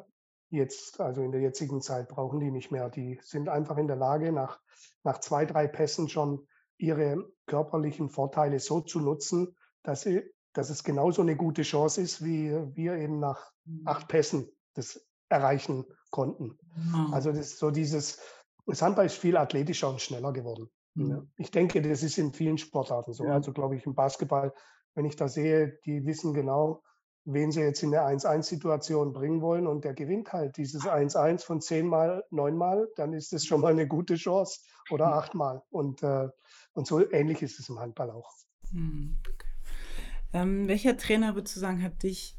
jetzt, 0.50 1.00
also 1.00 1.22
in 1.22 1.32
der 1.32 1.42
jetzigen 1.42 1.82
Zeit 1.82 2.08
brauchen 2.08 2.40
die 2.40 2.52
nicht 2.52 2.72
mehr. 2.72 2.90
Die 2.90 3.20
sind 3.22 3.50
einfach 3.50 3.78
in 3.78 3.88
der 3.88 3.96
Lage, 3.96 4.32
nach, 4.32 4.60
nach 5.04 5.20
zwei, 5.20 5.46
drei 5.46 5.68
Pässen 5.68 6.10
schon 6.10 6.48
ihre 6.78 7.30
körperlichen 7.46 8.10
Vorteile 8.10 8.60
so 8.60 8.82
zu 8.82 9.00
nutzen, 9.00 9.56
dass, 9.84 10.02
sie, 10.02 10.24
dass 10.54 10.70
es 10.70 10.84
genauso 10.84 11.22
eine 11.22 11.36
gute 11.36 11.62
Chance 11.62 12.02
ist, 12.02 12.24
wie 12.24 12.52
wir 12.76 12.96
eben 12.96 13.20
nach 13.20 13.52
acht. 13.86 14.08
Pässen 14.08 14.50
das 14.74 15.08
erreichen 15.30 15.86
konnten. 16.16 16.58
Mhm. 16.78 17.14
Also 17.14 17.32
das 17.32 17.40
ist 17.40 17.60
so 17.60 17.72
dieses, 17.72 18.20
das 18.66 18.82
Handball 18.82 19.06
ist 19.06 19.18
viel 19.18 19.36
athletischer 19.36 19.90
und 19.90 20.02
schneller 20.02 20.32
geworden. 20.32 20.70
Mhm. 20.94 21.30
Ich 21.36 21.52
denke, 21.52 21.82
das 21.82 22.04
ist 22.04 22.18
in 22.18 22.32
vielen 22.32 22.58
Sportarten 22.58 23.12
so. 23.12 23.26
Ja. 23.26 23.34
Also 23.34 23.52
glaube 23.52 23.76
ich 23.76 23.86
im 23.86 23.96
Basketball, 23.96 24.54
wenn 24.94 25.04
ich 25.04 25.18
da 25.18 25.28
sehe, 25.28 25.78
die 25.86 26.06
wissen 26.06 26.34
genau, 26.34 26.82
wen 27.26 27.52
sie 27.52 27.60
jetzt 27.60 27.84
in 27.84 27.92
der 27.92 28.08
1-1-Situation 28.08 29.12
bringen 29.12 29.42
wollen 29.42 29.68
und 29.68 29.84
der 29.84 29.94
gewinnt 29.94 30.32
halt 30.32 30.56
dieses 30.56 30.84
1-1 30.84 31.44
von 31.44 31.60
zehnmal, 31.60 32.24
neunmal, 32.30 32.88
dann 32.96 33.12
ist 33.12 33.34
das 33.34 33.44
schon 33.44 33.60
mal 33.60 33.74
eine 33.74 33.88
gute 33.88 34.16
Chance 34.16 34.62
oder 34.90 35.16
achtmal. 35.16 35.62
Und, 35.70 36.02
äh, 36.02 36.30
und 36.74 36.88
so 36.88 37.12
ähnlich 37.12 37.42
ist 37.42 37.60
es 37.60 37.68
im 37.68 37.78
Handball 37.80 38.12
auch. 38.12 38.32
Mhm. 38.72 39.18
Okay. 39.28 39.48
Ähm, 40.32 40.68
welcher 40.70 40.96
Trainer, 40.96 41.36
würdest 41.36 41.58
du 41.58 41.60
sagen, 41.60 41.84
hat 41.84 42.04
dich 42.04 42.38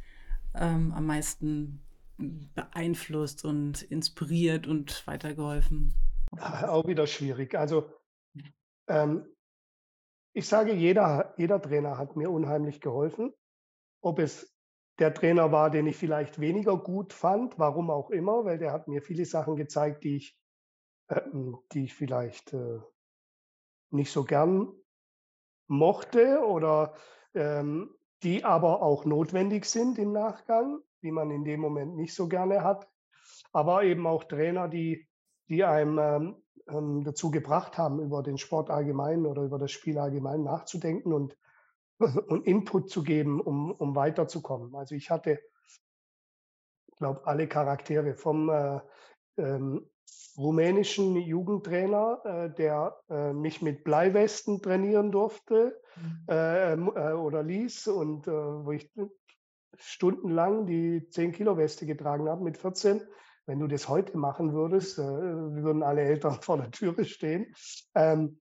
ähm, 0.55 0.93
am 0.95 1.05
meisten 1.05 1.86
beeinflusst 2.19 3.45
und 3.45 3.83
inspiriert 3.83 4.67
und 4.67 5.07
weitergeholfen? 5.07 5.95
Auch 6.41 6.87
wieder 6.87 7.07
schwierig. 7.07 7.55
Also 7.55 7.91
ähm, 8.89 9.27
ich 10.33 10.49
sage, 10.49 10.75
jeder, 10.75 11.35
jeder 11.37 11.61
Trainer 11.61 11.99
hat 11.99 12.17
mir 12.17 12.31
unheimlich 12.31 12.81
geholfen. 12.81 13.33
Ob 14.03 14.19
es 14.19 14.53
der 14.99 15.13
Trainer 15.13 15.53
war, 15.53 15.71
den 15.71 15.87
ich 15.87 15.97
vielleicht 15.97 16.41
weniger 16.41 16.77
gut 16.77 17.13
fand, 17.13 17.59
warum 17.59 17.91
auch 17.91 18.11
immer, 18.11 18.45
weil 18.45 18.59
der 18.59 18.73
hat 18.73 18.89
mir 18.89 19.03
viele 19.03 19.25
Sachen 19.25 19.57
gezeigt, 19.57 20.05
die 20.05 20.17
ich, 20.17 20.39
äh, 21.09 21.21
die 21.73 21.85
ich 21.85 21.95
vielleicht 21.95 22.53
äh, 22.53 22.81
nicht 23.91 24.11
so 24.11 24.25
gern 24.25 24.73
mochte 25.69 26.45
oder 26.47 26.95
ähm, 27.35 27.95
die 28.23 28.45
aber 28.45 28.83
auch 28.83 29.05
notwendig 29.05 29.67
sind 29.67 29.99
im 29.99 30.13
Nachgang 30.13 30.81
die 31.03 31.11
man 31.11 31.31
in 31.31 31.45
dem 31.45 31.61
Moment 31.61 31.97
nicht 31.97 32.15
so 32.15 32.29
gerne 32.29 32.63
hat. 32.63 32.89
Aber 33.53 33.85
eben 33.85 34.07
auch 34.07 34.25
Trainer, 34.25 34.69
die, 34.69 35.07
die 35.49 35.65
einem 35.65 35.99
ähm, 35.99 36.37
ähm, 36.69 37.05
dazu 37.05 37.31
gebracht 37.31 37.79
haben, 37.79 38.01
über 38.01 38.23
den 38.23 38.39
Sport 38.39 38.71
allgemein 38.71 39.27
oder 39.27 39.43
über 39.43 39.59
das 39.59 39.73
Spiel 39.73 39.99
allgemein 39.99 40.43
nachzudenken 40.43 41.13
und, 41.13 41.37
und 42.29 42.47
Input 42.47 42.91
zu 42.91 43.03
geben, 43.03 43.41
um, 43.41 43.71
um 43.71 43.95
weiterzukommen. 43.95 44.75
Also 44.75 44.95
ich 44.95 45.11
hatte, 45.11 45.41
glaube 46.97 47.27
alle 47.27 47.47
Charaktere 47.47 48.15
vom 48.15 48.49
äh, 48.51 48.81
ähm, 49.37 49.89
rumänischen 50.37 51.17
Jugendtrainer, 51.17 52.21
äh, 52.25 52.55
der 52.55 53.01
äh, 53.09 53.33
mich 53.33 53.63
mit 53.63 53.85
Bleiwesten 53.85 54.61
trainieren 54.61 55.11
durfte 55.11 55.81
mhm. 55.97 56.27
äh, 56.29 56.73
ähm, 56.73 56.93
äh 56.95 57.13
oder 57.13 57.43
ließ 57.43 57.89
und 57.89 58.27
äh, 58.29 58.31
wo 58.31 58.73
ich 58.73 58.91
stundenlang 59.79 60.67
die 60.67 61.09
10 61.09 61.33
Kilo 61.33 61.57
Weste 61.57 61.87
getragen 61.87 62.29
habe 62.29 62.43
mit 62.43 62.59
14. 62.59 63.03
Wenn 63.47 63.61
du 63.61 63.67
das 63.67 63.89
heute 63.89 64.19
machen 64.19 64.53
würdest, 64.53 64.99
äh, 64.99 65.03
würden 65.03 65.83
alle 65.83 66.03
Eltern 66.03 66.39
vor 66.43 66.59
der 66.59 66.71
Türe 66.71 67.05
stehen. 67.05 67.55
Ähm, 67.95 68.41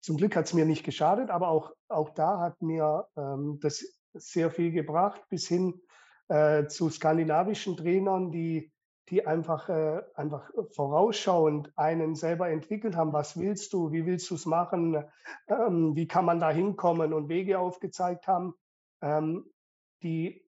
zum 0.00 0.16
Glück 0.16 0.34
hat 0.34 0.46
es 0.46 0.54
mir 0.54 0.64
nicht 0.64 0.84
geschadet, 0.84 1.30
aber 1.30 1.48
auch, 1.48 1.72
auch 1.88 2.10
da 2.10 2.40
hat 2.40 2.60
mir 2.60 3.06
ähm, 3.16 3.58
das 3.60 3.84
sehr 4.14 4.50
viel 4.50 4.72
gebracht, 4.72 5.22
bis 5.28 5.48
hin 5.48 5.80
zu 6.68 6.88
skandinavischen 6.88 7.76
Trainern, 7.76 8.30
die 8.30 8.72
die 9.08 9.26
einfach, 9.26 9.68
äh, 9.68 10.00
einfach 10.14 10.50
vorausschauend 10.74 11.72
einen 11.76 12.14
selber 12.14 12.48
entwickelt 12.48 12.96
haben. 12.96 13.12
Was 13.12 13.38
willst 13.38 13.72
du? 13.72 13.92
Wie 13.92 14.06
willst 14.06 14.30
du 14.30 14.36
es 14.36 14.46
machen? 14.46 15.04
Ähm, 15.48 15.96
wie 15.96 16.06
kann 16.06 16.24
man 16.24 16.40
da 16.40 16.50
hinkommen? 16.50 17.12
Und 17.12 17.28
Wege 17.28 17.58
aufgezeigt 17.58 18.26
haben, 18.26 18.54
ähm, 19.02 19.51
die, 20.02 20.44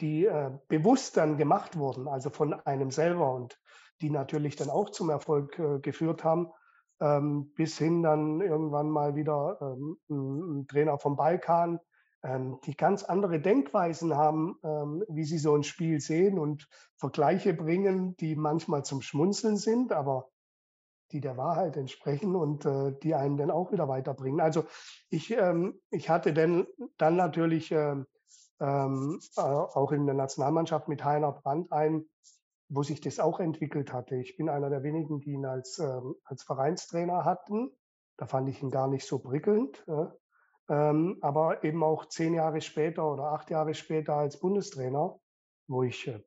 die 0.00 0.26
äh, 0.26 0.50
bewusst 0.68 1.16
dann 1.16 1.36
gemacht 1.36 1.76
wurden, 1.76 2.08
also 2.08 2.30
von 2.30 2.54
einem 2.54 2.90
selber 2.90 3.34
und 3.34 3.58
die 4.00 4.10
natürlich 4.10 4.56
dann 4.56 4.70
auch 4.70 4.90
zum 4.90 5.10
Erfolg 5.10 5.58
äh, 5.58 5.78
geführt 5.80 6.24
haben, 6.24 6.48
ähm, 7.00 7.52
bis 7.54 7.78
hin 7.78 8.02
dann 8.02 8.40
irgendwann 8.40 8.90
mal 8.90 9.14
wieder 9.14 9.58
ähm, 9.60 9.98
ein, 10.08 10.66
Trainer 10.66 10.98
vom 10.98 11.16
Balkan, 11.16 11.80
ähm, 12.22 12.58
die 12.64 12.76
ganz 12.76 13.04
andere 13.04 13.40
Denkweisen 13.40 14.16
haben, 14.16 14.58
ähm, 14.62 15.04
wie 15.08 15.24
sie 15.24 15.38
so 15.38 15.54
ein 15.54 15.62
Spiel 15.62 16.00
sehen 16.00 16.38
und 16.38 16.68
Vergleiche 16.96 17.54
bringen, 17.54 18.16
die 18.16 18.36
manchmal 18.36 18.84
zum 18.84 19.02
Schmunzeln 19.02 19.56
sind, 19.56 19.92
aber 19.92 20.30
die 21.12 21.20
der 21.20 21.36
Wahrheit 21.36 21.76
entsprechen 21.76 22.36
und 22.36 22.64
äh, 22.66 22.92
die 23.02 23.14
einen 23.14 23.36
dann 23.36 23.50
auch 23.50 23.72
wieder 23.72 23.88
weiterbringen. 23.88 24.40
Also 24.40 24.64
ich, 25.08 25.30
ähm, 25.32 25.80
ich 25.90 26.08
hatte 26.08 26.32
denn, 26.32 26.66
dann 26.98 27.16
natürlich 27.16 27.72
ähm, 27.72 28.06
ähm, 28.60 29.20
auch 29.36 29.92
in 29.92 30.06
der 30.06 30.14
Nationalmannschaft 30.14 30.88
mit 30.88 31.04
Heiner 31.04 31.32
Brandt 31.32 31.72
ein, 31.72 32.04
wo 32.68 32.82
sich 32.82 33.00
das 33.00 33.18
auch 33.18 33.40
entwickelt 33.40 33.92
hatte. 33.92 34.16
Ich 34.16 34.36
bin 34.36 34.48
einer 34.48 34.70
der 34.70 34.82
wenigen, 34.82 35.20
die 35.20 35.32
ihn 35.32 35.46
als, 35.46 35.78
ähm, 35.78 36.14
als 36.24 36.42
Vereinstrainer 36.42 37.24
hatten. 37.24 37.70
Da 38.16 38.26
fand 38.26 38.48
ich 38.48 38.62
ihn 38.62 38.70
gar 38.70 38.88
nicht 38.88 39.06
so 39.06 39.18
prickelnd. 39.18 39.82
Ja. 39.86 40.14
Ähm, 40.68 41.18
aber 41.20 41.64
eben 41.64 41.82
auch 41.82 42.06
zehn 42.06 42.34
Jahre 42.34 42.60
später 42.60 43.10
oder 43.10 43.32
acht 43.32 43.50
Jahre 43.50 43.74
später 43.74 44.14
als 44.14 44.38
Bundestrainer, 44.38 45.18
wo 45.66 45.82
ich 45.82 46.06
äh, 46.06 46.22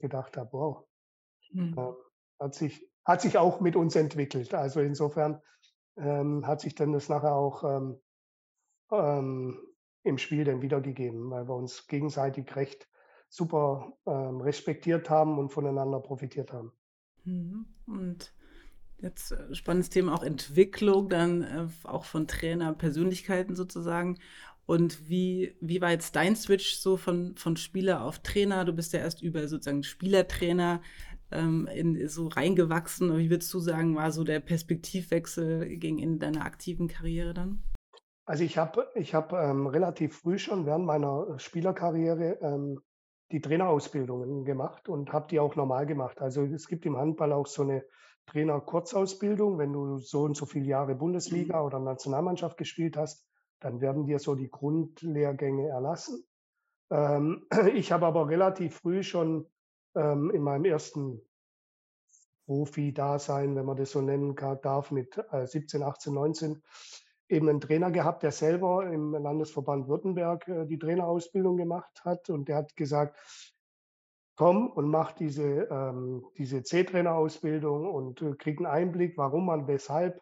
gedacht 0.00 0.36
habe, 0.36 0.52
wow, 0.52 0.84
mhm. 1.50 1.74
äh, 1.78 2.44
hat, 2.44 2.54
sich, 2.54 2.86
hat 3.04 3.22
sich 3.22 3.38
auch 3.38 3.60
mit 3.60 3.74
uns 3.74 3.96
entwickelt. 3.96 4.52
Also 4.52 4.80
insofern 4.80 5.40
ähm, 5.96 6.46
hat 6.46 6.60
sich 6.60 6.74
dann 6.74 6.92
das 6.92 7.08
nachher 7.08 7.34
auch 7.34 7.64
ähm, 7.64 8.02
ähm, 8.92 9.65
im 10.06 10.18
Spiel 10.18 10.44
dann 10.44 10.62
wiedergegeben, 10.62 11.30
weil 11.30 11.48
wir 11.48 11.54
uns 11.54 11.86
gegenseitig 11.86 12.54
recht 12.56 12.88
super 13.28 13.92
ähm, 14.06 14.40
respektiert 14.40 15.10
haben 15.10 15.38
und 15.38 15.50
voneinander 15.50 16.00
profitiert 16.00 16.52
haben. 16.52 16.72
Mhm. 17.24 17.66
Und 17.86 18.32
Jetzt 18.98 19.32
äh, 19.32 19.54
spannendes 19.54 19.90
Thema 19.90 20.14
auch 20.14 20.22
Entwicklung, 20.22 21.08
dann 21.08 21.42
äh, 21.42 21.66
auch 21.84 22.04
von 22.04 22.26
Trainer, 22.26 22.72
Persönlichkeiten 22.72 23.54
sozusagen. 23.54 24.18
Und 24.64 25.08
wie, 25.08 25.54
wie 25.60 25.80
war 25.80 25.90
jetzt 25.90 26.16
dein 26.16 26.34
Switch 26.34 26.76
so 26.76 26.96
von, 26.96 27.36
von 27.36 27.56
Spieler 27.56 28.02
auf 28.02 28.18
Trainer? 28.20 28.64
Du 28.64 28.72
bist 28.72 28.92
ja 28.92 29.00
erst 29.00 29.22
über 29.22 29.46
sozusagen 29.48 29.84
Spielertrainer 29.84 30.82
ähm, 31.30 31.68
in, 31.72 32.08
so 32.08 32.28
reingewachsen. 32.28 33.16
Wie 33.18 33.30
würdest 33.30 33.52
du 33.52 33.60
sagen, 33.60 33.94
war 33.94 34.10
so 34.12 34.24
der 34.24 34.40
Perspektivwechsel 34.40 35.76
gegen 35.76 35.98
in 35.98 36.18
deiner 36.18 36.44
aktiven 36.44 36.88
Karriere 36.88 37.34
dann? 37.34 37.62
Also 38.26 38.42
ich 38.42 38.58
habe 38.58 38.90
ich 38.96 39.14
hab, 39.14 39.32
ähm, 39.32 39.68
relativ 39.68 40.18
früh 40.18 40.38
schon 40.38 40.66
während 40.66 40.84
meiner 40.84 41.38
Spielerkarriere 41.38 42.38
ähm, 42.42 42.80
die 43.30 43.40
Trainerausbildungen 43.40 44.44
gemacht 44.44 44.88
und 44.88 45.12
habe 45.12 45.28
die 45.28 45.38
auch 45.38 45.54
normal 45.54 45.86
gemacht. 45.86 46.20
Also 46.20 46.42
es 46.42 46.66
gibt 46.66 46.86
im 46.86 46.96
Handball 46.96 47.32
auch 47.32 47.46
so 47.46 47.62
eine 47.62 47.84
Trainer-Kurzausbildung. 48.26 49.58
Wenn 49.58 49.72
du 49.72 49.98
so 49.98 50.22
und 50.22 50.36
so 50.36 50.44
viele 50.44 50.66
Jahre 50.66 50.96
Bundesliga 50.96 51.60
mhm. 51.60 51.66
oder 51.66 51.78
Nationalmannschaft 51.78 52.56
gespielt 52.56 52.96
hast, 52.96 53.24
dann 53.60 53.80
werden 53.80 54.06
dir 54.06 54.18
so 54.18 54.34
die 54.34 54.50
Grundlehrgänge 54.50 55.68
erlassen. 55.68 56.24
Ähm, 56.90 57.46
ich 57.74 57.92
habe 57.92 58.06
aber 58.06 58.28
relativ 58.28 58.76
früh 58.78 59.04
schon 59.04 59.46
ähm, 59.94 60.32
in 60.32 60.42
meinem 60.42 60.64
ersten 60.64 61.20
Profi-Dasein, 62.46 63.54
wenn 63.54 63.66
man 63.66 63.76
das 63.76 63.92
so 63.92 64.00
nennen 64.00 64.36
darf, 64.62 64.90
mit 64.92 65.20
17, 65.32 65.82
18, 65.82 66.14
19, 66.14 66.62
eben 67.28 67.48
einen 67.48 67.60
Trainer 67.60 67.90
gehabt, 67.90 68.22
der 68.22 68.32
selber 68.32 68.86
im 68.86 69.12
Landesverband 69.12 69.88
Württemberg 69.88 70.46
äh, 70.48 70.66
die 70.66 70.78
Trainerausbildung 70.78 71.56
gemacht 71.56 72.02
hat. 72.04 72.30
Und 72.30 72.48
der 72.48 72.56
hat 72.56 72.76
gesagt, 72.76 73.16
komm 74.36 74.70
und 74.70 74.88
mach 74.88 75.12
diese, 75.12 75.68
ähm, 75.70 76.26
diese 76.36 76.62
C-Trainer-Ausbildung 76.62 77.90
und 77.90 78.22
äh, 78.22 78.34
krieg 78.34 78.58
einen 78.58 78.66
Einblick, 78.66 79.16
warum 79.16 79.46
man 79.46 79.66
weshalb 79.66 80.20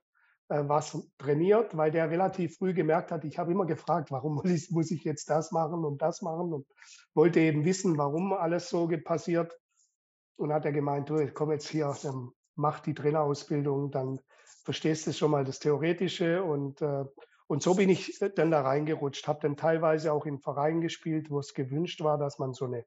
äh, 0.49 0.63
was 0.67 1.11
trainiert, 1.19 1.77
weil 1.77 1.91
der 1.91 2.11
relativ 2.11 2.57
früh 2.57 2.75
gemerkt 2.75 3.11
hat, 3.11 3.25
ich 3.25 3.39
habe 3.39 3.53
immer 3.53 3.67
gefragt, 3.67 4.11
warum 4.11 4.35
muss 4.37 4.51
ich, 4.51 4.71
muss 4.71 4.91
ich 4.91 5.05
jetzt 5.05 5.29
das 5.31 5.53
machen 5.53 5.85
und 5.85 6.01
das 6.01 6.23
machen 6.23 6.53
und 6.53 6.67
wollte 7.15 7.41
eben 7.41 7.65
wissen, 7.65 7.99
warum 7.99 8.33
alles 8.33 8.69
so 8.69 8.89
passiert. 9.05 9.59
Und 10.37 10.53
hat 10.53 10.65
er 10.65 10.73
gemeint, 10.73 11.09
du, 11.11 11.25
komm 11.33 11.53
jetzt 11.53 11.69
hier, 11.69 11.95
dann 12.03 12.31
mach 12.57 12.81
die 12.81 12.95
Trainerausbildung, 12.95 13.93
dann 13.93 14.21
verstehst 14.65 15.07
du 15.07 15.13
schon 15.13 15.31
mal 15.31 15.45
das 15.45 15.61
Theoretische 15.61 16.43
und 16.43 16.83
äh, 16.83 17.05
und 17.47 17.63
so 17.63 17.75
bin 17.75 17.91
ich 17.91 18.19
dann 18.37 18.51
da 18.51 18.63
reingerutscht, 18.63 19.29
habe 19.29 19.41
dann 19.43 19.59
teilweise 19.59 20.15
auch 20.15 20.25
in 20.25 20.39
Vereinen 20.39 20.81
gespielt, 20.81 21.31
wo 21.31 21.39
es 21.39 21.53
gewünscht 21.53 22.03
war, 22.03 22.17
dass 22.17 22.39
man 22.39 22.55
so 22.55 22.65
eine 22.65 22.87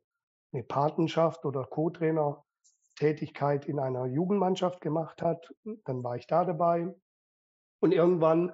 eine 0.51 0.63
Patenschaft 0.63 1.45
oder 1.45 1.65
Co-Trainer-Tätigkeit 1.65 3.67
in 3.67 3.79
einer 3.79 4.05
Jugendmannschaft 4.05 4.81
gemacht 4.81 5.21
hat. 5.21 5.53
Dann 5.85 6.03
war 6.03 6.15
ich 6.15 6.25
da 6.27 6.45
dabei. 6.45 6.93
Und 7.79 7.93
irgendwann 7.93 8.51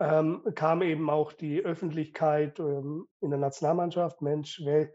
ähm, 0.00 0.42
kam 0.54 0.80
eben 0.82 1.10
auch 1.10 1.32
die 1.32 1.60
Öffentlichkeit 1.60 2.58
ähm, 2.58 3.06
in 3.20 3.30
der 3.30 3.38
Nationalmannschaft. 3.38 4.22
Mensch, 4.22 4.60
wer 4.64 4.90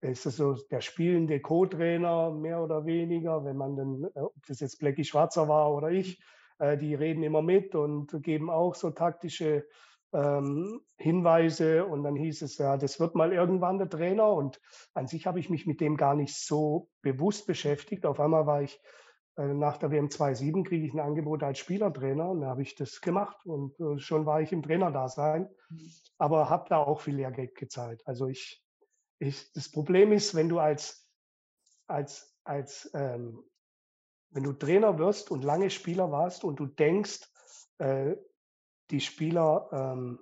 ist 0.00 0.26
das 0.26 0.36
so 0.36 0.54
der 0.70 0.80
spielende 0.80 1.40
Co-Trainer, 1.40 2.30
mehr 2.30 2.62
oder 2.62 2.86
weniger, 2.86 3.44
wenn 3.44 3.56
man 3.56 3.76
dann, 3.76 4.04
äh, 4.14 4.20
ob 4.20 4.46
das 4.46 4.60
jetzt 4.60 4.78
Blackie 4.78 5.04
Schwarzer 5.04 5.48
war 5.48 5.74
oder 5.74 5.90
ich, 5.90 6.22
die 6.60 6.94
reden 6.94 7.22
immer 7.22 7.42
mit 7.42 7.74
und 7.74 8.22
geben 8.22 8.50
auch 8.50 8.74
so 8.74 8.90
taktische 8.90 9.64
ähm, 10.12 10.80
Hinweise. 10.96 11.84
Und 11.84 12.02
dann 12.02 12.16
hieß 12.16 12.42
es, 12.42 12.58
ja, 12.58 12.76
das 12.76 13.00
wird 13.00 13.14
mal 13.14 13.32
irgendwann 13.32 13.78
der 13.78 13.88
Trainer. 13.88 14.32
Und 14.32 14.60
an 14.94 15.06
sich 15.06 15.26
habe 15.26 15.40
ich 15.40 15.50
mich 15.50 15.66
mit 15.66 15.80
dem 15.80 15.96
gar 15.96 16.14
nicht 16.14 16.34
so 16.34 16.90
bewusst 17.02 17.46
beschäftigt. 17.46 18.06
Auf 18.06 18.20
einmal 18.20 18.46
war 18.46 18.62
ich 18.62 18.80
äh, 19.36 19.54
nach 19.54 19.76
der 19.76 19.90
WM 19.90 20.08
2.7 20.08 20.64
kriege 20.64 20.86
ich 20.86 20.94
ein 20.94 21.00
Angebot 21.00 21.42
als 21.42 21.58
Spielertrainer. 21.58 22.30
Und 22.30 22.40
da 22.42 22.48
habe 22.48 22.62
ich 22.62 22.74
das 22.74 23.00
gemacht. 23.00 23.44
Und 23.44 23.78
äh, 23.80 23.98
schon 23.98 24.26
war 24.26 24.40
ich 24.40 24.52
im 24.52 24.62
Trainerdasein, 24.62 25.48
aber 26.18 26.50
habe 26.50 26.68
da 26.68 26.78
auch 26.78 27.00
viel 27.00 27.16
Lehrgeld 27.16 27.54
gezahlt. 27.54 28.02
Also 28.06 28.26
ich, 28.26 28.64
ich, 29.18 29.52
das 29.52 29.70
Problem 29.70 30.12
ist, 30.12 30.34
wenn 30.34 30.48
du 30.48 30.58
als, 30.58 31.08
als, 31.86 32.34
als 32.44 32.90
ähm, 32.94 33.44
wenn 34.30 34.44
du 34.44 34.52
Trainer 34.52 34.98
wirst 34.98 35.30
und 35.30 35.44
lange 35.44 35.70
Spieler 35.70 36.10
warst 36.10 36.44
und 36.44 36.60
du 36.60 36.66
denkst, 36.66 37.20
äh, 37.78 38.16
die 38.90 39.00
Spieler 39.00 39.68
ähm, 39.72 40.20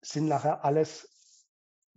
sind 0.00 0.28
nachher 0.28 0.64
alles, 0.64 1.08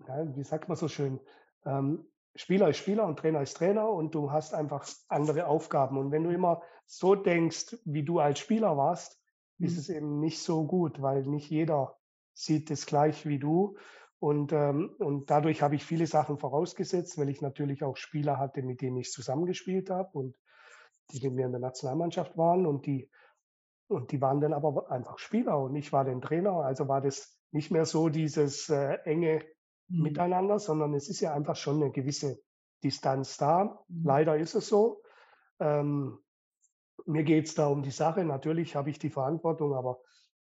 ja, 0.07 0.35
wie 0.35 0.43
sagt 0.43 0.67
man 0.67 0.77
so 0.77 0.87
schön, 0.87 1.19
ähm, 1.65 2.07
Spieler 2.35 2.69
ist 2.69 2.77
Spieler 2.77 3.05
und 3.07 3.19
Trainer 3.19 3.41
ist 3.41 3.57
Trainer 3.57 3.89
und 3.89 4.15
du 4.15 4.31
hast 4.31 4.53
einfach 4.53 4.87
andere 5.09 5.47
Aufgaben. 5.47 5.97
Und 5.97 6.11
wenn 6.11 6.23
du 6.23 6.31
immer 6.31 6.61
so 6.85 7.15
denkst, 7.15 7.77
wie 7.83 8.03
du 8.03 8.19
als 8.19 8.39
Spieler 8.39 8.77
warst, 8.77 9.21
mhm. 9.57 9.67
ist 9.67 9.77
es 9.77 9.89
eben 9.89 10.19
nicht 10.19 10.41
so 10.41 10.65
gut, 10.65 11.01
weil 11.01 11.23
nicht 11.23 11.49
jeder 11.49 11.97
sieht 12.33 12.71
es 12.71 12.85
gleich 12.85 13.25
wie 13.25 13.39
du. 13.39 13.77
Und, 14.19 14.53
ähm, 14.53 14.95
und 14.99 15.29
dadurch 15.29 15.61
habe 15.61 15.75
ich 15.75 15.83
viele 15.83 16.07
Sachen 16.07 16.37
vorausgesetzt, 16.37 17.17
weil 17.17 17.29
ich 17.29 17.41
natürlich 17.41 17.83
auch 17.83 17.97
Spieler 17.97 18.37
hatte, 18.37 18.61
mit 18.61 18.81
denen 18.81 18.97
ich 18.97 19.11
zusammengespielt 19.11 19.89
habe 19.89 20.17
und 20.17 20.37
die 21.11 21.21
mit 21.27 21.33
mir 21.33 21.45
in 21.45 21.51
der 21.51 21.61
Nationalmannschaft 21.61 22.37
waren 22.37 22.65
und 22.65 22.85
die 22.85 23.09
und 23.91 24.11
die 24.13 24.21
waren 24.21 24.39
dann 24.39 24.53
aber 24.53 24.89
einfach 24.89 25.19
Spieler 25.19 25.59
und 25.59 25.75
ich 25.75 25.91
war 25.91 26.05
den 26.05 26.21
Trainer. 26.21 26.53
Also 26.53 26.87
war 26.87 27.01
das 27.01 27.37
nicht 27.51 27.71
mehr 27.71 27.85
so 27.85 28.07
dieses 28.07 28.69
äh, 28.69 28.99
enge 29.03 29.43
mhm. 29.89 30.03
Miteinander, 30.03 30.59
sondern 30.59 30.93
es 30.93 31.09
ist 31.09 31.19
ja 31.19 31.33
einfach 31.33 31.57
schon 31.57 31.81
eine 31.81 31.91
gewisse 31.91 32.41
Distanz 32.83 33.37
da. 33.37 33.83
Mhm. 33.89 34.05
Leider 34.05 34.37
ist 34.37 34.55
es 34.55 34.69
so. 34.69 35.03
Ähm, 35.59 36.19
mir 37.05 37.23
geht 37.23 37.47
es 37.47 37.55
da 37.55 37.67
um 37.67 37.83
die 37.83 37.91
Sache. 37.91 38.23
Natürlich 38.23 38.75
habe 38.75 38.89
ich 38.89 38.97
die 38.97 39.09
Verantwortung, 39.09 39.73
aber 39.73 39.99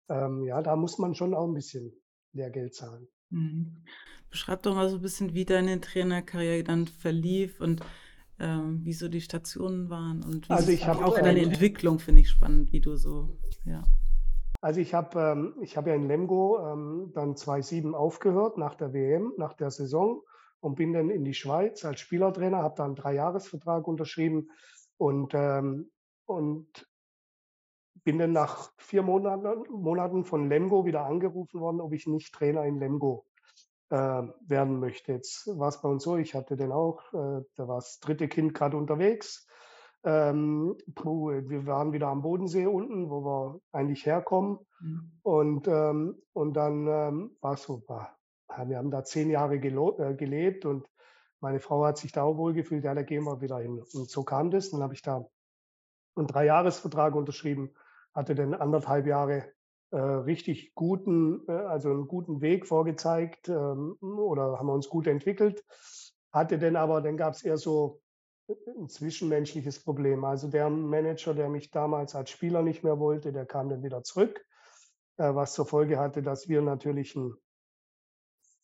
ähm, 0.09 0.43
ja, 0.43 0.61
da 0.61 0.75
muss 0.75 0.97
man 0.97 1.13
schon 1.13 1.35
auch 1.35 1.47
ein 1.47 1.53
bisschen 1.53 1.93
Lehrgeld 2.33 2.73
zahlen. 2.73 3.07
Mhm. 3.29 3.85
Beschreib 4.29 4.63
doch 4.63 4.75
mal 4.75 4.89
so 4.89 4.97
ein 4.97 5.01
bisschen, 5.01 5.33
wie 5.33 5.45
deine 5.45 5.79
Trainerkarriere 5.79 6.63
dann 6.63 6.87
verlief 6.87 7.61
und 7.61 7.81
ähm, 8.39 8.83
wie 8.83 8.93
so 8.93 9.07
die 9.07 9.21
Stationen 9.21 9.89
waren 9.89 10.23
und 10.23 10.49
Also 10.51 10.71
ich 10.71 10.87
habe 10.87 11.05
auch 11.05 11.17
deine 11.17 11.41
Entwicklung 11.41 11.99
finde 11.99 12.21
ich 12.21 12.29
spannend, 12.29 12.71
wie 12.71 12.81
du 12.81 12.95
so, 12.95 13.37
ja. 13.63 13.83
also 14.61 14.79
ich 14.79 14.93
habe 14.93 15.19
ähm, 15.19 15.53
ich 15.61 15.77
habe 15.77 15.89
ja 15.89 15.95
in 15.95 16.07
Lemgo 16.07 16.59
ähm, 16.59 17.11
dann 17.13 17.35
2007 17.35 17.95
aufgehört 17.95 18.57
nach 18.57 18.75
der 18.75 18.93
WM, 18.93 19.33
nach 19.37 19.53
der 19.53 19.71
Saison 19.71 20.21
und 20.59 20.75
bin 20.75 20.93
dann 20.93 21.09
in 21.09 21.23
die 21.23 21.33
Schweiz 21.33 21.85
als 21.85 21.99
Spielertrainer, 21.99 22.57
habe 22.57 22.75
da 22.75 22.85
einen 22.85 22.95
Dreijahresvertrag 22.95 23.87
unterschrieben 23.87 24.49
und 24.97 25.33
ähm, 25.33 25.91
und 26.25 26.87
bin 28.03 28.19
dann 28.19 28.33
nach 28.33 28.71
vier 28.77 29.01
Monaten, 29.01 29.63
Monaten 29.71 30.25
von 30.25 30.49
Lemgo 30.49 30.85
wieder 30.85 31.05
angerufen 31.05 31.59
worden, 31.59 31.81
ob 31.81 31.93
ich 31.93 32.05
nicht 32.05 32.33
Trainer 32.33 32.65
in 32.65 32.79
Lemgo 32.79 33.25
äh, 33.89 33.95
werden 34.47 34.79
möchte. 34.79 35.13
Jetzt 35.13 35.47
war 35.57 35.69
es 35.69 35.81
bei 35.81 35.89
uns 35.89 36.03
so, 36.03 36.17
ich 36.17 36.33
hatte 36.33 36.55
den 36.55 36.71
auch, 36.71 37.01
äh, 37.13 37.43
da 37.55 37.67
war 37.67 37.75
das 37.75 37.99
dritte 37.99 38.27
Kind 38.27 38.53
gerade 38.53 38.77
unterwegs. 38.77 39.47
Ähm, 40.03 40.77
puh, 40.93 41.29
wir 41.29 41.65
waren 41.65 41.91
wieder 41.91 42.07
am 42.07 42.21
Bodensee 42.21 42.67
unten, 42.67 43.09
wo 43.09 43.23
wir 43.25 43.59
eigentlich 43.71 44.05
herkommen. 44.05 44.59
Mhm. 44.79 45.11
Und, 45.23 45.67
ähm, 45.67 46.21
und 46.33 46.53
dann 46.53 46.87
ähm, 46.87 47.37
war 47.41 47.53
es 47.53 47.63
so, 47.63 47.83
bah, 47.87 48.15
wir 48.65 48.77
haben 48.77 48.91
da 48.91 49.03
zehn 49.03 49.29
Jahre 49.29 49.55
äh, 49.55 50.15
gelebt 50.15 50.65
und 50.65 50.87
meine 51.39 51.59
Frau 51.59 51.85
hat 51.85 51.97
sich 51.97 52.11
da 52.11 52.23
auch 52.23 52.37
wohlgefühlt, 52.37 52.83
ja, 52.83 52.93
da 52.93 53.03
gehen 53.03 53.23
wir 53.23 53.41
wieder 53.41 53.59
hin. 53.59 53.83
Und 53.93 54.09
so 54.09 54.23
kam 54.23 54.51
das. 54.51 54.71
Dann 54.71 54.81
habe 54.81 54.93
ich 54.93 55.01
da 55.01 55.25
einen 56.15 56.27
Dreijahresvertrag 56.27 57.13
unterschrieben, 57.15 57.73
hatte 58.13 58.35
dann 58.35 58.53
anderthalb 58.53 59.05
Jahre 59.05 59.51
äh, 59.91 59.97
richtig 59.97 60.73
guten, 60.75 61.47
äh, 61.47 61.51
also 61.51 61.89
einen 61.89 62.07
guten 62.07 62.41
Weg 62.41 62.67
vorgezeigt 62.67 63.49
ähm, 63.49 63.97
oder 64.01 64.57
haben 64.57 64.67
wir 64.67 64.73
uns 64.73 64.89
gut 64.89 65.07
entwickelt. 65.07 65.63
Hatte 66.31 66.57
dann 66.59 66.75
aber, 66.75 67.01
dann 67.01 67.17
gab 67.17 67.33
es 67.33 67.43
eher 67.43 67.57
so 67.57 68.01
ein 68.47 68.89
zwischenmenschliches 68.89 69.83
Problem. 69.83 70.23
Also 70.23 70.47
der 70.49 70.69
Manager, 70.69 71.33
der 71.33 71.49
mich 71.49 71.71
damals 71.71 72.15
als 72.15 72.29
Spieler 72.29 72.61
nicht 72.61 72.83
mehr 72.83 72.99
wollte, 72.99 73.31
der 73.31 73.45
kam 73.45 73.69
dann 73.69 73.83
wieder 73.83 74.03
zurück, 74.03 74.45
äh, 75.17 75.33
was 75.33 75.53
zur 75.53 75.65
Folge 75.65 75.97
hatte, 75.97 76.21
dass 76.21 76.47
wir 76.47 76.61
natürlich 76.61 77.15
ein, 77.15 77.33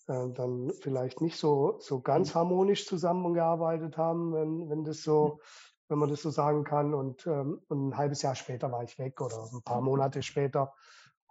äh, 0.08 0.30
dann 0.34 0.72
vielleicht 0.82 1.22
nicht 1.22 1.38
so, 1.38 1.78
so 1.80 2.02
ganz 2.02 2.36
harmonisch 2.36 2.86
zusammengearbeitet 2.86 3.98
haben, 3.98 4.34
wenn, 4.34 4.70
wenn 4.70 4.84
das 4.84 5.02
so, 5.02 5.40
wenn 5.88 5.98
man 5.98 6.10
das 6.10 6.22
so 6.22 6.30
sagen 6.30 6.64
kann. 6.64 6.94
Und, 6.94 7.26
ähm, 7.26 7.62
und 7.68 7.90
ein 7.90 7.98
halbes 7.98 8.22
Jahr 8.22 8.36
später 8.36 8.72
war 8.72 8.84
ich 8.84 9.00
weg 9.00 9.20
oder 9.22 9.50
ein 9.52 9.64
paar 9.64 9.82
Monate 9.82 10.22
später. 10.22 10.74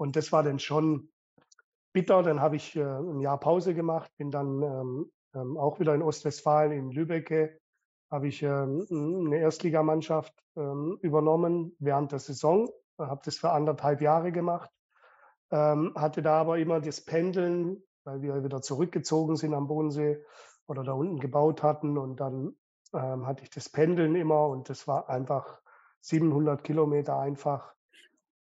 Und 0.01 0.17
das 0.17 0.33
war 0.33 0.43
dann 0.43 0.59
schon 0.59 1.11
bitter. 1.93 2.23
Dann 2.23 2.41
habe 2.41 2.57
ich 2.57 2.75
äh, 2.75 2.81
ein 2.81 3.21
Jahr 3.21 3.39
Pause 3.39 3.75
gemacht, 3.75 4.11
bin 4.17 4.31
dann 4.31 4.63
ähm, 4.63 5.13
ähm, 5.35 5.59
auch 5.59 5.79
wieder 5.79 5.95
in 5.95 6.01
Ostwestfalen, 6.01 6.73
in 6.73 6.91
Lübbecke, 6.91 7.61
habe 8.11 8.29
ich 8.29 8.43
ähm, 8.43 8.87
eine 8.91 9.37
Erstligamannschaft 9.37 10.33
ähm, 10.57 10.99
übernommen 11.03 11.77
während 11.81 12.13
der 12.13 12.19
Saison, 12.19 12.71
habe 12.99 13.21
das 13.27 13.37
für 13.37 13.51
anderthalb 13.51 14.01
Jahre 14.01 14.33
gemacht, 14.33 14.71
ähm, 15.51 15.93
hatte 15.95 16.23
da 16.23 16.41
aber 16.41 16.59
immer 16.59 16.81
das 16.81 17.05
Pendeln, 17.05 17.83
weil 18.05 18.23
wir 18.23 18.43
wieder 18.43 18.63
zurückgezogen 18.63 19.37
sind 19.37 19.53
am 19.53 19.69
Bodensee 19.69 20.25
oder 20.67 20.83
da 20.83 20.93
unten 20.93 21.21
gebaut 21.21 21.63
hatten 21.63 21.99
und 21.99 22.21
dann 22.21 22.57
ähm, 22.95 23.27
hatte 23.27 23.43
ich 23.43 23.51
das 23.51 23.69
Pendeln 23.69 24.15
immer 24.15 24.49
und 24.49 24.71
das 24.71 24.89
war 24.89 25.11
einfach 25.11 25.61
700 26.01 26.65
Kilometer 26.65 27.19
einfach. 27.19 27.75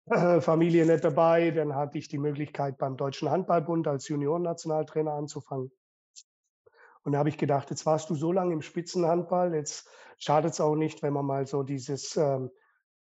Äh, 0.09 0.39
Familie 0.39 0.85
nicht 0.85 1.03
dabei, 1.03 1.51
dann 1.51 1.75
hatte 1.75 1.97
ich 1.97 2.07
die 2.07 2.17
Möglichkeit 2.17 2.77
beim 2.77 2.95
Deutschen 2.95 3.29
Handballbund 3.29 3.87
als 3.87 4.07
Juniorennationaltrainer 4.07 5.11
anzufangen. 5.11 5.69
Und 7.03 7.11
da 7.11 7.19
habe 7.19 7.29
ich 7.29 7.37
gedacht, 7.37 7.69
jetzt 7.69 7.85
warst 7.85 8.09
du 8.09 8.15
so 8.15 8.31
lange 8.31 8.53
im 8.53 8.61
Spitzenhandball, 8.61 9.53
jetzt 9.53 9.89
schadet 10.17 10.53
es 10.53 10.61
auch 10.61 10.75
nicht, 10.75 11.03
wenn 11.03 11.13
man 11.13 11.25
mal 11.25 11.45
so 11.45 11.63
dieses 11.63 12.15
ähm, 12.15 12.51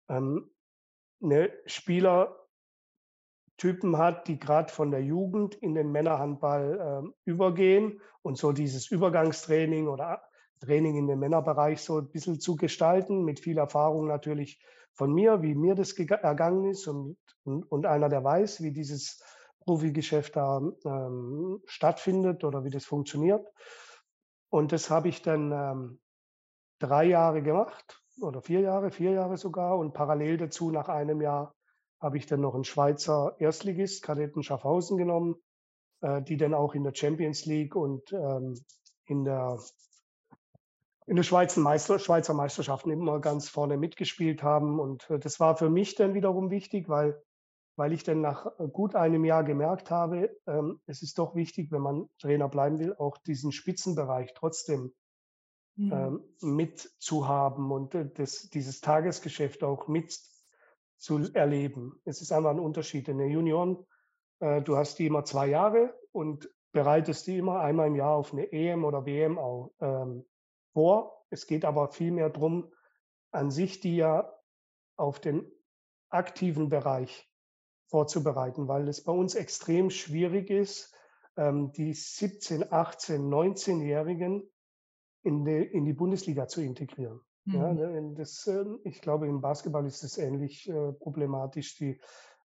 ähm, 0.09 0.51
ne, 1.21 1.53
Spielertypen 1.67 2.37
hat, 3.97 4.27
die 4.27 4.39
gerade 4.39 4.73
von 4.73 4.91
der 4.91 5.03
Jugend 5.03 5.55
in 5.57 5.75
den 5.75 5.93
Männerhandball 5.93 7.03
ähm, 7.05 7.15
übergehen 7.25 8.01
und 8.23 8.37
so 8.37 8.51
dieses 8.51 8.91
Übergangstraining 8.91 9.87
oder 9.87 10.23
Training 10.61 10.97
in 10.97 11.07
den 11.07 11.21
Männerbereich 11.21 11.83
so 11.83 11.99
ein 11.99 12.11
bisschen 12.11 12.41
zu 12.41 12.57
gestalten, 12.57 13.25
mit 13.25 13.41
viel 13.41 13.59
Erfahrung 13.59 14.07
natürlich 14.07 14.61
von 14.97 15.13
mir, 15.13 15.43
wie 15.43 15.55
mir 15.55 15.75
das 15.75 15.93
ergangen 15.93 16.65
ist 16.65 16.87
und, 16.89 17.17
und, 17.45 17.71
und 17.71 17.87
einer, 17.87 18.09
der 18.09 18.25
weiß, 18.25 18.63
wie 18.63 18.73
dieses 18.73 19.23
Profigeschäft 19.61 20.37
da 20.37 20.61
ähm, 20.85 21.61
stattfindet 21.67 22.45
oder 22.45 22.65
wie 22.65 22.71
das 22.71 22.85
funktioniert. 22.85 23.47
Und 24.49 24.73
das 24.73 24.91
habe 24.91 25.09
ich 25.09 25.23
dann 25.23 25.53
ähm, 25.53 26.01
drei 26.79 27.05
Jahre 27.05 27.43
gemacht 27.43 28.03
oder 28.21 28.41
vier 28.41 28.61
Jahre, 28.61 28.91
vier 28.91 29.13
Jahre 29.13 29.37
sogar. 29.37 29.79
Und 29.79 29.93
parallel 29.93 30.39
dazu, 30.39 30.71
nach 30.71 30.89
einem 30.89 31.21
Jahr, 31.21 31.55
habe 32.01 32.19
ich 32.19 32.27
dann 32.27 32.41
noch 32.41 32.55
einen 32.55 32.65
Schweizer 32.65 33.37
Erstligist, 33.39 34.03
Kadetten 34.03 34.43
Schaffhausen 34.43 34.97
genommen, 34.97 35.37
äh, 36.01 36.23
die 36.23 36.37
dann 36.37 36.55
auch 36.55 36.75
in 36.75 36.85
der 36.85 36.95
Champions 36.95 37.45
League 37.45 37.75
und 37.75 38.13
ähm, 38.13 38.55
in 39.07 39.25
der 39.25 39.59
in 41.07 41.17
der 41.17 41.23
Schweizer, 41.23 41.61
Meister, 41.61 41.99
Schweizer 41.99 42.35
Meisterschaften 42.35 42.91
immer 42.91 43.21
ganz 43.21 43.49
vorne 43.49 43.77
mitgespielt 43.77 44.43
haben. 44.43 44.81
Und 44.81 45.09
äh, 45.11 45.19
das 45.19 45.41
war 45.41 45.57
für 45.57 45.71
mich 45.71 45.95
dann 45.95 46.15
wiederum 46.15 46.51
wichtig, 46.51 46.89
weil, 46.89 47.23
weil 47.77 47.93
ich 47.93 48.03
dann 48.03 48.21
nach 48.21 48.47
äh, 48.59 48.69
gut 48.69 48.95
einem 48.95 49.25
Jahr 49.25 49.45
gemerkt 49.45 49.91
habe, 49.91 50.37
ähm, 50.47 50.81
es 50.87 51.03
ist 51.03 51.19
doch 51.19 51.35
wichtig, 51.35 51.71
wenn 51.73 51.83
man 51.83 52.09
Trainer 52.19 52.49
bleiben 52.49 52.79
will, 52.79 52.95
auch 52.97 53.19
diesen 53.19 53.53
Spitzenbereich 53.53 54.35
trotzdem 54.35 54.93
Mhm. 55.77 55.93
ähm, 55.93 56.25
mitzuhaben 56.41 57.71
und 57.71 57.95
äh, 57.95 58.09
das, 58.15 58.49
dieses 58.49 58.81
Tagesgeschäft 58.81 59.63
auch 59.63 59.89
mit 59.89 60.19
zu 60.99 61.19
erleben. 61.35 62.01
Es 62.05 62.23
ist 62.23 62.33
einfach 62.33 62.51
ein 62.51 62.61
Unterschied. 62.61 63.09
In 63.09 63.19
der 63.19 63.29
Junioren, 63.29 63.85
äh, 64.41 64.63
du 64.63 64.77
hast 64.79 64.99
die 64.99 65.07
immer 65.07 65.25
zwei 65.25 65.49
Jahre 65.49 65.95
und 66.13 66.51
bereitest 66.73 67.27
die 67.27 67.37
immer 67.37 67.61
einmal 67.61 67.89
im 67.89 67.95
Jahr 67.95 68.15
auf 68.17 68.33
eine 68.33 68.51
EM 68.53 68.85
oder 68.85 69.05
WM 69.05 69.39
auch, 69.39 69.73
ähm, 69.81 70.25
vor. 70.77 71.25
Es 71.31 71.47
geht 71.47 71.65
aber 71.65 71.89
vielmehr 71.89 72.29
darum, 72.29 72.71
an 73.31 73.51
sich 73.51 73.81
die 73.81 73.97
ja 73.97 74.31
auf 74.99 75.21
den 75.21 75.51
aktiven 76.11 76.69
Bereich 76.69 77.33
vorzubereiten, 77.87 78.69
weil 78.69 78.87
es 78.87 79.03
bei 79.03 79.13
uns 79.13 79.35
extrem 79.35 79.89
schwierig 79.89 80.51
ist, 80.51 80.95
ähm, 81.39 81.73
die 81.73 81.95
17, 81.95 82.71
18, 82.71 83.27
19-Jährigen 83.31 84.43
in 85.23 85.47
die, 85.47 85.63
in 85.63 85.87
die 85.87 85.95
Bundesliga 85.95 86.47
zu 86.47 86.61
integrieren. 86.61 87.21
Ja, 87.47 87.73
Mhm. 87.73 87.77
ne, 87.77 88.15
das, 88.15 88.47
ähm, 88.47 88.81
ich 88.85 89.01
glaube, 89.01 89.29
im 89.29 89.41
Basketball 89.41 89.87
ist 89.87 90.05
es 90.05 90.19
ähnlich 90.19 90.69
äh, 90.69 90.93
problematisch. 90.93 91.79
Die, 91.79 91.99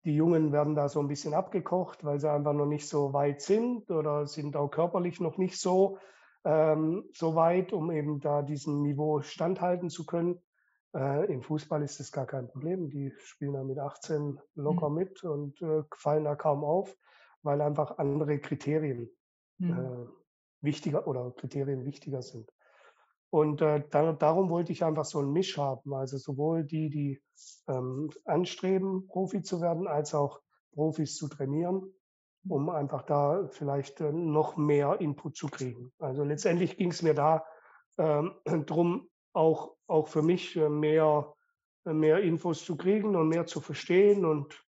die 0.04 0.16
Jungen 0.16 0.52
werden 0.52 0.76
da 0.76 0.90
so 0.90 1.00
ein 1.00 1.08
bisschen 1.08 1.34
abgekocht, 1.34 2.04
weil 2.04 2.20
sie 2.20 2.30
einfach 2.30 2.54
noch 2.54 2.66
nicht 2.66 2.90
so 2.90 3.14
weit 3.14 3.42
sind 3.42 3.90
oder 3.92 4.28
sind 4.28 4.58
auch 4.58 4.70
körperlich 4.70 5.22
noch 5.22 5.38
nicht 5.38 5.58
so, 5.58 6.00
ähm, 6.46 7.10
so 7.14 7.36
weit, 7.36 7.74
um 7.74 7.92
eben 7.92 8.20
da 8.20 8.42
diesem 8.42 8.82
Niveau 8.82 9.22
standhalten 9.22 9.90
zu 9.90 10.06
können. 10.06 10.42
Äh, 10.96 11.32
Im 11.32 11.42
Fußball 11.44 11.84
ist 11.84 12.00
das 12.00 12.12
gar 12.12 12.26
kein 12.26 12.48
Problem. 12.48 12.90
Die 12.90 13.14
spielen 13.20 13.54
da 13.54 13.64
mit 13.64 13.78
18 13.80 14.40
locker 14.56 14.90
Mhm. 14.90 14.96
mit 14.96 15.24
und 15.24 15.62
äh, 15.62 15.84
fallen 15.96 16.24
da 16.24 16.36
kaum 16.36 16.64
auf, 16.64 16.96
weil 17.44 17.62
einfach 17.62 17.98
andere 17.98 18.40
Kriterien 18.40 19.10
Mhm. 19.60 19.70
äh, 19.70 20.08
wichtiger 20.62 21.08
oder 21.08 21.32
Kriterien 21.32 21.86
wichtiger 21.86 22.22
sind. 22.22 22.52
Und 23.32 23.62
äh, 23.62 23.84
da, 23.92 24.14
darum 24.14 24.50
wollte 24.50 24.72
ich 24.72 24.84
einfach 24.84 25.06
so 25.06 25.20
einen 25.20 25.32
Misch 25.32 25.58
haben. 25.58 25.94
Also 25.94 26.18
sowohl 26.18 26.64
die, 26.64 26.90
die 26.90 27.22
ähm, 27.68 28.10
anstreben, 28.26 29.08
Profi 29.08 29.44
zu 29.44 29.62
werden, 29.62 29.88
als 29.88 30.16
auch 30.16 30.42
Profis 30.74 31.16
zu 31.16 31.28
trainieren, 31.28 31.94
um 32.50 32.70
einfach 32.70 33.04
da 33.04 33.48
vielleicht 33.48 34.02
äh, 34.02 34.12
noch 34.12 34.58
mehr 34.58 35.00
Input 35.00 35.36
zu 35.36 35.48
kriegen. 35.48 35.92
Also 36.00 36.24
letztendlich 36.24 36.78
ging 36.78 36.92
es 36.92 37.02
mir 37.02 37.14
da 37.14 37.46
ähm, 37.98 38.34
drum, 38.66 39.10
auch, 39.34 39.76
auch 39.88 40.08
für 40.08 40.22
mich 40.22 40.56
äh, 40.56 40.70
mehr, 40.70 41.34
äh, 41.86 41.94
mehr 41.94 42.20
Infos 42.20 42.66
zu 42.66 42.76
kriegen 42.76 43.16
und 43.16 43.30
mehr 43.30 43.46
zu 43.46 43.62
verstehen. 43.62 44.26
Und 44.26 44.66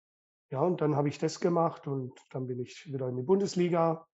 ja, 0.50 0.60
und 0.60 0.80
dann 0.80 0.96
habe 0.96 1.08
ich 1.08 1.18
das 1.18 1.40
gemacht 1.40 1.86
und 1.86 2.18
dann 2.30 2.46
bin 2.46 2.60
ich 2.60 2.90
wieder 2.92 3.08
in 3.08 3.16
die 3.16 3.22
Bundesliga. 3.22 4.06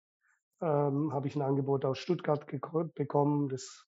Ähm, 0.62 1.14
habe 1.14 1.28
ich 1.28 1.36
ein 1.36 1.42
Angebot 1.42 1.86
aus 1.86 1.98
Stuttgart 2.00 2.46
bekommen. 2.46 3.50
Das 3.50 3.88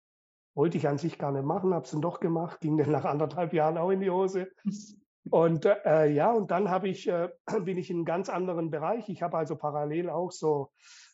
wollte 0.56 0.78
ich 0.78 0.88
an 0.88 0.98
sich 0.98 1.18
gar 1.18 1.32
nicht 1.32 1.46
machen, 1.46 1.74
habe 1.74 1.86
es 1.86 1.92
dann 1.92 2.02
doch 2.02 2.20
gemacht, 2.20 2.62
ging 2.62 2.78
dann 2.78 2.92
nach 2.92 3.06
anderthalb 3.06 3.54
Jahren 3.54 3.78
auch 3.78 3.90
in 3.90 4.02
die 4.02 4.12
Hose. 4.12 4.52
Und 5.30 5.66
äh, 5.66 6.08
ja, 6.08 6.32
und 6.32 6.52
dann 6.52 6.70
habe 6.70 6.90
ich, 6.90 7.08
äh, 7.08 7.30
bin 7.64 7.78
ich 7.78 7.90
in 7.90 7.98
einem 7.98 8.06
ganz 8.06 8.30
anderen 8.30 8.70
Bereich. 8.70 9.10
Ich 9.10 9.22
habe 9.22 9.38
also 9.38 9.56
parallel 9.56 10.10
auch 10.10 10.32
so 10.32 10.72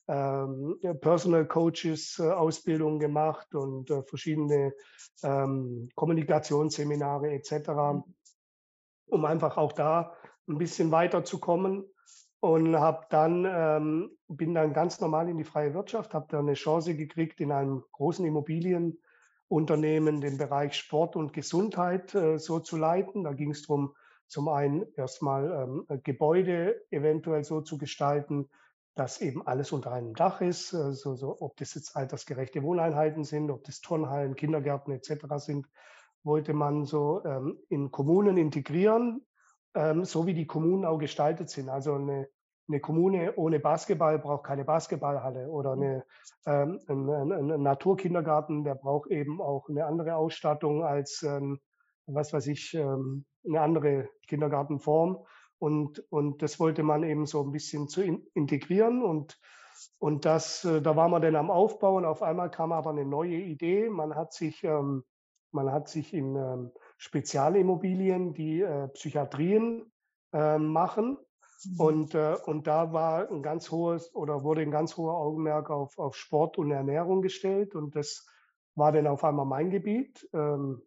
ähm, 0.08 0.80
Personal 1.02 1.46
Coaches 1.46 2.18
äh, 2.20 2.32
Ausbildung 2.32 3.00
gemacht 3.00 3.54
und 3.54 3.92
äh, 3.92 4.02
verschiedene 4.04 4.74
ähm, 5.24 5.90
Kommunikationsseminare 5.96 7.32
etc. 7.32 8.02
um 9.06 9.26
einfach 9.26 9.58
auch 9.58 9.74
da 9.74 10.16
ein 10.48 10.58
bisschen 10.58 10.92
weiterzukommen 10.92 11.86
und 12.40 12.76
habe 12.76 13.06
dann 13.10 13.46
ähm, 13.48 14.18
bin 14.28 14.56
dann 14.56 14.74
ganz 14.74 15.00
normal 15.00 15.30
in 15.30 15.38
die 15.38 15.44
freie 15.44 15.74
Wirtschaft, 15.76 16.14
habe 16.16 16.28
dann 16.30 16.48
eine 16.48 16.54
Chance 16.54 16.96
gekriegt 16.96 17.40
in 17.42 17.52
einem 17.52 17.84
großen 17.92 18.26
Immobilienunternehmen 18.26 20.22
den 20.22 20.38
Bereich 20.38 20.74
Sport 20.74 21.16
und 21.16 21.34
Gesundheit 21.34 22.16
äh, 22.16 22.40
so 22.40 22.60
zu 22.60 22.78
leiten. 22.78 23.26
Da 23.26 23.34
ging 23.34 23.52
es 23.52 23.68
darum, 23.68 23.94
zum 24.30 24.48
einen 24.48 24.86
erstmal 24.96 25.52
ähm, 25.52 25.86
Gebäude 26.04 26.82
eventuell 26.92 27.44
so 27.44 27.62
zu 27.62 27.78
gestalten, 27.78 28.50
dass 28.96 29.22
eben 29.22 29.46
alles 29.48 29.72
unter 29.72 29.92
einem 29.92 30.14
Dach 30.14 30.42
ist, 30.42 30.74
äh, 30.74 30.92
so, 30.94 31.16
so, 31.16 31.38
ob 31.40 31.58
das 31.58 31.74
jetzt 31.74 31.96
altersgerechte 31.96 32.64
Wohneinheiten 32.64 33.24
sind, 33.24 33.50
ob 33.50 33.64
das 33.64 33.82
Turnhallen, 33.82 34.36
Kindergärten 34.36 34.94
etc. 34.94 35.26
sind, 35.38 35.68
wollte 36.24 36.54
man 36.54 36.86
so 36.86 37.24
ähm, 37.26 37.58
in 37.70 37.92
Kommunen 37.92 38.38
integrieren, 38.38 39.26
ähm, 39.74 40.06
so 40.06 40.28
wie 40.28 40.34
die 40.34 40.48
Kommunen 40.48 40.86
auch 40.86 40.98
gestaltet 40.98 41.50
sind. 41.50 41.70
Also 41.70 41.96
eine, 41.96 42.28
eine 42.68 42.80
Kommune 42.82 43.36
ohne 43.36 43.60
Basketball 43.60 44.20
braucht 44.20 44.44
keine 44.44 44.66
Basketballhalle 44.66 45.50
oder 45.50 45.74
eine, 45.74 46.04
ähm, 46.46 46.80
ein, 46.88 47.10
ein, 47.10 47.52
ein, 47.52 47.64
Naturkindergarten, 47.64 48.64
der 48.64 48.76
braucht 48.76 49.10
eben 49.12 49.42
auch 49.42 49.70
eine 49.70 49.86
andere 49.86 50.16
Ausstattung 50.16 50.84
als, 50.84 51.24
ähm, 51.24 51.60
was 52.06 52.34
weiß 52.34 52.48
ich, 52.48 52.74
ähm, 52.74 53.26
eine 53.46 53.62
andere 53.62 54.10
Kindergartenform. 54.28 55.26
Und, 55.60 56.00
und 56.10 56.42
das 56.42 56.60
wollte 56.60 56.84
man 56.84 57.04
eben 57.04 57.26
so 57.26 57.44
ein 57.44 57.52
bisschen 57.52 57.88
zu 57.88 58.02
in, 58.02 58.26
integrieren. 58.34 59.04
Und, 59.04 59.40
und 60.00 60.26
das, 60.26 60.64
äh, 60.64 60.82
da 60.82 60.96
waren 60.96 61.12
wir 61.12 61.20
dann 61.20 61.36
am 61.36 61.52
Aufbau 61.52 61.98
und 61.98 62.06
auf 62.06 62.22
einmal 62.24 62.50
kam 62.50 62.72
aber 62.72 62.92
eine 62.92 63.06
neue 63.06 63.36
Idee. 63.36 63.90
Man 63.90 64.16
hat 64.16 64.34
sich, 64.34 64.64
ähm, 64.64 65.04
man 65.52 65.72
hat 65.72 65.90
sich 65.90 66.14
in 66.14 66.36
ähm, 66.36 66.72
Spezialimmobilien, 66.98 68.34
die 68.34 68.62
äh, 68.62 68.88
Psychiatrien 68.90 69.92
äh, 70.32 70.58
machen. 70.58 71.18
Mhm. 71.66 71.80
Und, 71.80 72.16
äh, 72.16 72.38
und 72.46 72.68
da 72.68 72.94
war 72.94 73.30
ein 73.30 73.44
ganz 73.44 73.70
hohes 73.70 74.16
oder 74.16 74.44
wurde 74.44 74.62
ein 74.62 74.72
ganz 74.72 74.96
hoher 74.96 75.16
Augenmerk 75.16 75.70
auf, 75.70 75.98
auf 76.00 76.16
Sport 76.16 76.58
und 76.58 76.72
Ernährung 76.72 77.22
gestellt. 77.22 77.76
Und 77.76 77.96
das 77.96 78.26
war 78.76 78.94
dann 78.94 79.08
auf 79.08 79.26
einmal 79.26 79.46
mein 79.46 79.70
Gebiet. 79.70 80.28
Ähm, 80.34 80.82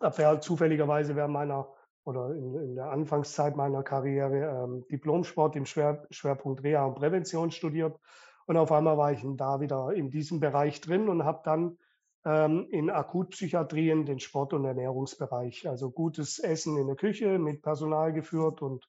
habe 0.00 0.40
zufälligerweise 0.40 1.16
während 1.16 1.34
meiner 1.34 1.68
oder 2.04 2.34
in, 2.34 2.54
in, 2.54 2.74
der 2.74 2.90
Anfangszeit 2.90 3.56
meiner 3.56 3.82
Karriere 3.82 4.64
ähm, 4.64 4.84
Diplomsport 4.90 5.54
im 5.56 5.66
Schwer, 5.66 6.06
Schwerpunkt 6.10 6.62
Reha 6.62 6.84
und 6.86 6.94
Prävention 6.94 7.50
studiert. 7.50 7.98
Und 8.46 8.56
auf 8.56 8.72
einmal 8.72 8.96
war 8.96 9.12
ich 9.12 9.22
da 9.36 9.60
wieder 9.60 9.92
in 9.92 10.10
diesem 10.10 10.40
Bereich 10.40 10.80
drin 10.80 11.08
und 11.08 11.24
habe 11.24 11.42
dann 11.44 11.78
ähm, 12.24 12.66
in 12.70 12.90
Akutpsychiatrien 12.90 14.06
den 14.06 14.18
Sport- 14.18 14.52
und 14.52 14.64
Ernährungsbereich, 14.64 15.68
also 15.68 15.90
gutes 15.90 16.38
Essen 16.38 16.76
in 16.76 16.86
der 16.86 16.96
Küche 16.96 17.38
mit 17.38 17.62
Personal 17.62 18.12
geführt 18.12 18.60
und, 18.62 18.86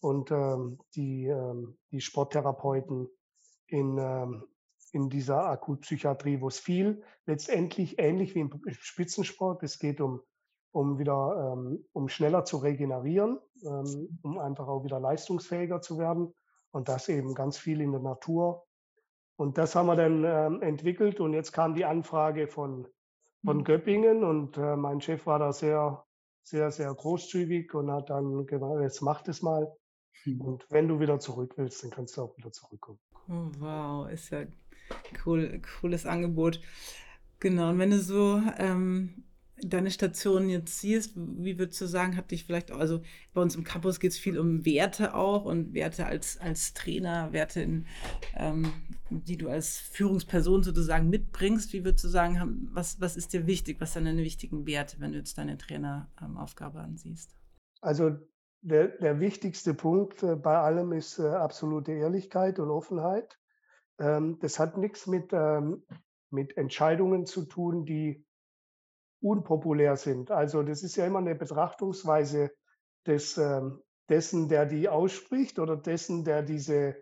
und 0.00 0.30
ähm, 0.30 0.78
die, 0.94 1.26
ähm, 1.26 1.78
die 1.90 2.00
Sporttherapeuten 2.00 3.08
in, 3.68 3.98
ähm, 3.98 4.44
in 4.92 5.08
dieser 5.08 5.46
Akutpsychiatrie, 5.46 6.40
wo 6.40 6.48
es 6.48 6.58
viel 6.58 7.02
letztendlich 7.26 7.98
ähnlich 7.98 8.34
wie 8.34 8.40
im 8.40 8.50
Spitzensport, 8.68 9.62
es 9.62 9.78
geht 9.78 10.00
um 10.00 10.20
um 10.72 10.98
wieder, 10.98 11.54
ähm, 11.54 11.84
um 11.92 12.08
schneller 12.08 12.44
zu 12.44 12.58
regenerieren, 12.58 13.38
ähm, 13.64 14.18
um 14.22 14.38
einfach 14.38 14.68
auch 14.68 14.84
wieder 14.84 15.00
leistungsfähiger 15.00 15.80
zu 15.80 15.98
werden. 15.98 16.32
Und 16.72 16.88
das 16.88 17.08
eben 17.08 17.34
ganz 17.34 17.58
viel 17.58 17.80
in 17.80 17.90
der 17.90 18.00
Natur. 18.00 18.64
Und 19.36 19.58
das 19.58 19.74
haben 19.74 19.86
wir 19.86 19.96
dann 19.96 20.24
ähm, 20.24 20.62
entwickelt. 20.62 21.18
Und 21.18 21.32
jetzt 21.32 21.52
kam 21.52 21.74
die 21.74 21.84
Anfrage 21.84 22.46
von, 22.46 22.86
von 23.44 23.58
mhm. 23.58 23.64
Göppingen 23.64 24.22
und 24.22 24.56
äh, 24.56 24.76
mein 24.76 25.00
Chef 25.00 25.26
war 25.26 25.38
da 25.38 25.52
sehr, 25.52 26.04
sehr, 26.42 26.70
sehr 26.70 26.94
großzügig 26.94 27.74
und 27.74 27.90
hat 27.90 28.10
dann 28.10 28.46
gesagt, 28.46 28.80
jetzt 28.82 29.00
mach 29.00 29.22
das 29.22 29.42
mal. 29.42 29.72
Mhm. 30.24 30.40
Und 30.42 30.66
wenn 30.70 30.86
du 30.86 31.00
wieder 31.00 31.18
zurück 31.18 31.54
willst, 31.56 31.82
dann 31.82 31.90
kannst 31.90 32.16
du 32.16 32.22
auch 32.22 32.36
wieder 32.36 32.52
zurückkommen. 32.52 33.00
Oh, 33.28 33.50
wow, 33.58 34.10
ist 34.10 34.30
ja 34.30 34.44
cool, 35.24 35.60
cooles 35.80 36.06
Angebot. 36.06 36.60
Genau, 37.40 37.70
und 37.70 37.78
wenn 37.78 37.90
du 37.90 37.98
so 37.98 38.40
ähm, 38.58 39.24
deine 39.62 39.90
Station 39.90 40.48
jetzt 40.48 40.80
siehst, 40.80 41.12
wie 41.16 41.58
würdest 41.58 41.80
du 41.80 41.86
sagen, 41.86 42.16
hat 42.16 42.30
dich 42.30 42.44
vielleicht, 42.44 42.72
auch, 42.72 42.78
also 42.78 43.00
bei 43.32 43.40
uns 43.40 43.56
im 43.56 43.64
Campus 43.64 44.00
geht 44.00 44.12
es 44.12 44.18
viel 44.18 44.38
um 44.38 44.64
Werte 44.64 45.14
auch 45.14 45.44
und 45.44 45.74
Werte 45.74 46.06
als, 46.06 46.38
als 46.38 46.74
Trainer, 46.74 47.32
Werte, 47.32 47.60
in, 47.60 47.86
ähm, 48.36 48.72
die 49.10 49.36
du 49.36 49.48
als 49.48 49.78
Führungsperson 49.78 50.62
sozusagen 50.62 51.08
mitbringst. 51.08 51.72
Wie 51.72 51.84
würdest 51.84 52.04
du 52.04 52.08
sagen, 52.08 52.68
was, 52.72 53.00
was 53.00 53.16
ist 53.16 53.32
dir 53.32 53.46
wichtig, 53.46 53.80
was 53.80 53.92
sind 53.92 54.04
deine 54.04 54.22
wichtigen 54.22 54.66
Werte, 54.66 54.96
wenn 55.00 55.12
du 55.12 55.18
jetzt 55.18 55.38
deine 55.38 55.58
Traineraufgabe 55.58 56.78
ähm, 56.78 56.84
ansiehst? 56.84 57.36
Also 57.80 58.16
der, 58.62 58.88
der 58.88 59.20
wichtigste 59.20 59.74
Punkt 59.74 60.22
äh, 60.22 60.36
bei 60.36 60.58
allem 60.58 60.92
ist 60.92 61.18
äh, 61.18 61.26
absolute 61.26 61.92
Ehrlichkeit 61.92 62.58
und 62.58 62.70
Offenheit. 62.70 63.38
Ähm, 63.98 64.38
das 64.40 64.58
hat 64.58 64.76
nichts 64.76 65.06
mit, 65.06 65.32
ähm, 65.32 65.82
mit 66.30 66.56
Entscheidungen 66.56 67.26
zu 67.26 67.44
tun, 67.44 67.84
die 67.84 68.24
unpopulär 69.20 69.96
sind. 69.96 70.30
Also 70.30 70.62
das 70.62 70.82
ist 70.82 70.96
ja 70.96 71.06
immer 71.06 71.18
eine 71.18 71.34
Betrachtungsweise 71.34 72.50
des, 73.06 73.38
ähm, 73.38 73.82
dessen, 74.08 74.48
der 74.48 74.66
die 74.66 74.88
ausspricht 74.88 75.58
oder 75.58 75.76
dessen, 75.76 76.24
der 76.24 76.42
diese 76.42 76.96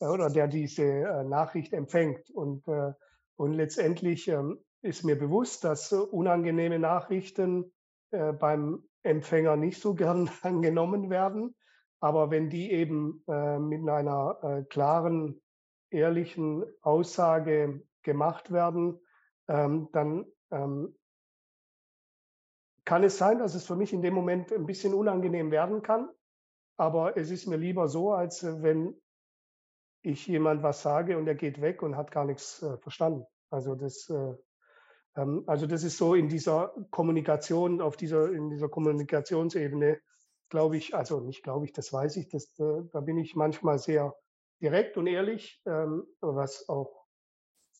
äh, 0.00 0.06
oder 0.06 0.30
der 0.30 0.48
diese 0.48 0.82
äh, 0.82 1.24
Nachricht 1.24 1.72
empfängt. 1.72 2.30
Und, 2.30 2.66
äh, 2.68 2.92
und 3.36 3.52
letztendlich 3.52 4.28
ähm, 4.28 4.58
ist 4.82 5.04
mir 5.04 5.18
bewusst, 5.18 5.64
dass 5.64 5.92
unangenehme 5.92 6.78
Nachrichten 6.78 7.72
beim 8.10 8.84
Empfänger 9.02 9.56
nicht 9.56 9.82
so 9.82 9.92
gern 9.92 10.30
angenommen 10.42 11.10
werden. 11.10 11.54
Aber 12.00 12.30
wenn 12.30 12.48
die 12.48 12.70
eben 12.70 13.24
mit 13.26 13.88
einer 13.88 14.64
klaren, 14.70 15.42
ehrlichen 15.90 16.64
Aussage 16.80 17.82
gemacht 18.02 18.52
werden, 18.52 19.00
ähm, 19.48 19.88
dann 19.92 20.26
kann 22.88 23.04
es 23.04 23.18
sein, 23.18 23.38
dass 23.38 23.54
es 23.54 23.66
für 23.66 23.76
mich 23.76 23.92
in 23.92 24.00
dem 24.00 24.14
Moment 24.14 24.50
ein 24.50 24.64
bisschen 24.64 24.94
unangenehm 24.94 25.50
werden 25.50 25.82
kann. 25.82 26.08
Aber 26.78 27.18
es 27.18 27.30
ist 27.30 27.46
mir 27.46 27.58
lieber 27.58 27.86
so, 27.86 28.12
als 28.12 28.42
äh, 28.42 28.62
wenn 28.62 28.98
ich 30.00 30.26
jemand 30.26 30.62
was 30.62 30.80
sage 30.80 31.18
und 31.18 31.26
er 31.26 31.34
geht 31.34 31.60
weg 31.60 31.82
und 31.82 31.98
hat 31.98 32.10
gar 32.10 32.24
nichts 32.24 32.62
äh, 32.62 32.78
verstanden. 32.78 33.26
Also 33.50 33.74
das, 33.74 34.08
äh, 34.08 34.34
ähm, 35.16 35.44
also 35.46 35.66
das 35.66 35.84
ist 35.84 35.98
so 35.98 36.14
in 36.14 36.30
dieser 36.30 36.74
Kommunikation, 36.90 37.82
auf 37.82 37.98
dieser, 37.98 38.32
in 38.32 38.48
dieser 38.48 38.70
Kommunikationsebene, 38.70 40.00
glaube 40.48 40.78
ich, 40.78 40.94
also 40.94 41.20
nicht 41.20 41.42
glaube 41.42 41.66
ich, 41.66 41.74
das 41.74 41.92
weiß 41.92 42.16
ich, 42.16 42.30
das, 42.30 42.58
äh, 42.58 42.84
da 42.90 43.00
bin 43.00 43.18
ich 43.18 43.36
manchmal 43.36 43.78
sehr 43.78 44.16
direkt 44.62 44.96
und 44.96 45.08
ehrlich, 45.08 45.60
ähm, 45.66 46.06
was 46.22 46.66
auch 46.70 47.04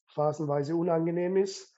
phasenweise 0.08 0.76
unangenehm 0.76 1.38
ist. 1.38 1.74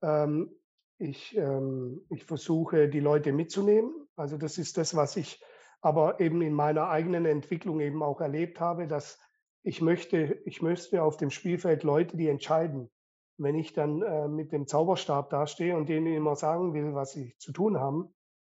Ähm, 0.00 0.54
ich, 0.98 1.36
ähm, 1.36 2.04
ich 2.10 2.24
versuche, 2.24 2.88
die 2.88 3.00
Leute 3.00 3.32
mitzunehmen. 3.32 4.08
Also 4.16 4.36
das 4.36 4.58
ist 4.58 4.76
das, 4.76 4.94
was 4.96 5.16
ich 5.16 5.42
aber 5.80 6.20
eben 6.20 6.42
in 6.42 6.52
meiner 6.52 6.88
eigenen 6.88 7.24
Entwicklung 7.24 7.80
eben 7.80 8.02
auch 8.02 8.20
erlebt 8.20 8.60
habe, 8.60 8.88
dass 8.88 9.18
ich 9.62 9.80
möchte, 9.80 10.40
ich 10.44 10.62
möchte 10.62 11.02
auf 11.02 11.16
dem 11.16 11.30
Spielfeld 11.30 11.82
Leute, 11.82 12.16
die 12.16 12.28
entscheiden. 12.28 12.90
Wenn 13.36 13.54
ich 13.54 13.72
dann 13.72 14.02
äh, 14.02 14.26
mit 14.26 14.52
dem 14.52 14.66
Zauberstab 14.66 15.30
dastehe 15.30 15.76
und 15.76 15.88
denen 15.88 16.06
immer 16.08 16.34
sagen 16.34 16.74
will, 16.74 16.94
was 16.94 17.12
sie 17.12 17.36
zu 17.38 17.52
tun 17.52 17.78
haben, 17.78 18.12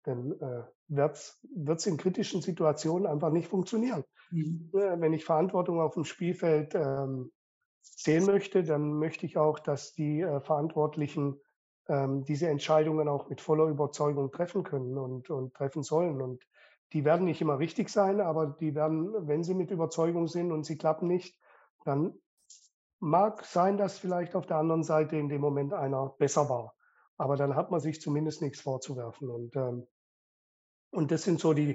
dann 0.03 0.31
äh, 0.39 0.63
wird 0.87 1.17
es 1.17 1.85
in 1.85 1.97
kritischen 1.97 2.41
Situationen 2.41 3.05
einfach 3.05 3.31
nicht 3.31 3.49
funktionieren. 3.49 4.05
Mhm. 4.31 4.71
Äh, 4.73 5.01
wenn 5.01 5.11
ich 5.11 5.25
Verantwortung 5.25 5.81
auf 5.81 5.95
dem 5.95 6.05
Spielfeld 6.05 6.75
ähm, 6.75 7.31
sehen 7.81 8.25
möchte, 8.25 8.63
dann 8.63 8.93
möchte 8.93 9.25
ich 9.25 9.37
auch, 9.37 9.59
dass 9.59 9.93
die 9.93 10.21
äh, 10.21 10.39
Verantwortlichen 10.39 11.41
ähm, 11.89 12.23
diese 12.23 12.47
Entscheidungen 12.47 13.07
auch 13.07 13.29
mit 13.29 13.41
voller 13.41 13.65
Überzeugung 13.65 14.31
treffen 14.31 14.63
können 14.63 14.97
und, 14.97 15.29
und 15.29 15.53
treffen 15.55 15.83
sollen. 15.83 16.21
Und 16.21 16.45
die 16.93 17.03
werden 17.03 17.25
nicht 17.25 17.41
immer 17.41 17.59
richtig 17.59 17.89
sein, 17.89 18.21
aber 18.21 18.47
die 18.47 18.75
werden, 18.75 19.27
wenn 19.27 19.43
sie 19.43 19.55
mit 19.55 19.71
Überzeugung 19.71 20.27
sind 20.27 20.51
und 20.51 20.65
sie 20.65 20.77
klappen 20.77 21.07
nicht, 21.07 21.37
dann 21.83 22.13
mag 22.99 23.43
sein, 23.45 23.77
dass 23.77 23.97
vielleicht 23.97 24.35
auf 24.35 24.45
der 24.45 24.57
anderen 24.57 24.83
Seite 24.83 25.17
in 25.17 25.29
dem 25.29 25.41
Moment 25.41 25.73
einer 25.73 26.09
besser 26.17 26.49
war. 26.49 26.75
Aber 27.17 27.35
dann 27.35 27.55
hat 27.55 27.71
man 27.71 27.79
sich 27.79 28.01
zumindest 28.01 28.41
nichts 28.41 28.61
vorzuwerfen. 28.61 29.29
Und, 29.29 29.55
ähm, 29.55 29.87
und 30.91 31.11
das 31.11 31.23
sind 31.23 31.39
so 31.39 31.53
die, 31.53 31.71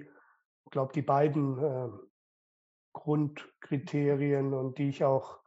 ich 0.64 0.70
glaube, 0.70 0.92
die 0.92 1.02
beiden 1.02 1.58
äh, 1.58 1.88
Grundkriterien 2.92 4.54
und 4.54 4.78
die 4.78 4.88
ich 4.88 5.04
auch 5.04 5.40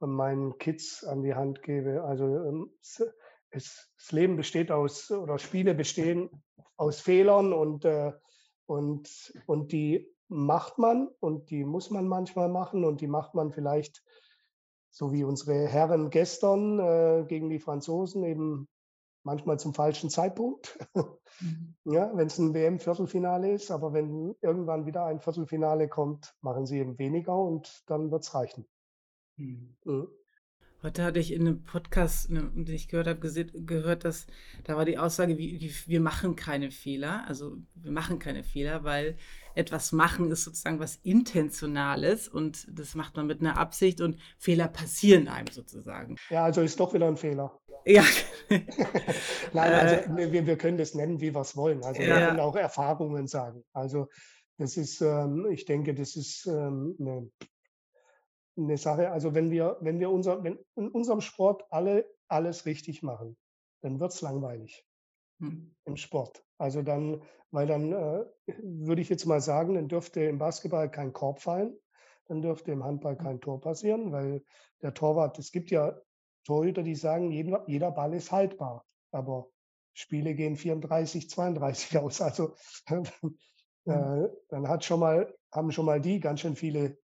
meinen 0.00 0.58
Kids 0.58 1.04
an 1.04 1.22
die 1.22 1.34
Hand 1.34 1.62
gebe. 1.62 2.04
Also 2.04 2.24
ähm, 2.24 2.72
es, 3.50 3.90
das 3.96 4.12
Leben 4.12 4.36
besteht 4.36 4.70
aus, 4.70 5.10
oder 5.10 5.38
Spiele 5.38 5.74
bestehen 5.74 6.30
aus 6.76 7.00
Fehlern 7.00 7.52
und, 7.52 7.84
äh, 7.84 8.12
und, 8.66 9.32
und 9.46 9.72
die 9.72 10.08
macht 10.28 10.78
man 10.78 11.08
und 11.20 11.50
die 11.50 11.64
muss 11.64 11.90
man 11.90 12.06
manchmal 12.06 12.48
machen 12.48 12.84
und 12.84 13.00
die 13.00 13.06
macht 13.06 13.34
man 13.34 13.50
vielleicht 13.50 14.02
so 14.90 15.12
wie 15.12 15.24
unsere 15.24 15.66
Herren 15.66 16.10
gestern 16.10 16.78
äh, 16.78 17.24
gegen 17.26 17.50
die 17.50 17.58
Franzosen 17.58 18.24
eben 18.24 18.68
manchmal 19.22 19.58
zum 19.58 19.74
falschen 19.74 20.10
Zeitpunkt. 20.10 20.78
Mhm. 20.94 21.04
Ja, 21.84 22.10
wenn 22.16 22.26
es 22.26 22.36
ein 22.38 22.52
WM-Viertelfinale 22.52 23.52
ist, 23.52 23.70
aber 23.70 23.92
wenn 23.92 24.34
irgendwann 24.42 24.86
wieder 24.86 25.04
ein 25.04 25.20
Viertelfinale 25.20 25.88
kommt, 25.88 26.34
machen 26.40 26.66
sie 26.66 26.80
eben 26.80 26.98
weniger 26.98 27.36
und 27.36 27.84
dann 27.86 28.10
wird 28.10 28.24
es 28.24 28.34
reichen. 28.34 28.66
Mhm. 29.36 29.76
Mhm. 29.84 30.08
Heute 30.80 31.02
hatte 31.02 31.18
ich 31.18 31.32
in 31.32 31.40
einem 31.40 31.64
Podcast, 31.64 32.28
den 32.30 32.64
ich 32.68 32.86
gehört 32.86 33.08
habe, 33.08 33.18
gehört, 33.18 34.04
dass 34.04 34.26
da 34.62 34.76
war 34.76 34.84
die 34.84 34.96
Aussage, 34.96 35.36
wie, 35.36 35.72
wir 35.86 36.00
machen 36.00 36.36
keine 36.36 36.70
Fehler. 36.70 37.24
Also 37.26 37.56
wir 37.74 37.90
machen 37.90 38.20
keine 38.20 38.44
Fehler, 38.44 38.84
weil 38.84 39.16
etwas 39.56 39.90
machen 39.90 40.30
ist 40.30 40.44
sozusagen 40.44 40.78
was 40.78 41.00
Intentionales 41.02 42.28
und 42.28 42.64
das 42.70 42.94
macht 42.94 43.16
man 43.16 43.26
mit 43.26 43.40
einer 43.40 43.58
Absicht 43.58 44.00
und 44.00 44.20
Fehler 44.38 44.68
passieren 44.68 45.26
einem 45.26 45.48
sozusagen. 45.50 46.14
Ja, 46.30 46.44
also 46.44 46.60
ist 46.60 46.78
doch 46.78 46.94
wieder 46.94 47.08
ein 47.08 47.16
Fehler. 47.16 47.58
Ja. 47.84 48.04
Nein, 49.52 49.72
also 49.72 49.94
äh. 49.96 50.32
wir, 50.32 50.46
wir 50.46 50.58
können 50.58 50.78
das 50.78 50.94
nennen, 50.94 51.20
wie 51.20 51.34
wir 51.34 51.40
es 51.40 51.56
wollen. 51.56 51.82
Also 51.82 52.00
wir 52.00 52.14
können 52.14 52.38
auch 52.38 52.54
Erfahrungen 52.54 53.26
sagen. 53.26 53.64
Also 53.72 54.06
das 54.58 54.76
ist, 54.76 55.00
ähm, 55.00 55.48
ich 55.50 55.64
denke, 55.64 55.92
das 55.92 56.14
ist 56.14 56.46
ähm, 56.46 56.94
eine 57.00 57.28
eine 58.58 58.76
Sache. 58.76 59.10
Also 59.10 59.34
wenn 59.34 59.50
wir, 59.50 59.76
wenn 59.80 60.00
wir 60.00 60.10
unser, 60.10 60.42
wenn 60.42 60.58
in 60.76 60.88
unserem 60.88 61.20
Sport 61.20 61.64
alle 61.70 62.06
alles 62.28 62.66
richtig 62.66 63.02
machen, 63.02 63.36
dann 63.82 64.00
wird 64.00 64.12
es 64.12 64.20
langweilig 64.20 64.86
hm. 65.40 65.74
im 65.84 65.96
Sport. 65.96 66.44
Also 66.58 66.82
dann, 66.82 67.22
weil 67.50 67.66
dann 67.66 67.92
äh, 67.92 68.24
würde 68.62 69.00
ich 69.00 69.08
jetzt 69.08 69.24
mal 69.24 69.40
sagen, 69.40 69.74
dann 69.74 69.88
dürfte 69.88 70.22
im 70.22 70.38
Basketball 70.38 70.90
kein 70.90 71.12
Korb 71.12 71.40
fallen, 71.40 71.78
dann 72.26 72.42
dürfte 72.42 72.72
im 72.72 72.84
Handball 72.84 73.16
hm. 73.16 73.24
kein 73.24 73.40
Tor 73.40 73.60
passieren, 73.60 74.12
weil 74.12 74.44
der 74.82 74.94
Torwart, 74.94 75.38
es 75.38 75.52
gibt 75.52 75.70
ja 75.70 76.00
Torhüter, 76.44 76.82
die 76.82 76.94
sagen, 76.94 77.30
jeder, 77.30 77.64
jeder 77.66 77.90
Ball 77.90 78.14
ist 78.14 78.32
haltbar, 78.32 78.84
aber 79.10 79.50
Spiele 79.92 80.34
gehen 80.34 80.56
34, 80.56 81.28
32 81.28 81.98
aus. 81.98 82.20
Also 82.20 82.54
äh, 83.84 84.28
dann 84.48 84.68
hat 84.68 84.84
schon 84.84 85.00
mal, 85.00 85.34
haben 85.52 85.72
schon 85.72 85.86
mal 85.86 86.00
die 86.00 86.20
ganz 86.20 86.40
schön 86.40 86.56
viele 86.56 86.98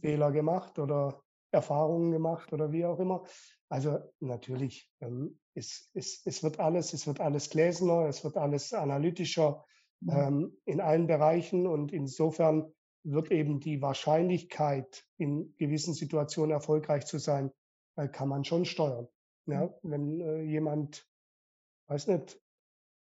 Fehler 0.00 0.32
gemacht 0.32 0.78
oder 0.78 1.22
Erfahrungen 1.50 2.10
gemacht 2.10 2.52
oder 2.52 2.72
wie 2.72 2.84
auch 2.84 2.98
immer. 2.98 3.24
Also 3.68 3.98
natürlich, 4.20 4.90
ähm, 5.00 5.38
es, 5.54 5.90
es, 5.94 6.22
es 6.24 6.42
wird 6.42 6.60
alles, 6.60 6.92
es 6.92 7.06
wird 7.06 7.20
alles 7.20 7.48
gläserner, 7.50 8.06
es 8.08 8.24
wird 8.24 8.36
alles 8.36 8.72
analytischer 8.72 9.64
mhm. 10.00 10.10
ähm, 10.10 10.56
in 10.64 10.80
allen 10.80 11.06
Bereichen 11.06 11.66
und 11.66 11.92
insofern 11.92 12.72
wird 13.04 13.30
eben 13.30 13.60
die 13.60 13.82
Wahrscheinlichkeit, 13.82 15.04
in 15.18 15.54
gewissen 15.56 15.94
Situationen 15.94 16.52
erfolgreich 16.52 17.06
zu 17.06 17.18
sein, 17.18 17.52
äh, 17.96 18.08
kann 18.08 18.28
man 18.28 18.44
schon 18.44 18.64
steuern. 18.64 19.08
Ja, 19.46 19.66
mhm. 19.82 19.90
wenn 19.90 20.20
äh, 20.20 20.42
jemand, 20.42 21.06
weiß 21.86 22.08
nicht, 22.08 22.40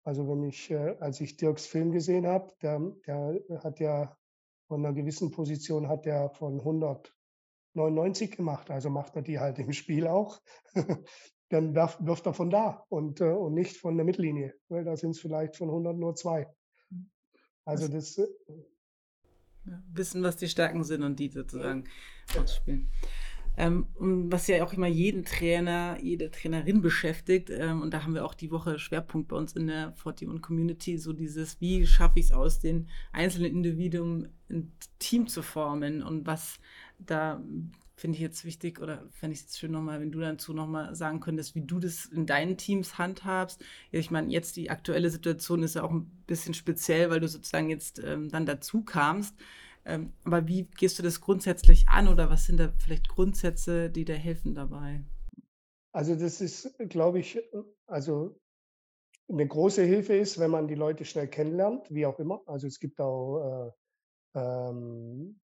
also 0.05 0.29
wenn 0.29 0.45
ich, 0.45 0.71
äh, 0.71 0.97
als 1.01 1.21
ich 1.21 1.37
Dirks 1.37 1.67
Film 1.67 1.91
gesehen 1.91 2.27
habe, 2.27 2.53
der, 2.63 2.79
der 3.07 3.65
hat 3.65 3.81
ja 3.81 4.17
von 4.69 4.85
einer 4.85 4.95
gewissen 4.95 5.31
Position 5.31 5.89
hat 5.89 6.07
er 6.07 6.31
von 6.31 6.59
199 6.61 8.37
gemacht, 8.37 8.71
also 8.71 8.91
macht 8.91 9.17
er 9.17 9.23
die 9.23 9.39
halt 9.39 9.59
im 9.59 9.73
Spiel 9.73 10.07
auch. 10.07 10.41
Dann 11.49 11.77
wirft, 11.77 12.05
wirft 12.05 12.27
er 12.27 12.35
von 12.35 12.51
da 12.51 12.85
und, 12.89 13.21
äh, 13.21 13.31
und 13.31 13.55
nicht 13.55 13.77
von 13.77 13.97
der 13.97 14.05
Mittellinie, 14.05 14.55
weil 14.69 14.83
da 14.83 14.97
sind 14.97 15.11
es 15.13 15.21
vielleicht 15.21 15.57
von 15.57 15.69
100 15.69 15.97
nur 15.97 16.17
zwei. 16.17 16.53
Also 17.65 17.87
das. 17.87 18.19
Äh, 18.19 18.27
wissen, 19.93 20.25
was 20.25 20.37
die 20.37 20.49
Stärken 20.49 20.83
sind 20.83 21.05
und 21.05 21.21
die 21.21 21.29
sozusagen 21.29 21.85
ja. 22.35 22.41
Ähm, 23.57 23.87
was 23.99 24.47
ja 24.47 24.65
auch 24.65 24.73
immer 24.73 24.87
jeden 24.87 25.25
Trainer, 25.25 25.99
jede 26.01 26.31
Trainerin 26.31 26.83
beschäftigt. 26.83 27.51
Ähm, 27.51 27.83
und 27.83 27.93
da 27.93 28.03
haben 28.03 28.15
wir 28.15 28.25
auch 28.25 28.35
die 28.35 28.51
Woche 28.51 28.79
Schwerpunkt 28.79 29.29
bei 29.29 29.37
uns 29.37 29.55
in 29.55 29.67
der 29.67 29.95
41 29.97 30.43
Community, 30.43 30.99
so 30.99 31.13
dieses, 31.13 31.61
wie 31.61 31.87
schaffe 31.87 32.19
ich 32.19 32.27
es 32.27 32.33
aus 32.33 32.61
den 32.61 32.89
einzelnen 33.13 33.51
Individuen 33.53 34.29
ein 34.51 34.73
Team 34.99 35.27
zu 35.27 35.43
formen 35.43 36.03
und 36.03 36.27
was 36.27 36.59
da 36.99 37.43
finde 37.97 38.17
ich 38.17 38.23
jetzt 38.23 38.45
wichtig 38.45 38.81
oder 38.81 39.09
fände 39.11 39.35
ich 39.35 39.47
es 39.47 39.59
schön 39.59 39.73
nochmal, 39.73 40.01
wenn 40.01 40.13
du 40.13 40.21
dazu 40.21 40.53
nochmal 40.53 40.95
sagen 40.95 41.21
könntest, 41.21 41.55
wie 41.55 41.63
du 41.63 41.81
das 41.81 42.05
in 42.05 42.27
deinen 42.27 42.59
Teams 42.59 42.99
handhabst. 42.99 43.65
Ich 43.91 44.11
meine, 44.11 44.31
jetzt 44.31 44.57
die 44.57 44.71
aktuelle 44.71 45.09
Situation 45.09 45.63
ist 45.63 45.77
ja 45.77 45.83
auch 45.83 45.91
ein 45.91 46.05
bisschen 46.27 46.53
speziell, 46.53 47.09
weil 47.09 47.21
du 47.21 47.29
sozusagen 47.29 47.71
jetzt 47.71 47.99
ähm, 48.05 48.29
dann 48.29 48.45
dazu 48.45 48.83
kamst. 48.83 49.35
Ähm, 49.87 50.13
aber 50.25 50.49
wie 50.49 50.65
gehst 50.65 50.99
du 50.99 51.03
das 51.03 51.21
grundsätzlich 51.21 51.89
an 51.89 52.09
oder 52.09 52.29
was 52.29 52.47
sind 52.47 52.59
da 52.59 52.73
vielleicht 52.79 53.09
Grundsätze, 53.09 53.89
die 53.89 54.05
dir 54.05 54.17
helfen 54.17 54.55
dabei? 54.55 55.05
Also 55.93 56.17
das 56.17 56.41
ist, 56.41 56.77
glaube 56.89 57.21
ich, 57.21 57.41
also 57.87 58.39
eine 59.29 59.47
große 59.47 59.83
Hilfe 59.83 60.17
ist, 60.17 60.39
wenn 60.39 60.51
man 60.51 60.69
die 60.69 60.75
Leute 60.75 61.05
schnell 61.05 61.29
kennenlernt, 61.29 61.87
wie 61.91 62.05
auch 62.05 62.19
immer. 62.19 62.43
Also 62.47 62.67
es 62.67 62.81
gibt 62.81 63.01
auch 63.01 63.73
äh, 64.35 64.39
ähm, 64.39 65.41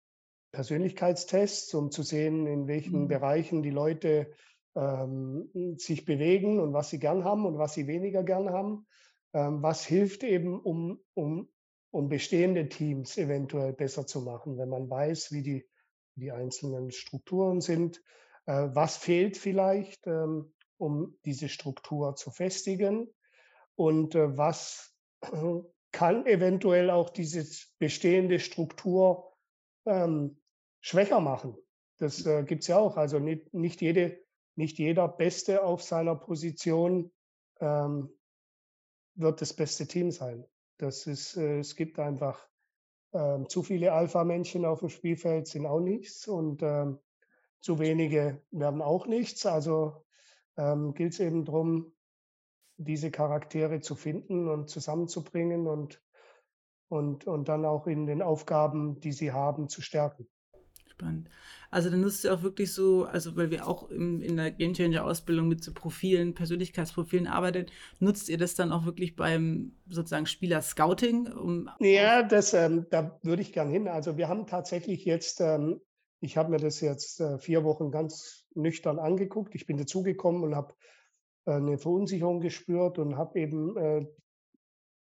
Persönlichkeitstests, 0.52 1.74
um 1.74 1.92
zu 1.92 2.04
sehen, 2.04 2.48
in 2.48 2.68
welchen 2.68 3.04
mhm. 3.04 3.08
Bereichen 3.08 3.62
die 3.62 3.70
Leute 3.70 4.32
ähm, 4.76 5.50
sich 5.78 6.06
bewegen 6.06 6.60
und 6.60 6.74
was 6.74 6.90
sie 6.90 7.00
gern 7.00 7.24
haben 7.26 7.46
und 7.46 7.58
was 7.58 7.74
sie 7.74 7.88
weniger 7.88 8.24
gern 8.24 8.50
haben. 8.50 8.88
Ähm, 9.34 9.62
was 9.62 9.86
hilft 9.86 10.24
eben, 10.24 10.60
um, 10.60 11.00
um 11.14 11.50
um 11.92 12.08
bestehende 12.10 12.70
Teams 12.70 13.18
eventuell 13.18 13.74
besser 13.74 14.06
zu 14.06 14.22
machen, 14.22 14.58
wenn 14.58 14.70
man 14.70 14.90
weiß, 14.90 15.32
wie 15.32 15.44
die, 15.44 15.70
die 16.16 16.32
einzelnen 16.32 16.92
Strukturen 16.92 17.62
sind. 17.62 18.02
Äh, 18.46 18.70
was 18.74 18.98
fehlt 18.98 19.38
vielleicht, 19.38 20.06
ähm, 20.08 20.54
um 20.78 21.18
diese 21.26 21.50
Struktur 21.50 22.16
zu 22.16 22.32
festigen? 22.32 23.14
Und 23.76 24.16
äh, 24.16 24.38
was 24.38 24.96
kann 25.92 26.26
eventuell 26.26 26.90
auch 26.90 27.10
diese 27.10 27.46
bestehende 27.80 28.40
Struktur 28.40 29.34
ähm, 29.86 30.40
schwächer 30.82 31.20
machen? 31.20 31.58
Das 31.98 32.26
äh, 32.26 32.44
gibt 32.44 32.62
es 32.62 32.68
ja 32.68 32.78
auch. 32.78 32.98
Also 32.98 33.20
nicht, 33.20 33.54
nicht, 33.54 33.82
jede, 33.82 34.20
nicht 34.56 34.78
jeder 34.78 35.08
Beste 35.08 35.64
auf 35.64 35.82
seiner 35.82 36.16
Position 36.16 37.12
ähm, 37.60 38.10
wird 39.16 39.42
das 39.42 39.54
beste 39.54 39.88
Team 39.88 40.12
sein. 40.12 40.46
Das 40.80 41.08
ist, 41.08 41.38
äh, 41.38 41.60
es 41.60 41.76
gibt 41.76 42.00
einfach 42.00 42.48
ähm, 43.14 43.48
zu 43.50 43.64
viele 43.64 43.94
Alpha-Männchen 43.94 44.66
auf 44.66 44.80
dem 44.80 44.90
Spielfeld 44.90 45.48
sind 45.48 45.66
auch 45.66 45.82
nichts 45.82 46.28
und 46.28 46.64
ähm, 46.64 47.00
zu 47.60 47.80
wenige 47.80 48.42
werden 48.52 48.82
auch 48.82 49.06
nichts. 49.06 49.46
Also 49.46 50.06
ähm, 50.58 50.94
gilt 50.94 51.14
es 51.14 51.20
eben 51.20 51.46
darum, 51.46 51.94
diese 52.78 53.12
Charaktere 53.12 53.82
zu 53.82 53.96
finden 53.96 54.48
und 54.48 54.70
zusammenzubringen 54.70 55.68
und, 55.68 56.02
und, 56.88 57.28
und 57.28 57.50
dann 57.50 57.66
auch 57.66 57.86
in 57.86 58.06
den 58.06 58.22
Aufgaben, 58.22 59.02
die 59.02 59.12
sie 59.12 59.34
haben, 59.34 59.68
zu 59.68 59.82
stärken 59.82 60.30
spannend. 61.00 61.30
Also 61.72 61.90
dann 61.90 62.02
nutzt 62.02 62.26
ihr 62.26 62.34
auch 62.34 62.44
wirklich 62.44 62.74
so, 62.74 63.06
also 63.06 63.36
weil 63.36 63.52
wir 63.52 63.68
auch 63.68 63.90
im, 63.90 64.22
in 64.22 64.38
der 64.38 64.52
Game 64.52 64.74
Changer 64.74 65.06
Ausbildung 65.06 65.48
mit 65.48 65.64
so 65.64 65.74
Profilen, 65.74 66.34
Persönlichkeitsprofilen 66.34 67.28
arbeiten, 67.28 67.68
nutzt 68.00 68.30
ihr 68.30 68.38
das 68.38 68.56
dann 68.56 68.72
auch 68.72 68.86
wirklich 68.86 69.16
beim 69.16 69.74
sozusagen 69.88 70.26
Spieler 70.26 70.62
Scouting? 70.62 71.28
Um 71.32 71.70
ja, 71.80 72.24
das, 72.24 72.54
ähm, 72.54 72.88
da 72.90 73.20
würde 73.24 73.42
ich 73.42 73.54
gern 73.54 73.70
hin. 73.70 73.88
Also 73.88 74.18
wir 74.18 74.28
haben 74.28 74.48
tatsächlich 74.48 75.06
jetzt, 75.06 75.42
ähm, 75.42 75.80
ich 76.22 76.38
habe 76.38 76.50
mir 76.50 76.58
das 76.58 76.82
jetzt 76.82 77.22
äh, 77.22 77.38
vier 77.40 77.64
Wochen 77.64 77.92
ganz 77.92 78.48
nüchtern 78.56 79.00
angeguckt. 79.00 79.56
Ich 79.56 79.66
bin 79.66 79.78
dazugekommen 79.78 80.44
und 80.44 80.56
habe 80.56 80.74
äh, 81.46 81.54
eine 81.54 81.78
Verunsicherung 81.78 82.42
gespürt 82.42 82.98
und 82.98 83.16
habe 83.16 83.40
eben 83.40 83.78
äh, 83.78 84.06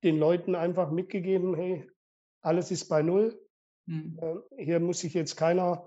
den 0.05 0.19
Leuten 0.19 0.55
einfach 0.55 0.91
mitgegeben, 0.91 1.55
hey, 1.55 1.87
alles 2.43 2.71
ist 2.71 2.89
bei 2.89 3.03
Null. 3.03 3.39
Mhm. 3.87 4.19
hier 4.57 4.81
muss 4.81 5.01
sich 5.01 5.15
jetzt 5.15 5.37
keiner 5.37 5.85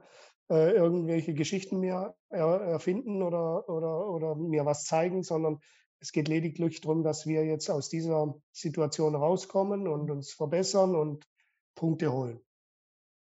äh, 0.50 0.72
irgendwelche 0.72 1.34
Geschichten 1.34 1.80
mehr 1.80 2.16
er, 2.30 2.62
erfinden 2.62 3.22
oder, 3.22 3.68
oder, 3.70 4.08
oder 4.08 4.36
mir 4.36 4.66
was 4.66 4.86
zeigen, 4.86 5.24
sondern 5.24 5.60
es 6.00 6.12
geht 6.12 6.28
lediglich 6.28 6.82
darum, 6.82 7.04
dass 7.04 7.26
wir 7.26 7.46
jetzt 7.46 7.70
aus 7.70 7.90
dieser 7.90 8.36
Situation 8.52 9.16
rauskommen 9.16 9.88
und 9.88 10.12
uns 10.12 10.32
verbessern 10.32 10.96
und 10.96 11.28
Punkte 11.76 12.12
holen. 12.12 12.40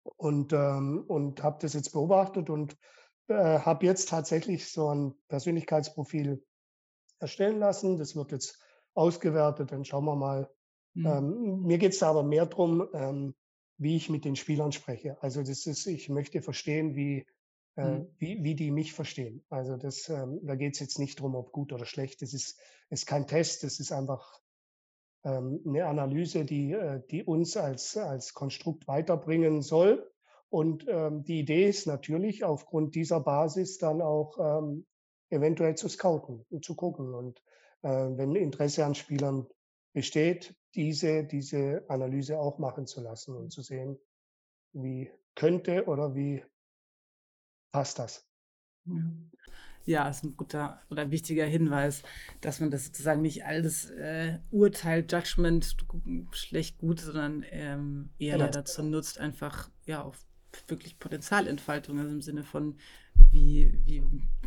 Und, 0.03 0.53
ähm, 0.53 1.05
und 1.09 1.43
habe 1.43 1.59
das 1.61 1.73
jetzt 1.73 1.93
beobachtet 1.93 2.49
und 2.51 2.77
äh, 3.29 3.59
habe 3.61 3.87
jetzt 3.87 4.09
tatsächlich 4.09 4.71
so 4.71 4.89
ein 4.89 5.15
Persönlichkeitsprofil 5.29 6.45
erstellen 7.19 7.59
lassen. 7.59 7.97
Das 7.97 8.15
wird 8.15 8.31
jetzt 8.31 8.63
ausgewertet, 8.95 9.73
dann 9.73 9.85
schauen 9.85 10.05
wir 10.05 10.17
mal. 10.17 10.51
Mhm. 10.95 11.07
Ähm, 11.07 11.63
mir 11.63 11.79
geht 11.79 11.93
es 11.93 12.03
aber 12.03 12.23
mehr 12.23 12.47
darum, 12.47 12.89
ähm, 12.93 13.35
wie 13.79 13.97
ich 13.97 14.09
mit 14.09 14.25
den 14.25 14.37
Spielern 14.37 14.73
spreche. 14.73 15.21
Also 15.23 15.43
das 15.43 15.67
ist, 15.67 15.87
ich 15.87 16.09
möchte 16.09 16.43
verstehen, 16.43 16.95
wie, 16.95 17.27
äh, 17.77 17.99
mhm. 17.99 18.07
wie, 18.19 18.43
wie 18.43 18.55
die 18.55 18.71
mich 18.71 18.93
verstehen. 18.93 19.45
Also 19.51 19.77
das, 19.77 20.09
ähm, 20.09 20.41
da 20.43 20.55
geht 20.55 20.75
es 20.75 20.81
jetzt 20.81 20.99
nicht 20.99 21.21
drum, 21.21 21.35
ob 21.35 21.53
gut 21.53 21.73
oder 21.73 21.85
schlecht. 21.85 22.23
Das 22.23 22.33
ist, 22.33 22.59
ist 22.91 23.07
kein 23.07 23.27
Test, 23.27 23.63
das 23.63 23.81
ist 23.81 23.93
einfach 23.93 24.41
ähm, 25.25 25.61
eine 25.67 25.87
Analyse, 25.87 26.45
die, 26.45 26.73
äh, 26.73 27.03
die 27.11 27.25
uns 27.25 27.57
als, 27.57 27.97
als 27.97 28.33
Konstrukt 28.33 28.89
weiterbringen 28.89 29.63
soll. 29.63 30.11
Und 30.49 30.87
ähm, 30.89 31.25
die 31.25 31.41
Idee 31.41 31.69
ist 31.69 31.87
natürlich 31.87 32.45
aufgrund 32.45 32.95
dieser 32.95 33.21
Basis 33.21 33.79
dann 33.79 34.01
auch 34.01 34.39
ähm, 34.39 34.87
eventuell 35.29 35.75
zu 35.75 35.89
scouten 35.89 36.47
und 36.51 36.65
zu 36.65 36.77
gucken. 36.77 37.15
Und 37.15 37.43
äh, 37.83 37.89
wenn 37.89 38.35
Interesse 38.37 38.87
an 38.87 38.95
Spielern 38.95 39.47
besteht, 39.93 40.55
diese, 40.77 41.25
diese 41.25 41.85
Analyse 41.89 42.39
auch 42.39 42.59
machen 42.59 42.87
zu 42.87 43.01
lassen 43.01 43.35
und 43.35 43.51
zu 43.51 43.63
sehen, 43.63 43.99
wie 44.73 45.11
könnte 45.35 45.87
oder 45.87 46.15
wie 46.15 46.45
passt 47.73 47.99
das. 47.99 48.27
Ja, 49.85 50.09
ist 50.09 50.25
ein 50.25 50.37
guter 50.37 50.81
oder 50.91 51.11
wichtiger 51.11 51.47
Hinweis, 51.47 52.03
dass 52.41 52.61
man 52.61 52.71
das 52.71 52.87
sozusagen 52.87 53.23
nicht 53.23 53.45
alles 53.45 53.91
äh, 53.91 54.39
Urteil, 54.51 55.07
Judgment, 55.09 55.77
schlecht, 56.33 56.79
gut, 56.79 57.01
sondern 57.01 57.45
ähm, 57.51 58.11
eher 58.19 58.39
genau. 58.39 58.51
dazu 58.51 58.83
nutzt, 58.83 59.19
einfach 59.19 59.71
ja 59.87 60.03
auf 60.03 60.27
wirklich 60.69 60.99
Potenzialentfaltung, 60.99 61.99
also 61.99 62.11
im 62.11 62.23
Sinne 62.23 62.43
von, 62.43 62.79
wie, 63.31 63.79
wie, 63.85 64.03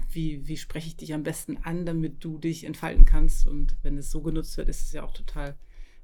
wie, 0.10 0.48
wie 0.48 0.58
spreche 0.58 0.88
ich 0.88 0.98
dich 0.98 1.14
am 1.14 1.24
besten 1.24 1.58
an, 1.58 1.86
damit 1.86 2.24
du 2.24 2.38
dich 2.38 2.64
entfalten 2.66 3.06
kannst. 3.06 3.48
Und 3.48 3.78
wenn 3.82 3.98
es 3.98 4.12
so 4.12 4.22
genutzt 4.22 4.58
wird, 4.58 4.70
ist 4.70 4.84
es 4.84 4.92
ja 4.92 5.04
auch 5.04 5.14
total 5.14 5.58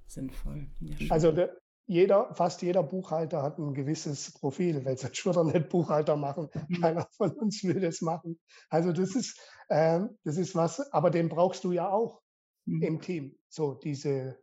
sinnvoll. 0.08 0.68
Ja, 0.80 1.12
also 1.12 1.32
der, 1.32 1.58
jeder, 1.88 2.34
fast 2.34 2.62
jeder 2.62 2.84
Buchhalter 2.84 3.43
hat 3.43 3.60
ein 3.60 3.74
gewisses 3.74 4.32
Profil, 4.32 4.84
weil 4.86 4.97
sonst 4.97 5.26
würde 5.26 5.39
er 5.39 5.43
nicht 5.45 5.70
Buchhalter 5.70 6.16
machen. 6.16 6.49
Mhm. 6.68 6.82
Keiner 6.82 7.08
von 7.12 7.32
uns 7.32 7.64
will 7.64 7.80
das 7.80 8.01
machen. 8.01 8.39
Also 8.70 8.91
das 8.91 9.16
ist, 9.16 9.39
äh, 9.70 10.01
das 10.24 10.38
ist 10.38 10.56
was, 10.56 10.80
aber 10.91 11.12
den 11.12 11.30
brauchst 11.30 11.64
du 11.64 11.72
ja 11.72 11.89
auch 11.89 12.22
mhm. 12.66 12.82
im 12.82 13.01
Team. 13.01 13.38
So 13.49 13.76
diese 13.76 14.38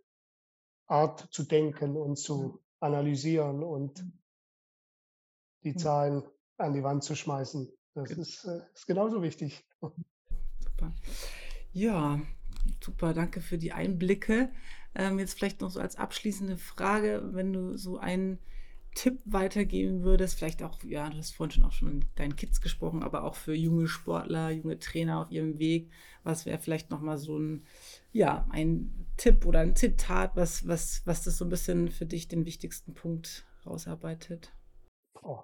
Art 0.86 1.28
zu 1.32 1.42
denken 1.42 1.96
und 1.96 2.16
zu 2.16 2.60
analysieren 2.80 3.62
und 3.62 4.02
mhm. 4.02 4.18
die 5.64 5.74
Zahlen 5.74 6.22
an 6.58 6.74
die 6.74 6.82
Wand 6.82 7.02
zu 7.02 7.16
schmeißen. 7.16 7.72
Das 7.94 8.10
ist, 8.10 8.44
äh, 8.44 8.60
ist 8.74 8.86
genauso 8.86 9.22
wichtig. 9.22 9.64
Super. 10.60 10.92
Ja, 11.72 12.20
super. 12.80 13.14
Danke 13.14 13.40
für 13.40 13.58
die 13.58 13.72
Einblicke. 13.72 14.52
Ähm, 14.94 15.18
jetzt 15.18 15.34
vielleicht 15.34 15.60
noch 15.60 15.70
so 15.70 15.80
als 15.80 15.96
abschließende 15.96 16.56
Frage, 16.56 17.22
wenn 17.32 17.52
du 17.52 17.76
so 17.76 17.98
einen 17.98 18.38
Tipp 18.94 19.20
weitergeben 19.24 20.02
würdest, 20.02 20.34
vielleicht 20.34 20.62
auch, 20.62 20.82
ja, 20.82 21.08
du 21.08 21.16
hast 21.16 21.34
vorhin 21.34 21.50
schon 21.52 21.64
auch 21.64 21.72
schon 21.72 21.98
mit 22.00 22.18
deinen 22.18 22.36
Kids 22.36 22.60
gesprochen, 22.60 23.02
aber 23.02 23.24
auch 23.24 23.34
für 23.34 23.54
junge 23.54 23.86
Sportler, 23.86 24.50
junge 24.50 24.78
Trainer 24.78 25.20
auf 25.20 25.30
ihrem 25.30 25.58
Weg, 25.58 25.90
was 26.24 26.44
wäre 26.44 26.58
vielleicht 26.58 26.90
nochmal 26.90 27.16
so 27.16 27.38
ein, 27.38 27.66
ja, 28.12 28.46
ein 28.50 29.06
Tipp 29.16 29.46
oder 29.46 29.60
ein 29.60 29.76
Zitat, 29.76 30.32
was, 30.34 30.68
was, 30.68 31.02
was 31.06 31.24
das 31.24 31.38
so 31.38 31.46
ein 31.46 31.50
bisschen 31.50 31.88
für 31.88 32.04
dich 32.04 32.28
den 32.28 32.44
wichtigsten 32.44 32.92
Punkt 32.92 33.46
rausarbeitet? 33.64 34.52
Oh. 35.22 35.42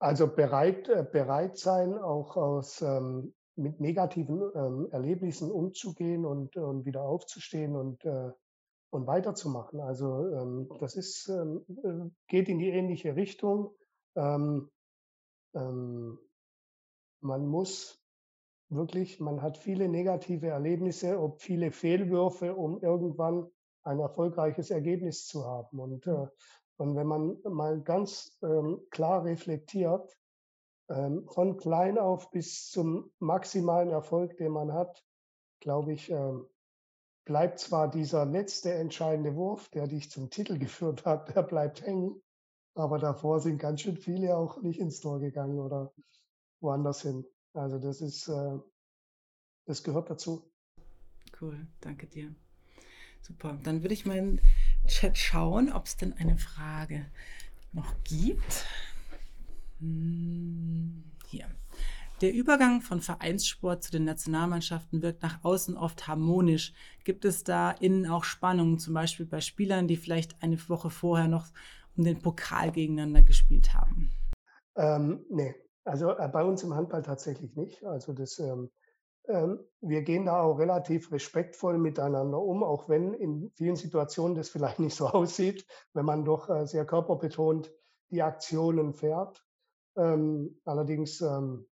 Also 0.00 0.28
bereit, 0.28 0.88
äh, 0.88 1.04
bereit 1.10 1.56
sein, 1.56 1.94
auch 1.94 2.36
aus, 2.36 2.82
ähm, 2.82 3.34
mit 3.58 3.80
negativen 3.80 4.50
ähm, 4.54 4.88
Erlebnissen 4.90 5.50
umzugehen 5.50 6.24
und, 6.24 6.56
und 6.56 6.84
wieder 6.84 7.02
aufzustehen 7.02 7.76
und, 7.76 8.04
äh, 8.04 8.30
und 8.90 9.06
weiterzumachen. 9.06 9.80
Also 9.80 10.28
ähm, 10.30 10.68
das 10.80 10.96
ist, 10.96 11.28
ähm, 11.28 11.64
äh, 11.82 12.10
geht 12.28 12.48
in 12.48 12.58
die 12.58 12.70
ähnliche 12.70 13.16
Richtung. 13.16 13.74
Ähm, 14.16 14.70
ähm, 15.54 16.18
man 17.20 17.46
muss 17.46 18.00
wirklich, 18.70 19.20
man 19.20 19.42
hat 19.42 19.58
viele 19.58 19.88
negative 19.88 20.48
Erlebnisse, 20.48 21.20
ob 21.20 21.40
viele 21.40 21.72
Fehlwürfe, 21.72 22.54
um 22.54 22.80
irgendwann 22.80 23.50
ein 23.82 23.98
erfolgreiches 23.98 24.70
Ergebnis 24.70 25.26
zu 25.26 25.44
haben. 25.44 25.80
Und 25.80 26.06
äh, 26.06 26.26
und 26.78 26.94
wenn 26.94 27.08
man 27.08 27.36
mal 27.42 27.80
ganz 27.80 28.38
ähm, 28.40 28.80
klar 28.90 29.24
reflektiert, 29.24 30.16
ähm, 30.88 31.26
von 31.28 31.56
klein 31.56 31.98
auf 31.98 32.30
bis 32.30 32.70
zum 32.70 33.10
maximalen 33.18 33.90
Erfolg, 33.90 34.36
den 34.36 34.52
man 34.52 34.72
hat, 34.72 35.04
glaube 35.60 35.92
ich, 35.92 36.10
ähm, 36.10 36.46
bleibt 37.24 37.58
zwar 37.58 37.90
dieser 37.90 38.24
letzte 38.24 38.72
entscheidende 38.72 39.34
Wurf, 39.34 39.68
der 39.68 39.86
dich 39.86 40.10
zum 40.10 40.30
Titel 40.30 40.58
geführt 40.58 41.04
hat, 41.04 41.34
der 41.34 41.42
bleibt 41.42 41.82
hängen, 41.82 42.22
aber 42.74 42.98
davor 42.98 43.40
sind 43.40 43.58
ganz 43.58 43.82
schön 43.82 43.96
viele 43.96 44.36
auch 44.36 44.60
nicht 44.62 44.80
ins 44.80 45.00
Tor 45.00 45.20
gegangen 45.20 45.58
oder 45.58 45.92
woanders 46.60 47.02
hin. 47.02 47.24
Also 47.52 47.78
das 47.78 48.00
ist, 48.00 48.28
äh, 48.28 48.58
das 49.66 49.82
gehört 49.82 50.10
dazu. 50.10 50.50
Cool, 51.40 51.66
danke 51.80 52.06
dir. 52.06 52.34
Super. 53.20 53.58
Dann 53.62 53.82
würde 53.82 53.94
ich 53.94 54.06
meinen 54.06 54.40
Chat 54.86 55.18
schauen, 55.18 55.72
ob 55.72 55.86
es 55.86 55.96
denn 55.96 56.14
eine 56.14 56.38
Frage 56.38 57.06
noch 57.72 57.92
gibt. 58.04 58.64
Hm, 59.80 61.04
hier. 61.26 61.46
Der 62.20 62.32
Übergang 62.32 62.80
von 62.80 63.00
Vereinssport 63.00 63.84
zu 63.84 63.92
den 63.92 64.04
Nationalmannschaften 64.04 65.02
wirkt 65.02 65.22
nach 65.22 65.44
außen 65.44 65.76
oft 65.76 66.08
harmonisch. 66.08 66.72
Gibt 67.04 67.24
es 67.24 67.44
da 67.44 67.70
innen 67.70 68.06
auch 68.06 68.24
Spannungen, 68.24 68.78
zum 68.78 68.94
Beispiel 68.94 69.26
bei 69.26 69.40
Spielern, 69.40 69.86
die 69.86 69.96
vielleicht 69.96 70.42
eine 70.42 70.58
Woche 70.68 70.90
vorher 70.90 71.28
noch 71.28 71.46
um 71.96 72.04
den 72.04 72.20
Pokal 72.20 72.72
gegeneinander 72.72 73.22
gespielt 73.22 73.72
haben? 73.72 74.10
Ähm, 74.74 75.24
nee, 75.30 75.54
also 75.84 76.10
äh, 76.10 76.28
bei 76.28 76.42
uns 76.42 76.64
im 76.64 76.74
Handball 76.74 77.02
tatsächlich 77.02 77.54
nicht. 77.54 77.84
Also 77.84 78.12
das 78.12 78.40
ähm, 78.40 78.70
ähm, 79.28 79.60
wir 79.80 80.02
gehen 80.02 80.24
da 80.24 80.40
auch 80.40 80.58
relativ 80.58 81.12
respektvoll 81.12 81.78
miteinander 81.78 82.40
um, 82.40 82.64
auch 82.64 82.88
wenn 82.88 83.12
in 83.12 83.50
vielen 83.54 83.76
Situationen 83.76 84.34
das 84.34 84.48
vielleicht 84.50 84.78
nicht 84.78 84.96
so 84.96 85.06
aussieht, 85.06 85.66
wenn 85.92 86.04
man 86.04 86.24
doch 86.24 86.48
äh, 86.48 86.66
sehr 86.66 86.86
körperbetont 86.86 87.70
die 88.10 88.22
Aktionen 88.22 88.94
fährt. 88.94 89.44
Ähm, 89.98 90.60
allerdings 90.64 91.20
ähm, 91.20 91.66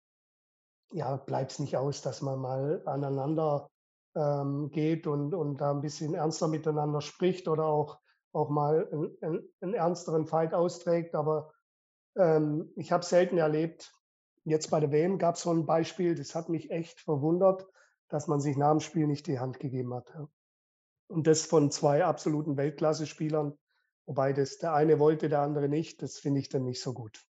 ja, 0.93 1.17
bleibt 1.17 1.53
es 1.53 1.59
nicht 1.59 1.77
aus, 1.77 2.03
dass 2.03 2.23
man 2.23 2.39
mal 2.39 2.83
aneinander 2.87 3.69
geht 4.73 5.07
und, 5.07 5.33
und 5.33 5.57
da 5.57 5.71
ein 5.71 5.81
bisschen 5.81 6.13
ernster 6.13 6.47
miteinander 6.47 7.01
spricht 7.01 7.49
oder 7.49 7.65
auch, 7.65 7.99
auch 8.35 8.51
mal 8.51 8.87
einen, 8.93 9.17
einen, 9.23 9.49
einen 9.63 9.73
ernsteren 9.73 10.27
Fight 10.27 10.53
austrägt. 10.53 11.15
Aber 11.15 11.55
ähm, 12.19 12.71
ich 12.77 12.93
habe 12.93 13.07
selten 13.07 13.39
erlebt, 13.39 13.91
Jetzt 14.45 14.71
bei 14.71 14.81
der 14.81 14.91
WM 14.91 15.19
gab 15.19 15.37
es 15.37 15.43
so 15.43 15.51
ein 15.51 15.67
Beispiel, 15.67 16.15
das 16.15 16.35
hat 16.35 16.49
mich 16.49 16.71
echt 16.71 17.01
verwundert, 17.01 17.67
dass 18.09 18.27
man 18.27 18.41
sich 18.41 18.57
nach 18.57 18.73
dem 18.73 18.81
Spiel 18.81 19.07
nicht 19.07 19.27
die 19.27 19.39
Hand 19.39 19.61
gegeben 19.61 19.95
hat. 19.95 20.11
Ja. 20.15 20.29
Und 21.09 21.27
das 21.27 21.47
von 21.47 21.71
zwei 21.71 22.05
absoluten 22.05 22.57
Weltklasse-Spielern, 22.57 23.57
wobei 24.07 24.33
das 24.33 24.59
der 24.59 24.75
eine 24.75 24.99
wollte, 24.99 25.29
der 25.29 25.41
andere 25.41 25.69
nicht, 25.69 26.03
das 26.03 26.19
finde 26.19 26.41
ich 26.41 26.49
dann 26.49 26.65
nicht 26.65 26.83
so 26.83 26.93
gut. 26.93 27.25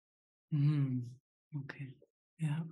Mhm. 0.52 1.16
Okay, 1.54 1.94
ja. 2.38 2.66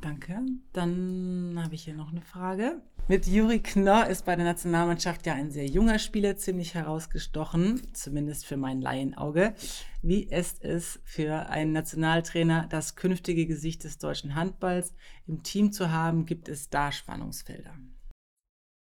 Danke. 0.00 0.40
Dann 0.72 1.60
habe 1.62 1.74
ich 1.74 1.84
hier 1.84 1.94
noch 1.94 2.10
eine 2.10 2.22
Frage. 2.22 2.80
Mit 3.08 3.26
Juri 3.26 3.60
Knorr 3.60 4.06
ist 4.06 4.26
bei 4.26 4.36
der 4.36 4.44
Nationalmannschaft 4.44 5.26
ja 5.26 5.32
ein 5.34 5.50
sehr 5.50 5.66
junger 5.66 5.98
Spieler 5.98 6.36
ziemlich 6.36 6.74
herausgestochen, 6.74 7.94
zumindest 7.94 8.46
für 8.46 8.56
mein 8.56 8.80
Laienauge. 8.80 9.54
Wie 10.02 10.24
ist 10.24 10.62
es 10.62 11.00
für 11.04 11.48
einen 11.48 11.72
Nationaltrainer, 11.72 12.66
das 12.68 12.96
künftige 12.96 13.46
Gesicht 13.46 13.82
des 13.84 13.98
deutschen 13.98 14.34
Handballs 14.34 14.94
im 15.26 15.42
Team 15.42 15.72
zu 15.72 15.90
haben? 15.90 16.26
Gibt 16.26 16.48
es 16.48 16.70
da 16.70 16.92
Spannungsfelder? 16.92 17.74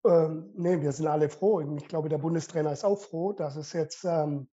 Ähm, 0.06 0.50
nee, 0.56 0.80
wir 0.80 0.92
sind 0.92 1.06
alle 1.06 1.28
froh. 1.28 1.60
Ich 1.76 1.86
glaube, 1.86 2.08
der 2.08 2.18
Bundestrainer 2.18 2.72
ist 2.72 2.84
auch 2.84 2.98
froh, 2.98 3.32
dass 3.32 3.56
es 3.56 3.72
jetzt 3.74 4.04
ähm, 4.04 4.48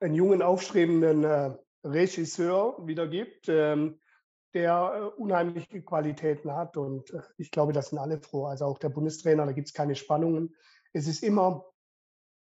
einen 0.00 0.14
jungen, 0.14 0.42
aufstrebenden 0.42 1.24
äh, 1.24 1.54
Regisseur 1.84 2.86
wieder 2.86 3.06
gibt. 3.08 3.48
Ähm, 3.48 3.98
der 4.54 5.12
äh, 5.16 5.20
unheimliche 5.20 5.82
Qualitäten 5.82 6.52
hat. 6.52 6.76
Und 6.76 7.12
äh, 7.12 7.22
ich 7.36 7.50
glaube, 7.50 7.72
das 7.72 7.90
sind 7.90 7.98
alle 7.98 8.20
froh. 8.20 8.46
Also 8.46 8.64
auch 8.64 8.78
der 8.78 8.88
Bundestrainer, 8.88 9.46
da 9.46 9.52
gibt 9.52 9.68
es 9.68 9.74
keine 9.74 9.94
Spannungen. 9.94 10.54
Es 10.92 11.06
ist 11.06 11.22
immer, 11.22 11.64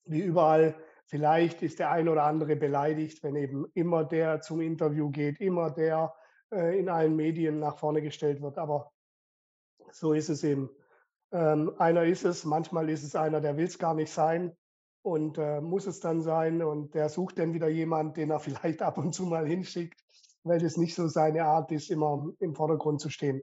wie 0.05 0.21
überall, 0.21 0.75
vielleicht 1.05 1.61
ist 1.61 1.79
der 1.79 1.91
ein 1.91 2.09
oder 2.09 2.23
andere 2.23 2.55
beleidigt, 2.55 3.23
wenn 3.23 3.35
eben 3.35 3.65
immer 3.73 4.03
der 4.03 4.41
zum 4.41 4.61
Interview 4.61 5.09
geht, 5.09 5.39
immer 5.39 5.69
der 5.69 6.13
äh, 6.51 6.79
in 6.79 6.89
allen 6.89 7.15
Medien 7.15 7.59
nach 7.59 7.77
vorne 7.77 8.01
gestellt 8.01 8.41
wird. 8.41 8.57
Aber 8.57 8.91
so 9.91 10.13
ist 10.13 10.29
es 10.29 10.43
eben. 10.43 10.69
Ähm, 11.31 11.73
einer 11.77 12.05
ist 12.05 12.25
es, 12.25 12.45
manchmal 12.45 12.89
ist 12.89 13.03
es 13.03 13.15
einer, 13.15 13.41
der 13.41 13.57
will 13.57 13.65
es 13.65 13.79
gar 13.79 13.93
nicht 13.93 14.11
sein 14.11 14.55
und 15.03 15.37
äh, 15.37 15.61
muss 15.61 15.85
es 15.85 15.99
dann 15.99 16.21
sein 16.21 16.63
und 16.63 16.95
der 16.95 17.09
sucht 17.09 17.37
dann 17.37 17.53
wieder 17.53 17.67
jemand, 17.67 18.17
den 18.17 18.31
er 18.31 18.39
vielleicht 18.41 18.81
ab 18.81 18.97
und 18.97 19.13
zu 19.13 19.25
mal 19.25 19.45
hinschickt 19.45 20.03
weil 20.43 20.63
es 20.63 20.77
nicht 20.77 20.95
so 20.95 21.07
seine 21.07 21.45
Art 21.45 21.71
ist, 21.71 21.89
immer 21.89 22.31
im 22.39 22.55
Vordergrund 22.55 23.01
zu 23.01 23.09
stehen. 23.09 23.41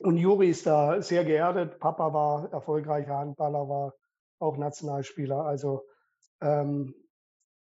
Und 0.00 0.16
Juri 0.16 0.50
ist 0.50 0.66
da 0.66 1.02
sehr 1.02 1.24
geerdet. 1.24 1.78
Papa 1.78 2.12
war 2.12 2.52
erfolgreicher 2.52 3.18
Handballer, 3.18 3.68
war 3.68 3.94
auch 4.38 4.56
Nationalspieler. 4.56 5.44
Also 5.44 5.86
ähm, 6.40 6.94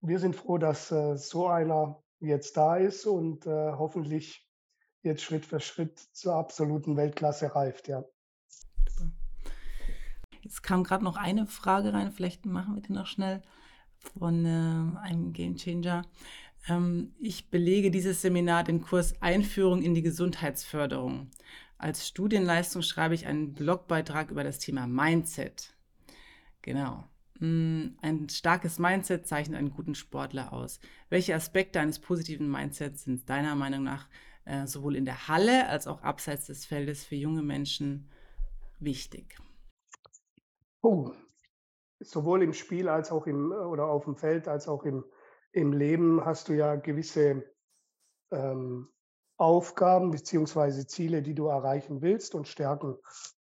wir 0.01 0.19
sind 0.19 0.35
froh, 0.35 0.57
dass 0.57 0.91
äh, 0.91 1.15
so 1.17 1.47
einer 1.47 2.03
jetzt 2.19 2.57
da 2.57 2.75
ist 2.75 3.05
und 3.05 3.45
äh, 3.45 3.71
hoffentlich 3.71 4.45
jetzt 5.01 5.23
Schritt 5.23 5.45
für 5.45 5.59
Schritt 5.59 5.97
zur 5.97 6.35
absoluten 6.35 6.97
Weltklasse 6.97 7.55
reift, 7.55 7.87
ja. 7.87 8.03
Jetzt 10.45 10.61
kam 10.61 10.83
gerade 10.83 11.03
noch 11.03 11.17
eine 11.17 11.47
Frage 11.47 11.91
rein, 11.91 12.11
vielleicht 12.11 12.45
machen 12.45 12.75
wir 12.75 12.81
die 12.83 12.93
noch 12.93 13.07
schnell 13.07 13.41
von 13.97 14.45
äh, 14.45 14.99
einem 14.99 15.33
Gamechanger. 15.33 16.03
Ähm, 16.67 17.15
ich 17.19 17.49
belege 17.49 17.89
dieses 17.89 18.21
Seminar 18.21 18.63
den 18.63 18.81
Kurs 18.81 19.19
Einführung 19.23 19.81
in 19.81 19.95
die 19.95 20.03
Gesundheitsförderung. 20.03 21.31
Als 21.79 22.07
Studienleistung 22.07 22.83
schreibe 22.83 23.15
ich 23.15 23.25
einen 23.25 23.53
Blogbeitrag 23.53 24.29
über 24.29 24.43
das 24.43 24.59
Thema 24.59 24.85
Mindset. 24.85 25.73
Genau. 26.61 27.03
Mm, 27.39 27.95
ein 28.03 28.29
starkes 28.29 28.77
Mindset 28.77 29.25
zeichnet 29.25 29.57
einen 29.57 29.71
guten 29.71 29.95
Sportler 29.95 30.53
aus. 30.53 30.79
Welche 31.09 31.33
Aspekte 31.33 31.79
eines 31.79 31.97
positiven 31.97 32.51
Mindsets 32.51 33.05
sind 33.05 33.27
deiner 33.27 33.55
Meinung 33.55 33.81
nach 33.81 34.07
äh, 34.45 34.67
sowohl 34.67 34.95
in 34.95 35.05
der 35.05 35.27
Halle 35.27 35.67
als 35.69 35.87
auch 35.87 36.03
abseits 36.03 36.45
des 36.45 36.67
Feldes 36.67 37.03
für 37.03 37.15
junge 37.15 37.41
Menschen 37.41 38.11
wichtig? 38.79 39.39
Oh, 40.87 41.11
sowohl 41.99 42.43
im 42.43 42.53
Spiel 42.53 42.89
als 42.89 43.11
auch 43.11 43.25
im 43.25 43.51
oder 43.51 43.87
auf 43.87 44.03
dem 44.03 44.15
Feld 44.15 44.47
als 44.47 44.67
auch 44.67 44.83
im, 44.83 45.03
im 45.51 45.73
Leben 45.73 46.23
hast 46.23 46.47
du 46.47 46.53
ja 46.53 46.75
gewisse 46.75 47.43
ähm, 48.31 48.87
Aufgaben 49.35 50.11
beziehungsweise 50.11 50.85
Ziele, 50.85 51.23
die 51.23 51.33
du 51.33 51.47
erreichen 51.47 52.03
willst 52.03 52.35
und 52.35 52.47
Stärken. 52.47 52.99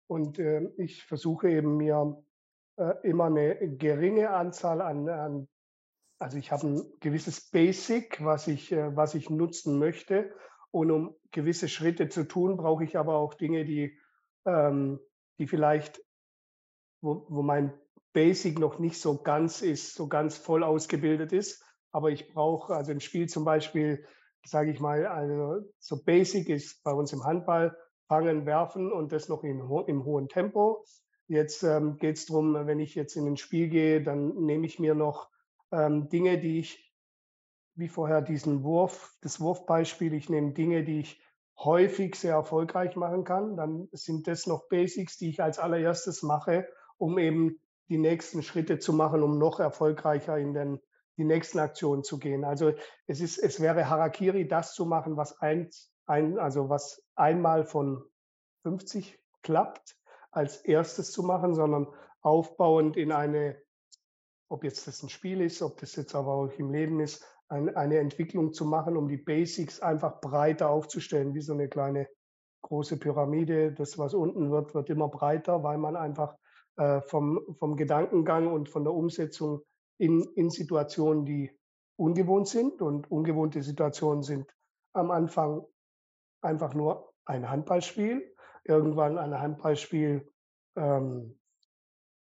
Und 0.08 0.40
äh, 0.40 0.70
ich 0.78 1.04
versuche 1.04 1.50
eben 1.50 1.76
mir 1.76 2.24
äh, 2.78 2.94
immer 3.04 3.26
eine 3.26 3.76
geringe 3.76 4.30
Anzahl 4.30 4.82
an, 4.82 5.10
an 5.10 5.50
also 6.20 6.38
ich 6.38 6.50
habe 6.50 6.66
ein 6.66 6.94
gewisses 7.02 7.52
Basic, 7.52 8.24
was 8.24 8.48
ich, 8.48 8.72
äh, 8.72 8.96
was 8.96 9.16
ich 9.16 9.30
nutzen 9.30 9.80
möchte. 9.80 10.34
Und 10.72 10.92
um 10.92 11.18
gewisse 11.32 11.68
Schritte 11.68 12.08
zu 12.08 12.26
tun, 12.26 12.56
brauche 12.56 12.86
ich 12.86 12.98
aber 12.98 13.16
auch 13.16 13.34
Dinge, 13.34 13.66
die, 13.66 14.00
ähm, 14.46 15.02
die 15.40 15.48
vielleicht, 15.48 16.02
wo, 17.04 17.26
wo 17.30 17.44
mein 17.44 17.74
Basic 18.14 18.58
noch 18.58 18.80
nicht 18.80 19.00
so 19.00 19.22
ganz 19.22 19.62
ist, 19.62 19.94
so 19.96 20.08
ganz 20.08 20.38
voll 20.38 20.64
ausgebildet 20.64 21.34
ist. 21.34 21.64
Aber 21.92 22.10
ich 22.10 22.34
brauche, 22.34 22.74
also 22.74 22.92
ein 22.92 23.02
Spiel 23.02 23.28
zum 23.28 23.44
Beispiel, 23.44 24.06
sage 24.46 24.72
ich 24.72 24.80
mal, 24.80 25.06
also 25.06 25.68
so 25.80 26.04
Basic 26.04 26.50
ist 26.50 26.84
bei 26.84 26.92
uns 26.92 27.14
im 27.14 27.24
Handball, 27.24 27.78
fangen, 28.08 28.46
werfen 28.46 28.92
und 28.92 29.12
das 29.12 29.30
noch 29.30 29.44
in, 29.44 29.60
im 29.88 30.06
hohen 30.06 30.28
Tempo. 30.28 30.86
Jetzt 31.28 31.64
ähm, 31.64 31.98
geht 31.98 32.18
es 32.18 32.26
darum, 32.26 32.54
wenn 32.54 32.80
ich 32.80 32.96
jetzt 32.96 33.16
in 33.16 33.28
ein 33.28 33.38
Spiel 33.38 33.70
gehe, 33.70 34.02
dann 34.02 34.36
nehme 34.36 34.66
ich 34.66 34.80
mir 34.80 34.96
noch 34.96 35.30
ähm, 35.72 36.10
Dinge, 36.10 36.40
die 36.40 36.60
ich, 36.60 36.94
wie 37.76 37.88
vorher 37.88 38.22
diesen 38.22 38.64
Wurf, 38.64 39.16
das 39.22 39.40
Wurfbeispiel, 39.40 40.14
ich 40.14 40.30
nehme 40.30 40.54
Dinge, 40.54 40.84
die 40.84 41.00
ich 41.02 41.22
häufig 41.58 42.16
sehr 42.16 42.34
erfolgreich 42.34 42.96
machen 42.96 43.24
kann. 43.24 43.56
Dann 43.56 43.88
sind 43.92 44.28
das 44.28 44.48
noch 44.48 44.68
Basics, 44.70 45.18
die 45.18 45.30
ich 45.30 45.42
als 45.42 45.60
allererstes 45.60 46.24
mache, 46.24 46.68
um 46.98 47.18
eben 47.18 47.60
die 47.90 47.98
nächsten 47.98 48.44
Schritte 48.44 48.80
zu 48.80 48.94
machen, 48.94 49.24
um 49.24 49.38
noch 49.38 49.60
erfolgreicher 49.60 50.38
in 50.38 50.54
den, 50.54 50.80
die 51.18 51.26
nächsten 51.26 51.60
Aktionen 51.60 52.04
zu 52.04 52.18
gehen. 52.18 52.44
Also 52.44 52.74
es 53.08 53.22
ist, 53.22 53.38
es 53.38 53.60
wäre 53.60 53.90
Harakiri, 53.90 54.48
das 54.48 54.74
zu 54.74 54.86
machen, 54.86 55.18
was 55.18 55.40
ein, 55.40 55.70
ein, 56.06 56.40
also 56.40 56.70
was 56.70 57.04
einmal 57.16 57.66
von 57.66 58.04
50 58.64 59.20
klappt, 59.42 59.98
als 60.32 60.58
erstes 60.58 61.12
zu 61.12 61.24
machen, 61.24 61.54
sondern 61.54 61.88
aufbauend 62.22 62.98
in 62.98 63.12
eine, 63.12 63.62
ob 64.50 64.64
jetzt 64.64 64.88
das 64.88 65.04
ein 65.04 65.10
Spiel 65.10 65.42
ist, 65.42 65.62
ob 65.62 65.80
das 65.80 65.96
jetzt 65.96 66.16
aber 66.16 66.34
auch 66.34 66.52
im 66.58 66.72
Leben 66.72 67.00
ist, 67.00 67.24
ein, 67.50 67.76
eine 67.76 68.00
Entwicklung 68.00 68.54
zu 68.54 68.66
machen, 68.66 68.98
um 68.98 69.08
die 69.08 69.18
Basics 69.18 69.82
einfach 69.82 70.22
breiter 70.22 70.70
aufzustellen, 70.70 71.36
wie 71.36 71.42
so 71.42 71.54
eine 71.54 71.68
kleine 71.68 72.08
große 72.64 72.98
Pyramide. 72.98 73.74
Das, 73.74 73.98
was 73.98 74.14
unten 74.14 74.50
wird, 74.50 74.74
wird 74.74 74.90
immer 74.90 75.10
breiter, 75.10 75.64
weil 75.64 75.78
man 75.78 75.96
einfach 75.96 76.36
äh, 76.78 77.02
vom, 77.02 77.56
vom 77.60 77.76
Gedankengang 77.76 78.52
und 78.52 78.70
von 78.70 78.84
der 78.84 78.94
Umsetzung 78.94 79.62
in, 79.98 80.24
in 80.36 80.50
Situationen, 80.50 81.26
die 81.26 81.52
ungewohnt 81.98 82.48
sind. 82.48 82.82
Und 82.82 83.10
ungewohnte 83.12 83.62
Situationen 83.62 84.24
sind 84.24 84.54
am 84.94 85.12
Anfang 85.12 85.66
einfach 86.42 86.74
nur 86.74 87.14
ein 87.26 87.50
Handballspiel, 87.50 88.36
irgendwann 88.64 89.18
ein 89.18 89.40
Handballspiel, 89.40 90.30
ähm, 90.76 91.40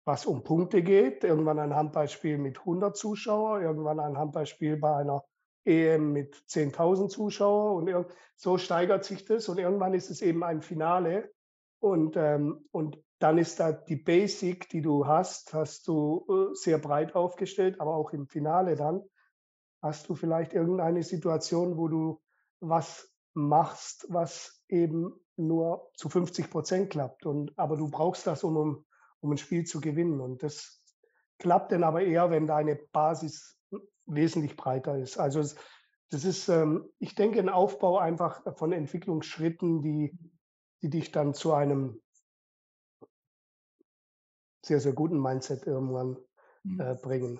was 0.05 0.25
um 0.25 0.43
Punkte 0.43 0.83
geht, 0.83 1.23
irgendwann 1.23 1.59
ein 1.59 1.75
Handballspiel 1.75 2.37
mit 2.37 2.59
100 2.59 2.95
Zuschauern, 2.95 3.61
irgendwann 3.61 3.99
ein 3.99 4.17
Handballspiel 4.17 4.77
bei 4.77 4.95
einer 4.95 5.23
EM 5.65 6.11
mit 6.11 6.35
10.000 6.35 7.07
Zuschauern 7.09 7.87
und 7.87 8.07
so 8.35 8.57
steigert 8.57 9.05
sich 9.05 9.23
das 9.23 9.47
und 9.47 9.59
irgendwann 9.59 9.93
ist 9.93 10.09
es 10.09 10.21
eben 10.21 10.43
ein 10.43 10.61
Finale 10.61 11.31
und, 11.79 12.17
ähm, 12.17 12.67
und 12.71 13.01
dann 13.23 13.37
ist 13.37 13.61
da 13.61 13.71
die 13.71 13.95
Basic, 13.95 14.67
die 14.67 14.81
du 14.81 15.07
hast, 15.07 15.53
hast 15.53 15.87
du 15.87 16.25
äh, 16.29 16.55
sehr 16.55 16.77
breit 16.77 17.15
aufgestellt, 17.15 17.79
aber 17.79 17.95
auch 17.95 18.11
im 18.11 18.27
Finale 18.27 18.75
dann 18.75 19.01
hast 19.81 20.09
du 20.09 20.15
vielleicht 20.15 20.53
irgendeine 20.53 21.03
Situation, 21.03 21.77
wo 21.77 21.87
du 21.87 22.21
was 22.59 23.09
machst, 23.33 24.05
was 24.09 24.61
eben 24.67 25.13
nur 25.37 25.89
zu 25.95 26.09
50 26.09 26.49
Prozent 26.49 26.89
klappt. 26.89 27.25
Und, 27.25 27.57
aber 27.57 27.77
du 27.77 27.89
brauchst 27.89 28.27
das, 28.27 28.43
um, 28.43 28.85
um 29.21 29.31
ein 29.31 29.37
Spiel 29.37 29.63
zu 29.63 29.79
gewinnen. 29.79 30.19
Und 30.19 30.43
das 30.43 30.83
klappt 31.39 31.71
dann 31.71 31.83
aber 31.83 32.01
eher, 32.01 32.29
wenn 32.29 32.45
deine 32.45 32.75
Basis 32.75 33.57
wesentlich 34.05 34.57
breiter 34.57 34.97
ist. 34.97 35.17
Also 35.17 35.41
das 36.09 36.25
ist, 36.25 36.49
ähm, 36.49 36.89
ich 36.99 37.15
denke, 37.15 37.39
ein 37.39 37.49
Aufbau 37.49 37.99
einfach 37.99 38.41
von 38.57 38.73
Entwicklungsschritten, 38.73 39.81
die, 39.81 40.17
die 40.81 40.89
dich 40.89 41.13
dann 41.13 41.33
zu 41.33 41.53
einem 41.53 42.02
sehr, 44.65 44.79
sehr 44.79 44.93
guten 44.93 45.21
Mindset 45.21 45.67
irgendwann 45.67 46.17
mhm. 46.63 46.79
äh, 46.79 46.95
bringen. 46.95 47.39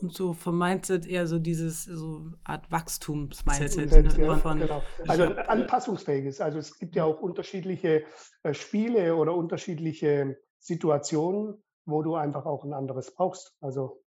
Und 0.00 0.14
so 0.14 0.32
vom 0.32 0.58
Mindset 0.58 1.06
eher 1.06 1.26
so 1.26 1.38
dieses 1.38 1.84
so 1.84 2.32
Art 2.44 2.70
Wachstumsmindset. 2.70 3.90
Ne? 3.90 4.24
Ja, 4.24 4.54
genau. 4.54 4.82
Also 5.06 5.24
anpassungsfähiges. 5.24 6.40
Also 6.40 6.58
es 6.58 6.78
gibt 6.78 6.96
ja 6.96 7.04
auch 7.04 7.20
unterschiedliche 7.20 8.04
äh, 8.42 8.54
Spiele 8.54 9.16
oder 9.16 9.34
unterschiedliche 9.34 10.38
Situationen, 10.58 11.62
wo 11.84 12.02
du 12.02 12.14
einfach 12.14 12.46
auch 12.46 12.64
ein 12.64 12.72
anderes 12.72 13.14
brauchst. 13.14 13.54
Also 13.60 14.02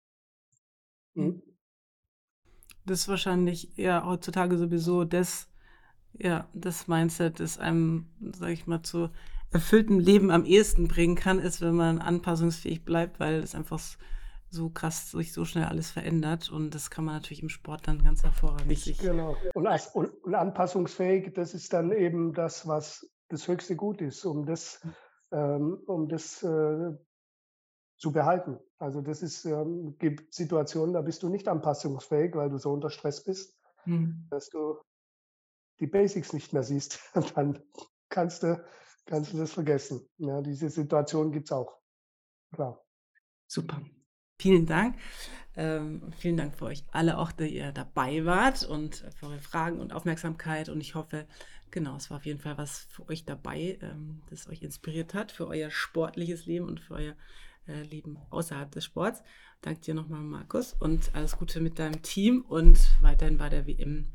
hm. 1.15 1.25
Mhm. 1.25 1.43
das 2.85 3.01
ist 3.01 3.07
wahrscheinlich 3.07 3.73
ja 3.75 4.03
heutzutage 4.05 4.57
sowieso 4.57 5.03
das, 5.03 5.47
ja, 6.13 6.47
das 6.53 6.87
Mindset, 6.87 7.39
das 7.39 7.59
einem, 7.59 8.07
sag 8.31 8.49
ich 8.49 8.65
mal, 8.65 8.81
zu 8.81 9.09
erfülltem 9.53 9.99
Leben 9.99 10.31
am 10.31 10.45
ehesten 10.45 10.87
bringen 10.87 11.15
kann, 11.15 11.39
ist, 11.39 11.61
wenn 11.61 11.75
man 11.75 11.99
anpassungsfähig 11.99 12.83
bleibt, 12.83 13.19
weil 13.19 13.35
es 13.35 13.55
einfach 13.55 13.79
so 14.49 14.69
krass 14.69 15.11
sich 15.11 15.33
so 15.33 15.45
schnell 15.45 15.65
alles 15.65 15.89
verändert 15.89 16.51
und 16.51 16.75
das 16.75 16.91
kann 16.91 17.05
man 17.05 17.15
natürlich 17.15 17.41
im 17.41 17.49
Sport 17.49 17.87
dann 17.87 18.03
ganz 18.03 18.23
hervorragend 18.23 18.77
sich. 18.77 18.99
Genau. 18.99 19.35
Und, 19.55 19.67
und, 19.93 20.23
und, 20.23 20.35
anpassungsfähig, 20.35 21.33
das 21.33 21.55
ist 21.55 21.73
dann 21.73 21.91
eben 21.91 22.33
das, 22.33 22.67
was 22.67 23.09
das 23.29 23.47
höchste 23.47 23.75
Gut 23.75 24.01
ist, 24.01 24.23
um 24.25 24.45
das, 24.45 24.85
ähm, 25.31 25.81
um 25.87 26.07
das 26.07 26.43
äh, 26.43 26.91
zu 27.97 28.11
behalten. 28.11 28.59
Also 28.77 29.01
das 29.01 29.23
ist, 29.23 29.45
ähm, 29.45 29.95
gibt 29.97 30.33
Situationen, 30.33 30.93
da 30.93 31.01
bist 31.01 31.23
du 31.23 31.29
nicht 31.29 31.47
anpassungsfähig, 31.47 32.35
weil 32.35 32.49
du 32.49 32.57
so 32.57 32.71
unter 32.71 32.91
Stress 32.91 33.23
bist, 33.23 33.57
mhm. 33.85 34.27
dass 34.29 34.49
du 34.49 34.77
die 35.79 35.87
Basics 35.87 36.31
nicht 36.31 36.53
mehr 36.53 36.63
siehst. 36.63 36.99
Und 37.15 37.35
dann 37.37 37.59
kannst 38.09 38.43
du 38.43 38.63
kannst 39.05 39.33
du 39.33 39.37
das 39.37 39.53
vergessen. 39.53 40.07
Ja, 40.17 40.41
diese 40.41 40.69
Situation 40.69 41.31
gibt 41.31 41.47
es 41.47 41.51
auch. 41.51 41.79
Klar. 42.53 42.83
Super. 43.47 43.81
Vielen 44.39 44.65
Dank. 44.65 44.97
Ähm, 45.55 46.11
vielen 46.17 46.37
Dank 46.37 46.55
für 46.55 46.65
euch 46.65 46.83
alle 46.91 47.17
auch, 47.17 47.31
dass 47.31 47.49
ihr 47.49 47.71
dabei 47.71 48.25
wart 48.25 48.63
und 48.63 49.05
für 49.15 49.27
eure 49.27 49.39
Fragen 49.39 49.79
und 49.79 49.93
Aufmerksamkeit. 49.93 50.69
Und 50.69 50.81
ich 50.81 50.95
hoffe, 50.95 51.27
genau, 51.69 51.95
es 51.95 52.09
war 52.09 52.17
auf 52.17 52.25
jeden 52.25 52.39
Fall 52.39 52.57
was 52.57 52.79
für 52.89 53.07
euch 53.09 53.25
dabei, 53.25 53.77
ähm, 53.81 54.21
das 54.29 54.47
euch 54.49 54.63
inspiriert 54.63 55.13
hat 55.13 55.31
für 55.31 55.47
euer 55.47 55.69
sportliches 55.69 56.45
Leben 56.45 56.67
und 56.67 56.79
für 56.79 56.95
euer 56.95 57.15
äh, 57.67 57.83
Leben 57.83 58.17
außerhalb 58.31 58.71
des 58.71 58.85
Sports. 58.85 59.21
Danke 59.61 59.81
dir 59.81 59.93
nochmal, 59.93 60.21
Markus, 60.21 60.73
und 60.73 61.13
alles 61.15 61.37
Gute 61.37 61.61
mit 61.61 61.79
deinem 61.79 62.01
Team 62.01 62.41
und 62.41 62.79
weiterhin 63.01 63.37
bei 63.37 63.49
der 63.49 63.67
WM. 63.67 64.07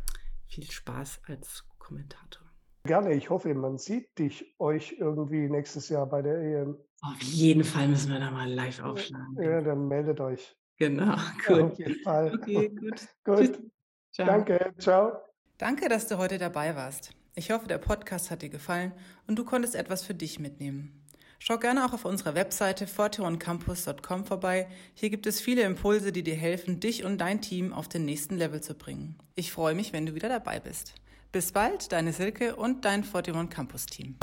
Viel 0.47 0.71
Spaß 0.71 1.23
als 1.27 1.65
Kommentator. 1.79 2.48
Gerne, 2.89 3.13
ich 3.13 3.29
hoffe, 3.29 3.53
man 3.53 3.77
sieht 3.77 4.19
dich, 4.19 4.55
euch 4.59 4.97
irgendwie 4.99 5.47
nächstes 5.47 5.91
Jahr 5.91 6.07
bei 6.07 6.23
der 6.23 6.39
EM. 6.39 6.79
Auf 7.03 7.21
jeden 7.21 7.63
Fall 7.63 7.87
müssen 7.87 8.11
wir 8.11 8.19
da 8.19 8.31
mal 8.31 8.51
live 8.51 8.83
aufschlagen. 8.83 9.37
Ja, 9.43 9.61
dann 9.61 9.89
meldet 9.89 10.21
euch. 10.21 10.57
Genau, 10.79 11.15
gut. 11.47 11.61
auf 11.61 11.79
jeden 11.79 12.03
Fall. 12.03 12.35
Okay, 12.35 12.71
gut. 12.71 13.07
gut. 13.27 13.63
Ciao. 14.11 14.27
Danke, 14.27 14.73
ciao. 14.79 15.13
Danke, 15.59 15.91
dass 15.91 16.07
du 16.07 16.17
heute 16.17 16.39
dabei 16.39 16.77
warst. 16.77 17.11
Ich 17.35 17.51
hoffe, 17.51 17.69
der 17.69 17.77
Podcast 17.77 18.31
hat 18.31 18.41
dir 18.41 18.49
gefallen 18.49 18.95
und 19.27 19.39
du 19.39 19.45
konntest 19.45 19.75
etwas 19.75 20.03
für 20.03 20.15
dich 20.15 20.41
mitnehmen. 20.41 21.05
Schau 21.39 21.59
gerne 21.59 21.85
auch 21.85 21.93
auf 21.93 22.07
unserer 22.07 22.35
Webseite 22.35 22.87
forteoncampus.com 22.87 24.25
vorbei. 24.25 24.67
Hier 24.95 25.11
gibt 25.11 25.27
es 25.27 25.43
viele 25.43 25.61
Impulse, 25.61 26.11
die 26.11 26.23
dir 26.23 26.37
helfen, 26.37 26.81
dich 26.81 27.05
und 27.05 27.19
dein 27.19 27.43
Team 27.43 27.75
auf 27.75 27.87
den 27.87 28.07
nächsten 28.07 28.39
Level 28.39 28.63
zu 28.63 28.73
bringen. 28.73 29.19
Ich 29.35 29.53
freue 29.53 29.75
mich, 29.75 29.93
wenn 29.93 30.07
du 30.07 30.15
wieder 30.15 30.31
dabei 30.31 30.59
bist. 30.59 30.95
Bis 31.31 31.53
bald, 31.53 31.93
deine 31.93 32.15
Silke 32.15 32.57
und 32.57 32.87
dein 32.87 33.05
41 33.05 33.51
Campus 33.51 33.85
Team. 33.85 34.17